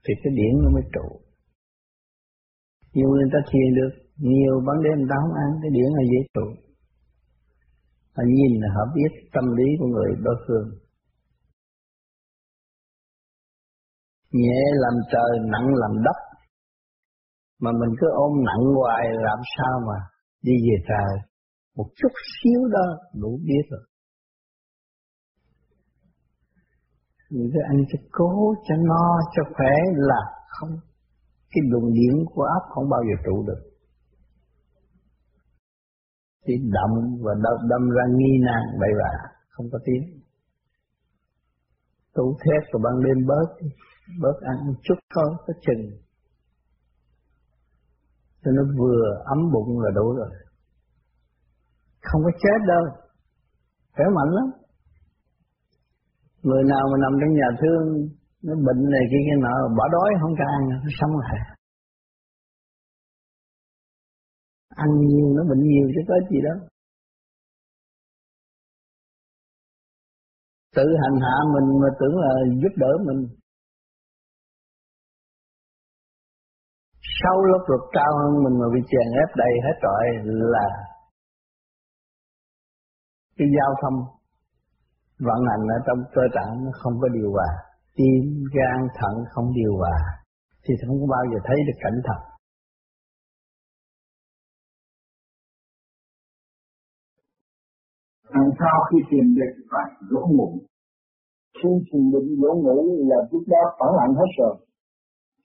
thì 0.05 0.12
cái 0.22 0.33
điển 0.38 0.53
nó 0.62 0.68
mới 0.75 0.83
trụ. 0.94 1.09
Nhiều 2.94 3.09
người 3.09 3.29
ta 3.33 3.38
thiền 3.51 3.68
được 3.79 3.92
nhiều 4.16 4.55
ban 4.66 4.83
đêm 4.85 4.96
người 4.98 5.11
ta 5.11 5.16
không 5.22 5.35
ăn, 5.44 5.51
cái 5.62 5.70
điển 5.77 5.88
là 5.96 6.03
dễ 6.11 6.20
trụ. 6.35 6.46
Và 8.16 8.25
nhìn 8.37 8.53
là 8.62 8.68
họ 8.75 8.83
biết 8.96 9.11
tâm 9.35 9.44
lý 9.57 9.68
của 9.79 9.87
người 9.87 10.11
đối 10.27 10.37
phương. 10.46 10.66
Nhẹ 14.33 14.61
làm 14.75 14.95
trời 15.12 15.38
nặng 15.53 15.68
làm 15.75 16.03
đất. 16.05 16.18
Mà 17.61 17.71
mình 17.73 17.97
cứ 18.01 18.07
ôm 18.14 18.33
nặng 18.45 18.64
hoài 18.77 19.05
làm 19.12 19.38
sao 19.57 19.81
mà 19.87 19.99
đi 20.42 20.53
về 20.53 20.77
trời? 20.88 21.18
Một 21.77 21.87
chút 21.97 22.12
xíu 22.37 22.61
đó 22.73 22.87
đủ 23.21 23.38
biết 23.47 23.64
rồi. 23.71 23.81
Mình 27.31 27.51
cứ 27.55 27.61
ăn 27.68 27.85
cho 27.92 27.99
cố 28.12 28.55
cho 28.68 28.75
no 28.77 29.21
cho 29.33 29.42
khỏe 29.57 29.75
là 29.95 30.21
không. 30.49 30.71
Cái 31.51 31.62
luồng 31.71 31.92
điện 31.92 32.25
của 32.35 32.42
óc 32.42 32.62
không 32.68 32.88
bao 32.90 33.01
giờ 33.03 33.23
trụ 33.25 33.45
được. 33.47 33.62
Thì 36.47 36.55
đậm 36.73 36.90
và 37.23 37.33
đâm, 37.35 37.68
đâm 37.71 37.90
ra 37.90 38.03
nghi 38.16 38.33
nan 38.45 38.79
vậy 38.81 38.90
là 38.92 39.11
không 39.49 39.66
có 39.73 39.79
tiếng. 39.85 40.21
Tu 42.14 42.38
thét 42.45 42.73
rồi 42.73 42.83
ban 42.85 43.03
đêm 43.05 43.27
bớt 43.27 43.66
bớt 44.20 44.36
ăn 44.40 44.56
một 44.66 44.78
chút 44.82 44.94
thôi, 45.14 45.28
có 45.46 45.53
chừng. 45.61 45.84
Cho 48.44 48.50
nó 48.50 48.62
vừa 48.78 49.03
ấm 49.24 49.38
bụng 49.53 49.80
là 49.80 49.90
đủ 49.94 50.12
rồi. 50.12 50.30
Không 52.03 52.22
có 52.24 52.30
chết 52.42 52.59
đâu. 52.68 52.84
Khỏe 53.92 54.05
mạnh 54.16 54.30
lắm. 54.36 54.46
Người 56.42 56.64
nào 56.64 56.84
mà 56.90 56.96
nằm 57.03 57.12
trong 57.20 57.34
nhà 57.34 57.48
thương, 57.61 58.09
nó 58.42 58.55
bệnh 58.66 58.90
này 58.90 59.05
kia 59.11 59.22
kia 59.26 59.38
nọ, 59.40 59.55
bỏ 59.78 59.84
đói 59.92 60.11
không 60.20 60.34
cho 60.38 60.44
ăn, 60.57 60.62
nó 60.68 60.90
sống 61.00 61.11
lại. 61.20 61.38
Ăn 64.68 64.88
nhiều 65.00 65.26
nó 65.36 65.42
bệnh 65.50 65.62
nhiều 65.62 65.86
chứ 65.94 66.00
có 66.09 66.14
gì 66.30 66.38
đâu. 66.48 66.68
Tự 70.76 70.86
hành 71.03 71.20
hạ 71.20 71.36
mình 71.55 71.80
mà 71.80 71.88
tưởng 72.00 72.16
là 72.22 72.30
giúp 72.62 72.72
đỡ 72.76 72.92
mình. 73.07 73.41
Sau 77.23 77.45
lớp 77.51 77.62
luật 77.66 77.85
cao 77.93 78.11
hơn 78.18 78.45
mình 78.45 78.57
mà 78.61 78.66
bị 78.75 78.81
chèn 78.91 79.07
ép 79.23 79.31
đầy 79.37 79.53
hết 79.64 79.77
rồi 79.87 80.03
là 80.55 80.66
cái 83.37 83.49
giao 83.57 83.75
thông 83.83 83.99
vận 85.27 85.41
hành 85.51 85.62
ở 85.77 85.79
trong 85.87 85.99
cơ 86.14 86.23
trạng 86.35 86.64
nó 86.64 86.70
không 86.81 86.95
có 87.01 87.09
điều 87.09 87.33
hòa. 87.33 87.51
Tim, 87.97 88.23
gan, 88.55 88.89
thận 88.99 89.14
không 89.31 89.49
điều 89.55 89.77
hòa. 89.77 89.99
Thì 90.64 90.75
không 90.87 90.97
có 91.01 91.07
bao 91.11 91.25
giờ 91.31 91.39
thấy 91.45 91.57
được 91.66 91.79
cảnh 91.81 91.99
thật. 92.05 92.20
Làm 98.35 98.49
sao 98.59 98.77
khi 98.91 98.99
tìm 99.11 99.35
được 99.35 99.53
phải 99.70 99.91
lỗ 100.11 100.20
ngủ, 100.27 100.59
khi 101.62 101.68
tìm 101.93 102.03
được 102.12 102.27
lỗ 102.43 102.55
ngủ 102.55 103.05
là 103.11 103.16
lúc 103.31 103.43
đó 103.47 103.62
phản 103.79 103.89
lặng 103.99 104.14
hết 104.14 104.31
rồi 104.39 104.57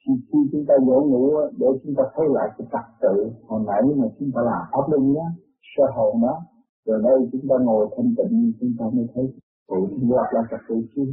khi, 0.07 0.13
khi 0.27 0.39
chúng 0.51 0.65
ta 0.67 0.75
dỗ 0.87 0.97
ngủ 1.01 1.29
để 1.57 1.67
chúng 1.83 1.95
ta 1.97 2.03
thấy 2.15 2.25
lại 2.29 2.47
cái 2.57 2.67
trật 2.71 2.85
tự 3.01 3.15
hồi 3.47 3.61
nãy 3.67 3.81
mà 3.95 4.07
chúng 4.19 4.31
ta 4.35 4.41
làm 4.41 4.61
pháp 4.71 4.85
luân 4.91 5.13
nhá 5.13 5.27
sơ 5.77 5.83
hồn 5.95 6.21
đó 6.21 6.35
rồi 6.85 7.01
đây 7.03 7.29
chúng 7.31 7.45
ta 7.49 7.55
ngồi 7.65 7.87
thanh 7.97 8.15
tịnh 8.17 8.51
chúng 8.59 8.73
ta 8.79 8.85
mới 8.93 9.05
thấy 9.13 9.25
tự 9.69 9.77
sinh 9.89 10.09
hoạt 10.09 10.27
là 10.33 10.41
trật 10.51 10.59
tự 10.69 10.75
chi 10.95 11.03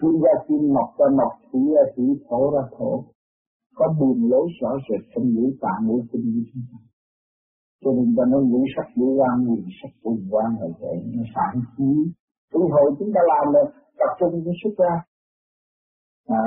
Chuyên 0.00 0.14
gia 0.22 0.32
kim 0.46 0.62
mọc 0.74 0.90
ra 0.98 1.06
mọc, 1.18 1.32
thủy 1.48 1.62
ra 1.74 1.84
thủy, 1.96 2.06
thổ 2.28 2.40
ra 2.54 2.62
thổ. 2.76 3.04
Có 3.74 3.94
buồn 4.00 4.30
lối 4.30 4.46
rõ 4.60 4.70
rệt 4.88 5.02
trong 5.14 5.34
ngũ 5.34 5.46
tạng 5.60 5.86
ngũ 5.86 5.96
kinh 6.12 6.24
như 6.32 6.42
chúng 6.50 6.62
ta. 6.70 6.78
Cho 7.82 7.90
nên 7.96 8.14
ta 8.16 8.24
nói 8.32 8.42
ngũ 8.44 8.64
sắc 8.76 8.86
ngũ 8.96 9.08
quan, 9.18 9.44
ngũ 9.44 9.56
sắc 9.82 9.92
ngũ 10.02 10.16
quan 10.30 10.50
là 10.60 10.68
vậy, 10.80 10.96
nó 11.14 11.22
phản 11.34 11.54
khí. 11.72 11.90
Cái 12.52 12.62
hồi 12.74 12.94
chúng 12.98 13.12
ta 13.14 13.20
làm 13.32 13.52
là 13.54 13.62
tập 13.98 14.12
trung 14.20 14.42
cái 14.44 14.54
xuất 14.62 14.74
ra. 14.82 14.94
À, 16.28 16.42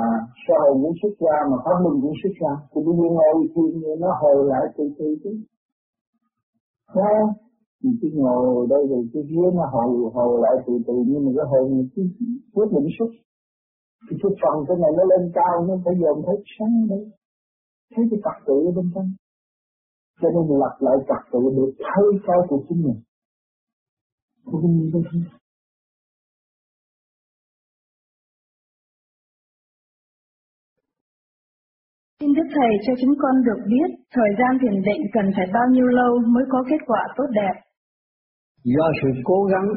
sau 0.48 0.56
hồi 0.60 0.74
muốn 0.82 0.92
xuất 1.02 1.14
ra 1.24 1.36
mà 1.50 1.56
pháp 1.64 1.76
minh 1.84 2.00
cũng 2.02 2.16
xuất 2.22 2.34
ra. 2.42 2.52
Thì 2.70 2.78
bây 2.86 2.94
giờ 2.98 3.06
ngồi 3.16 3.48
thiền 3.52 4.00
nó 4.00 4.08
hồi 4.20 4.36
lại 4.50 4.64
từ 4.76 4.84
từ 4.98 5.06
chứ. 5.24 5.30
ha? 6.86 7.16
Thì 7.82 7.90
cứ 8.00 8.08
ngồi 8.14 8.66
đây 8.70 8.82
rồi 8.90 9.02
cái 9.12 9.22
phía 9.28 9.48
nó 9.54 9.64
hồi 9.72 10.10
hồi 10.14 10.40
lại 10.42 10.64
từ 10.66 10.72
từ 10.86 10.94
nhưng 11.06 11.24
mà 11.24 11.30
cái 11.36 11.46
hồi 11.50 11.88
cứ 11.94 12.02
quyết 12.54 12.68
định 12.76 12.88
xuất 12.98 13.10
thì 14.10 14.16
cái 14.22 14.32
phần 14.40 14.56
cái 14.68 14.76
này 14.82 14.90
nó 14.98 15.04
lên 15.12 15.32
cao 15.34 15.54
nó 15.68 15.74
phải 15.84 15.94
dồn 16.00 16.22
thấy 16.26 16.36
sáng 16.58 16.88
đấy 16.88 17.04
thấy 17.92 18.04
cái 18.10 18.20
trật 18.24 18.36
tự 18.46 18.54
ở 18.68 18.70
bên 18.76 18.86
trong 18.94 19.08
cho 20.20 20.28
nên 20.34 20.58
lập 20.62 20.74
lại 20.80 20.96
trật 21.08 21.22
tự 21.32 21.40
để 21.56 21.64
thay 21.84 22.04
cao 22.26 22.40
của 22.48 22.60
chính 22.68 22.82
mình 22.86 23.00
của 24.44 24.58
mình 24.62 24.90
bên 24.92 25.02
Xin 32.26 32.34
Đức 32.34 32.48
Thầy 32.56 32.72
cho 32.86 32.92
chúng 33.00 33.14
con 33.22 33.34
được 33.46 33.60
biết, 33.72 33.88
thời 34.16 34.30
gian 34.38 34.52
thiền 34.60 34.76
định 34.88 35.02
cần 35.14 35.26
phải 35.36 35.46
bao 35.56 35.66
nhiêu 35.74 35.86
lâu 35.86 36.12
mới 36.34 36.44
có 36.52 36.58
kết 36.70 36.80
quả 36.86 37.02
tốt 37.16 37.28
đẹp. 37.40 37.54
Do 38.64 38.86
sự 39.00 39.08
cố 39.24 39.38
gắng 39.52 39.68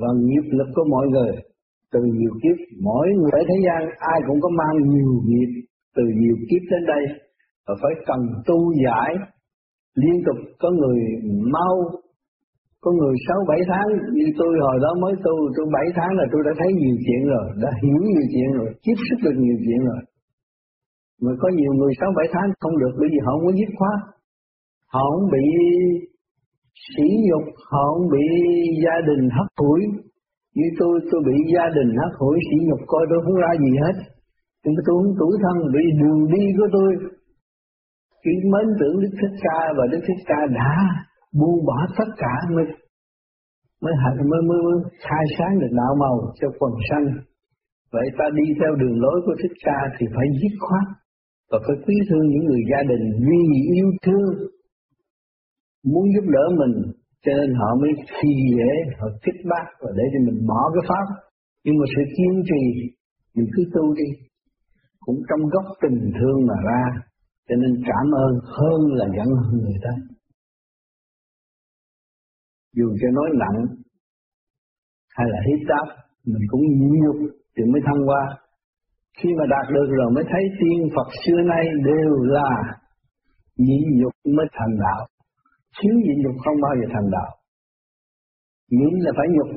và 0.00 0.08
nghiệp 0.26 0.46
lực 0.58 0.68
của 0.74 0.86
mọi 0.90 1.06
người, 1.12 1.32
từ 1.92 2.00
nhiều 2.18 2.32
kiếp, 2.42 2.56
mỗi 2.88 3.06
người 3.16 3.30
ở 3.40 3.42
thế 3.48 3.56
gian, 3.66 3.80
ai 4.12 4.18
cũng 4.26 4.40
có 4.40 4.48
mang 4.60 4.76
nhiều 4.92 5.12
nghiệp, 5.28 5.50
từ 5.96 6.02
nhiều 6.20 6.36
kiếp 6.48 6.62
đến 6.70 6.82
đây, 6.86 7.04
và 7.66 7.74
phải 7.82 7.92
cần 8.08 8.20
tu 8.46 8.58
giải 8.84 9.10
liên 9.94 10.16
tục 10.26 10.38
có 10.58 10.70
người 10.70 10.98
mau, 11.56 11.74
có 12.80 12.90
người 12.98 13.14
sáu 13.26 13.38
bảy 13.48 13.60
tháng, 13.70 13.88
như 14.16 14.26
tôi 14.38 14.52
hồi 14.66 14.78
đó 14.84 14.90
mới 15.02 15.14
tu, 15.24 15.34
tôi 15.56 15.66
bảy 15.72 15.88
tháng 15.96 16.12
là 16.18 16.24
tôi 16.32 16.42
đã 16.46 16.52
thấy 16.58 16.70
nhiều 16.72 16.96
chuyện 17.04 17.22
rồi, 17.32 17.46
đã 17.62 17.70
hiểu 17.82 18.00
nhiều 18.10 18.26
chuyện 18.32 18.48
rồi, 18.58 18.68
tiếp 18.84 18.96
xúc 19.06 19.18
được 19.24 19.36
nhiều 19.44 19.56
chuyện 19.64 19.80
rồi 19.90 20.00
mà 21.22 21.32
có 21.40 21.48
nhiều 21.58 21.72
người 21.78 21.92
sáu 22.00 22.10
bảy 22.16 22.28
tháng 22.34 22.48
không 22.60 22.76
được 22.82 22.92
bởi 22.98 23.08
vì 23.12 23.18
họ 23.24 23.32
không 23.32 23.46
có 23.46 23.52
dứt 23.58 23.70
khoát. 23.78 23.98
Họ 24.94 25.04
không 25.12 25.28
bị 25.34 25.46
sỉ 26.92 27.06
nhục 27.28 27.44
họ 27.70 27.82
không 27.92 28.08
bị 28.14 28.26
gia 28.84 28.96
đình 29.08 29.22
hấp 29.36 29.48
hủi. 29.60 29.80
Như 30.56 30.66
tôi 30.78 30.94
tôi 31.10 31.20
bị 31.28 31.36
gia 31.54 31.66
đình 31.76 31.90
hắt 32.00 32.12
hủi 32.20 32.36
sỉ 32.48 32.56
nhục 32.68 32.80
coi 32.86 33.02
tôi 33.10 33.20
không 33.24 33.38
ra 33.44 33.52
gì 33.64 33.72
hết. 33.84 33.96
Nhưng 34.62 34.74
mà 34.76 34.82
tôi 34.86 34.94
không 34.98 35.14
tuổi 35.20 35.34
thân 35.42 35.56
vì 35.74 35.84
đường 36.00 36.20
đi 36.34 36.44
của 36.56 36.68
tôi. 36.76 36.90
Chỉ 38.22 38.34
mến 38.52 38.66
tưởng 38.80 38.96
Đức 39.02 39.12
Thích 39.20 39.36
Ca 39.44 39.60
và 39.76 39.84
Đức 39.92 40.02
Thích 40.06 40.22
Ca 40.30 40.40
đã 40.58 40.72
buông 41.38 41.58
bỏ 41.68 41.78
tất 41.98 42.10
cả 42.22 42.34
mới 42.54 42.64
mới 43.82 43.94
mới 44.16 44.24
mới, 44.30 44.42
mới 44.48 44.90
khai 45.04 45.24
sáng 45.38 45.58
được 45.60 45.72
đạo 45.80 45.94
màu 46.02 46.16
cho 46.40 46.48
quần 46.58 46.72
sanh. 46.90 47.06
Vậy 47.92 48.06
ta 48.18 48.24
đi 48.34 48.46
theo 48.60 48.74
đường 48.74 49.00
lối 49.00 49.18
của 49.26 49.34
Thích 49.42 49.56
Ca 49.64 49.78
thì 49.98 50.06
phải 50.14 50.26
dứt 50.40 50.54
khoát 50.60 50.86
và 51.50 51.58
phải 51.64 51.76
quý 51.84 51.96
thương 52.08 52.26
những 52.28 52.44
người 52.46 52.62
gia 52.70 52.82
đình 52.90 53.04
vì 53.26 53.42
yêu 53.76 53.88
thương. 54.04 54.30
Muốn 55.92 56.04
giúp 56.14 56.26
đỡ 56.36 56.44
mình, 56.60 56.74
cho 57.24 57.32
nên 57.38 57.54
họ 57.60 57.68
mới 57.80 57.90
khi 58.14 58.32
dễ, 58.56 58.72
họ 58.98 59.06
kích 59.24 59.40
bác 59.50 59.66
và 59.80 59.90
để 59.96 60.04
cho 60.12 60.20
mình 60.26 60.46
bỏ 60.50 60.60
cái 60.74 60.84
pháp. 60.88 61.06
Nhưng 61.64 61.76
mà 61.78 61.84
sự 61.94 62.02
kiên 62.16 62.34
trì, 62.48 62.64
mình 63.34 63.48
cứ 63.54 63.62
tu 63.74 63.94
đi. 63.94 64.08
Cũng 65.00 65.18
trong 65.28 65.42
góc 65.52 65.66
tình 65.82 65.98
thương 66.16 66.46
mà 66.48 66.54
ra, 66.68 66.84
cho 67.48 67.56
nên 67.56 67.82
cảm 67.88 68.06
ơn 68.24 68.32
hơn 68.56 68.80
là 68.98 69.06
giận 69.16 69.28
hơn 69.42 69.60
người 69.62 69.80
ta. 69.84 69.94
Dù 72.76 72.88
cho 73.00 73.08
nói 73.12 73.28
nặng 73.42 73.58
hay 75.16 75.26
là 75.32 75.38
hiếp 75.46 75.68
đáp 75.68 76.06
mình 76.26 76.42
cũng 76.50 76.60
nhịn 76.60 76.92
nhục 77.02 77.16
thì 77.56 77.62
mới 77.72 77.80
thăng 77.86 78.00
qua 78.08 78.22
khi 79.18 79.28
mà 79.38 79.44
đạt 79.54 79.66
được 79.74 79.88
rồi 79.98 80.08
mới 80.14 80.24
thấy 80.30 80.44
tiên 80.58 80.78
Phật 80.94 81.08
xưa 81.22 81.40
nay 81.52 81.64
đều 81.90 82.10
là 82.36 82.48
nhịn 83.56 83.82
nhục 83.98 84.12
mới 84.36 84.46
thành 84.52 84.74
đạo. 84.84 85.02
Thiếu 85.76 85.94
nhịn 86.04 86.18
nhục 86.22 86.36
không 86.44 86.58
bao 86.64 86.74
giờ 86.78 86.86
thành 86.94 87.08
đạo. 87.16 87.30
Nhịn 88.70 88.94
là 89.04 89.12
phải 89.16 89.28
nhục. 89.34 89.48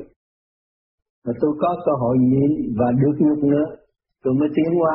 Mà 1.24 1.32
tôi 1.40 1.52
có 1.62 1.70
cơ 1.86 1.92
hội 2.02 2.16
nhịn 2.32 2.50
và 2.78 2.88
được 3.02 3.16
nhục 3.18 3.38
nữa, 3.52 3.66
tôi 4.22 4.34
mới 4.40 4.48
tiến 4.54 4.70
qua 4.80 4.94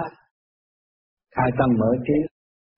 khai 1.36 1.50
tâm 1.60 1.70
mở 1.80 1.92
trí. 2.06 2.18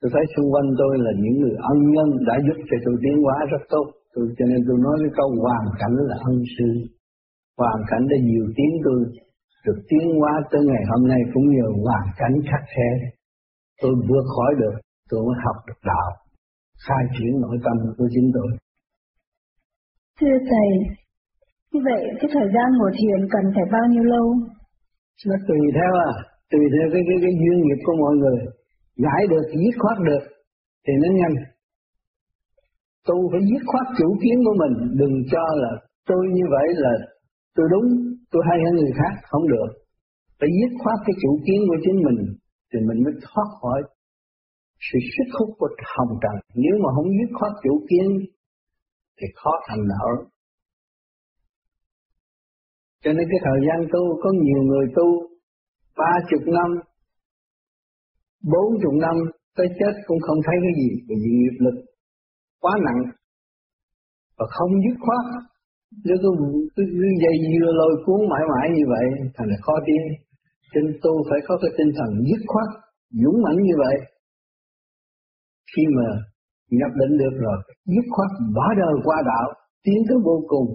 Tôi 0.02 0.10
thấy 0.14 0.24
xung 0.34 0.52
quanh 0.54 0.70
tôi 0.80 0.94
là 1.06 1.12
những 1.24 1.36
người 1.42 1.56
ân 1.72 1.80
nhân 1.94 2.10
đã 2.28 2.36
giúp 2.46 2.58
cho 2.70 2.78
tôi 2.86 2.96
tiến 3.04 3.16
hóa 3.24 3.38
rất 3.52 3.64
tốt. 3.70 3.86
Tôi, 4.14 4.26
cho 4.38 4.46
nên 4.50 4.60
tôi 4.68 4.78
nói 4.86 4.96
cái 5.02 5.12
câu 5.20 5.30
hoàn 5.44 5.66
cảnh 5.80 5.96
là 6.10 6.16
ân 6.30 6.36
sư. 6.56 6.70
Hoàn 7.58 7.80
cảnh 7.90 8.04
đã 8.12 8.18
nhiều 8.30 8.46
tiếng 8.56 8.74
tôi 8.86 9.00
được 9.68 9.80
tiến 9.90 10.06
hóa 10.20 10.34
tới 10.52 10.62
ngày 10.70 10.84
hôm 10.92 11.08
nay 11.12 11.22
cũng 11.34 11.46
nhờ 11.56 11.68
hoàn 11.86 12.06
cảnh 12.20 12.36
khắc 12.50 12.64
khe 12.74 12.90
tôi 13.82 13.92
vượt 14.10 14.26
khỏi 14.36 14.52
được 14.62 14.76
tôi 15.10 15.20
mới 15.28 15.38
học 15.46 15.58
được 15.68 15.80
đạo 15.92 16.10
khai 16.86 17.04
triển 17.16 17.34
nội 17.44 17.58
tâm 17.66 17.78
của 17.98 18.08
chính 18.14 18.30
tôi. 18.36 18.50
Thưa 20.20 20.38
Thầy, 20.52 20.70
như 21.72 21.80
vậy 21.90 22.02
cái 22.20 22.30
thời 22.34 22.48
gian 22.54 22.68
ngồi 22.78 22.92
thiền 23.00 23.20
cần 23.34 23.44
phải 23.56 23.66
bao 23.72 23.86
nhiêu 23.92 24.04
lâu? 24.04 24.26
Nó 25.28 25.36
tùy 25.48 25.60
theo 25.78 25.92
à, 26.08 26.12
tùy 26.52 26.64
theo 26.74 26.88
cái 26.94 27.02
cái, 27.08 27.18
cái 27.24 27.34
duyên 27.42 27.58
nghiệp 27.62 27.80
của 27.86 27.96
mọi 28.04 28.16
người. 28.22 28.40
Giải 29.04 29.22
được, 29.32 29.46
dứt 29.62 29.76
khoát 29.82 29.98
được 30.10 30.24
thì 30.88 30.94
nó 31.02 31.10
nhanh. 31.20 31.36
Tu 33.08 33.18
phải 33.32 33.42
dứt 33.50 33.64
khoát 33.66 33.88
chủ 33.98 34.08
kiến 34.22 34.38
của 34.46 34.56
mình, 34.62 34.74
đừng 35.00 35.16
cho 35.32 35.46
là 35.64 35.72
tôi 36.08 36.22
như 36.34 36.46
vậy 36.50 36.68
là 36.84 36.94
tôi 37.56 37.66
đúng, 37.74 37.88
tôi 38.32 38.42
hay 38.50 38.58
hơn 38.66 38.76
người 38.76 38.94
khác, 39.00 39.14
không 39.32 39.46
được. 39.54 39.70
Phải 40.40 40.50
dứt 40.58 40.72
khoát 40.82 40.98
cái 41.06 41.16
chủ 41.22 41.32
kiến 41.46 41.60
của 41.68 41.80
chính 41.84 41.98
mình 42.06 42.20
thì 42.70 42.78
mình 42.88 43.00
mới 43.06 43.14
thoát 43.24 43.50
khỏi 43.62 43.80
sự 44.88 45.00
sức 45.14 45.28
hút 45.36 45.50
của 45.60 45.70
hồng 45.96 46.14
trần. 46.24 46.36
Nếu 46.64 46.76
mà 46.84 46.90
không 46.96 47.10
dứt 47.18 47.32
khoát 47.38 47.54
chủ 47.64 47.74
kiến 47.90 48.08
thì 49.18 49.28
khó 49.36 49.52
thành 49.68 49.84
đạo. 49.92 50.10
Cho 53.04 53.12
nên 53.14 53.26
cái 53.32 53.40
thời 53.46 53.60
gian 53.68 53.80
tu 53.94 54.04
có 54.24 54.30
nhiều 54.44 54.62
người 54.70 54.86
tu 54.96 55.08
ba 55.98 56.14
chục 56.30 56.44
năm 56.58 56.70
bốn 58.52 58.68
chục 58.82 58.94
năm 59.06 59.16
tới 59.56 59.68
chết 59.80 59.94
cũng 60.08 60.20
không 60.22 60.40
thấy 60.46 60.56
cái 60.64 60.74
gì 60.82 60.90
bởi 61.08 61.18
vì 61.24 61.32
nghiệp 61.38 61.58
lực 61.66 61.78
quá 62.60 62.74
nặng. 62.86 63.02
Và 64.38 64.46
không 64.50 64.72
dứt 64.84 64.98
khoát 65.06 65.26
nếu 65.92 66.18
cứ, 66.22 66.30
cứ, 66.76 66.84
cứ 66.98 67.08
dây 67.24 67.36
dưa 67.52 67.72
lôi 67.80 67.94
cuốn 68.06 68.20
mãi 68.30 68.44
mãi 68.52 68.68
như 68.78 68.86
vậy 68.94 69.06
thành 69.36 69.48
là 69.52 69.58
khó 69.62 69.74
tiến 69.86 70.02
trên 70.74 71.00
tu 71.04 71.14
phải 71.30 71.40
có 71.48 71.58
cái 71.62 71.72
tinh 71.78 71.92
thần 71.98 72.10
dứt 72.30 72.42
khoát 72.48 72.70
dũng 73.10 73.42
mãnh 73.44 73.60
như 73.68 73.76
vậy. 73.78 73.96
Khi 75.76 75.84
mà 75.98 76.08
nhập 76.70 76.92
định 77.00 77.18
được 77.18 77.36
rồi 77.46 77.58
dứt 77.86 78.06
khoát 78.14 78.30
bỏ 78.56 78.68
đời 78.78 78.94
qua 79.04 79.18
đạo 79.26 79.48
tiến 79.84 80.00
tới 80.08 80.18
vô 80.26 80.44
cùng 80.48 80.68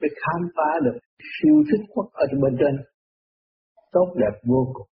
để 0.00 0.08
khám 0.22 0.40
phá 0.56 0.70
được 0.84 0.98
siêu 1.34 1.56
thức 1.68 1.80
quốc 1.94 2.06
ở 2.12 2.26
bên 2.42 2.56
trên. 2.60 2.74
Tốt 3.92 4.08
đẹp 4.20 4.34
vô 4.48 4.72
cùng. 4.74 4.86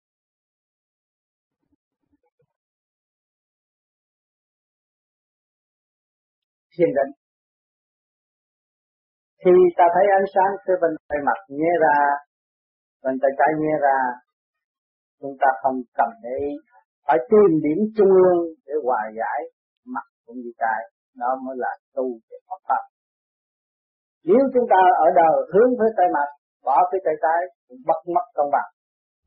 Thiền 6.78 6.88
định 6.88 7.17
khi 9.48 9.58
ta 9.78 9.84
thấy 9.94 10.06
ánh 10.18 10.28
sáng 10.34 10.52
từ 10.66 10.72
bên 10.82 10.92
tay 11.08 11.18
mặt 11.28 11.38
nhé 11.58 11.72
ra, 11.84 11.96
bên 13.04 13.14
tay 13.22 13.30
trái 13.38 13.50
nhé 13.62 13.74
ra, 13.86 13.98
chúng 15.20 15.34
ta 15.40 15.48
không 15.62 15.76
cần 15.98 16.10
để 16.24 16.38
phải 17.06 17.18
tìm 17.30 17.50
điểm 17.64 17.80
trung 17.96 18.12
ương 18.24 18.40
để 18.66 18.74
hòa 18.84 19.02
giải 19.18 19.40
mặt 19.94 20.06
cũng 20.24 20.36
như 20.42 20.52
trái. 20.62 20.80
Đó 21.20 21.30
mới 21.44 21.56
là 21.64 21.72
tu 21.96 22.06
để 22.30 22.36
phát 22.48 22.60
pháp. 22.68 22.82
Nếu 24.28 24.42
chúng 24.54 24.66
ta 24.72 24.80
ở 25.04 25.06
đời 25.20 25.36
hướng 25.52 25.70
phía 25.78 25.92
tay 25.96 26.08
mặt, 26.16 26.28
bỏ 26.66 26.76
phía 26.90 27.00
tay 27.04 27.16
trái 27.24 27.40
cũng 27.68 27.80
mất 27.88 28.00
mất 28.14 28.26
công 28.36 28.50
bằng. 28.54 28.70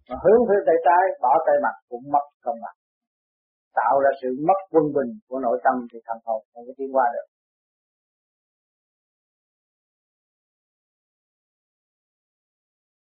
Mà 0.10 0.16
hướng 0.24 0.42
phía 0.48 0.62
tay 0.68 0.78
trái, 0.88 1.04
bỏ 1.24 1.34
tay 1.46 1.56
mặt 1.66 1.76
cũng 1.90 2.04
mất 2.14 2.26
công 2.46 2.60
bằng. 2.64 2.78
Tạo 3.80 3.96
ra 4.04 4.12
sự 4.22 4.30
mất 4.48 4.60
quân 4.72 4.86
bình 4.96 5.12
của 5.28 5.40
nội 5.46 5.58
tâm 5.66 5.76
thì 5.94 6.00
thằng 6.08 6.22
hồn 6.26 6.42
không 6.54 6.64
có 6.68 6.74
tiến 6.78 6.90
qua 6.96 7.06
được. 7.14 7.28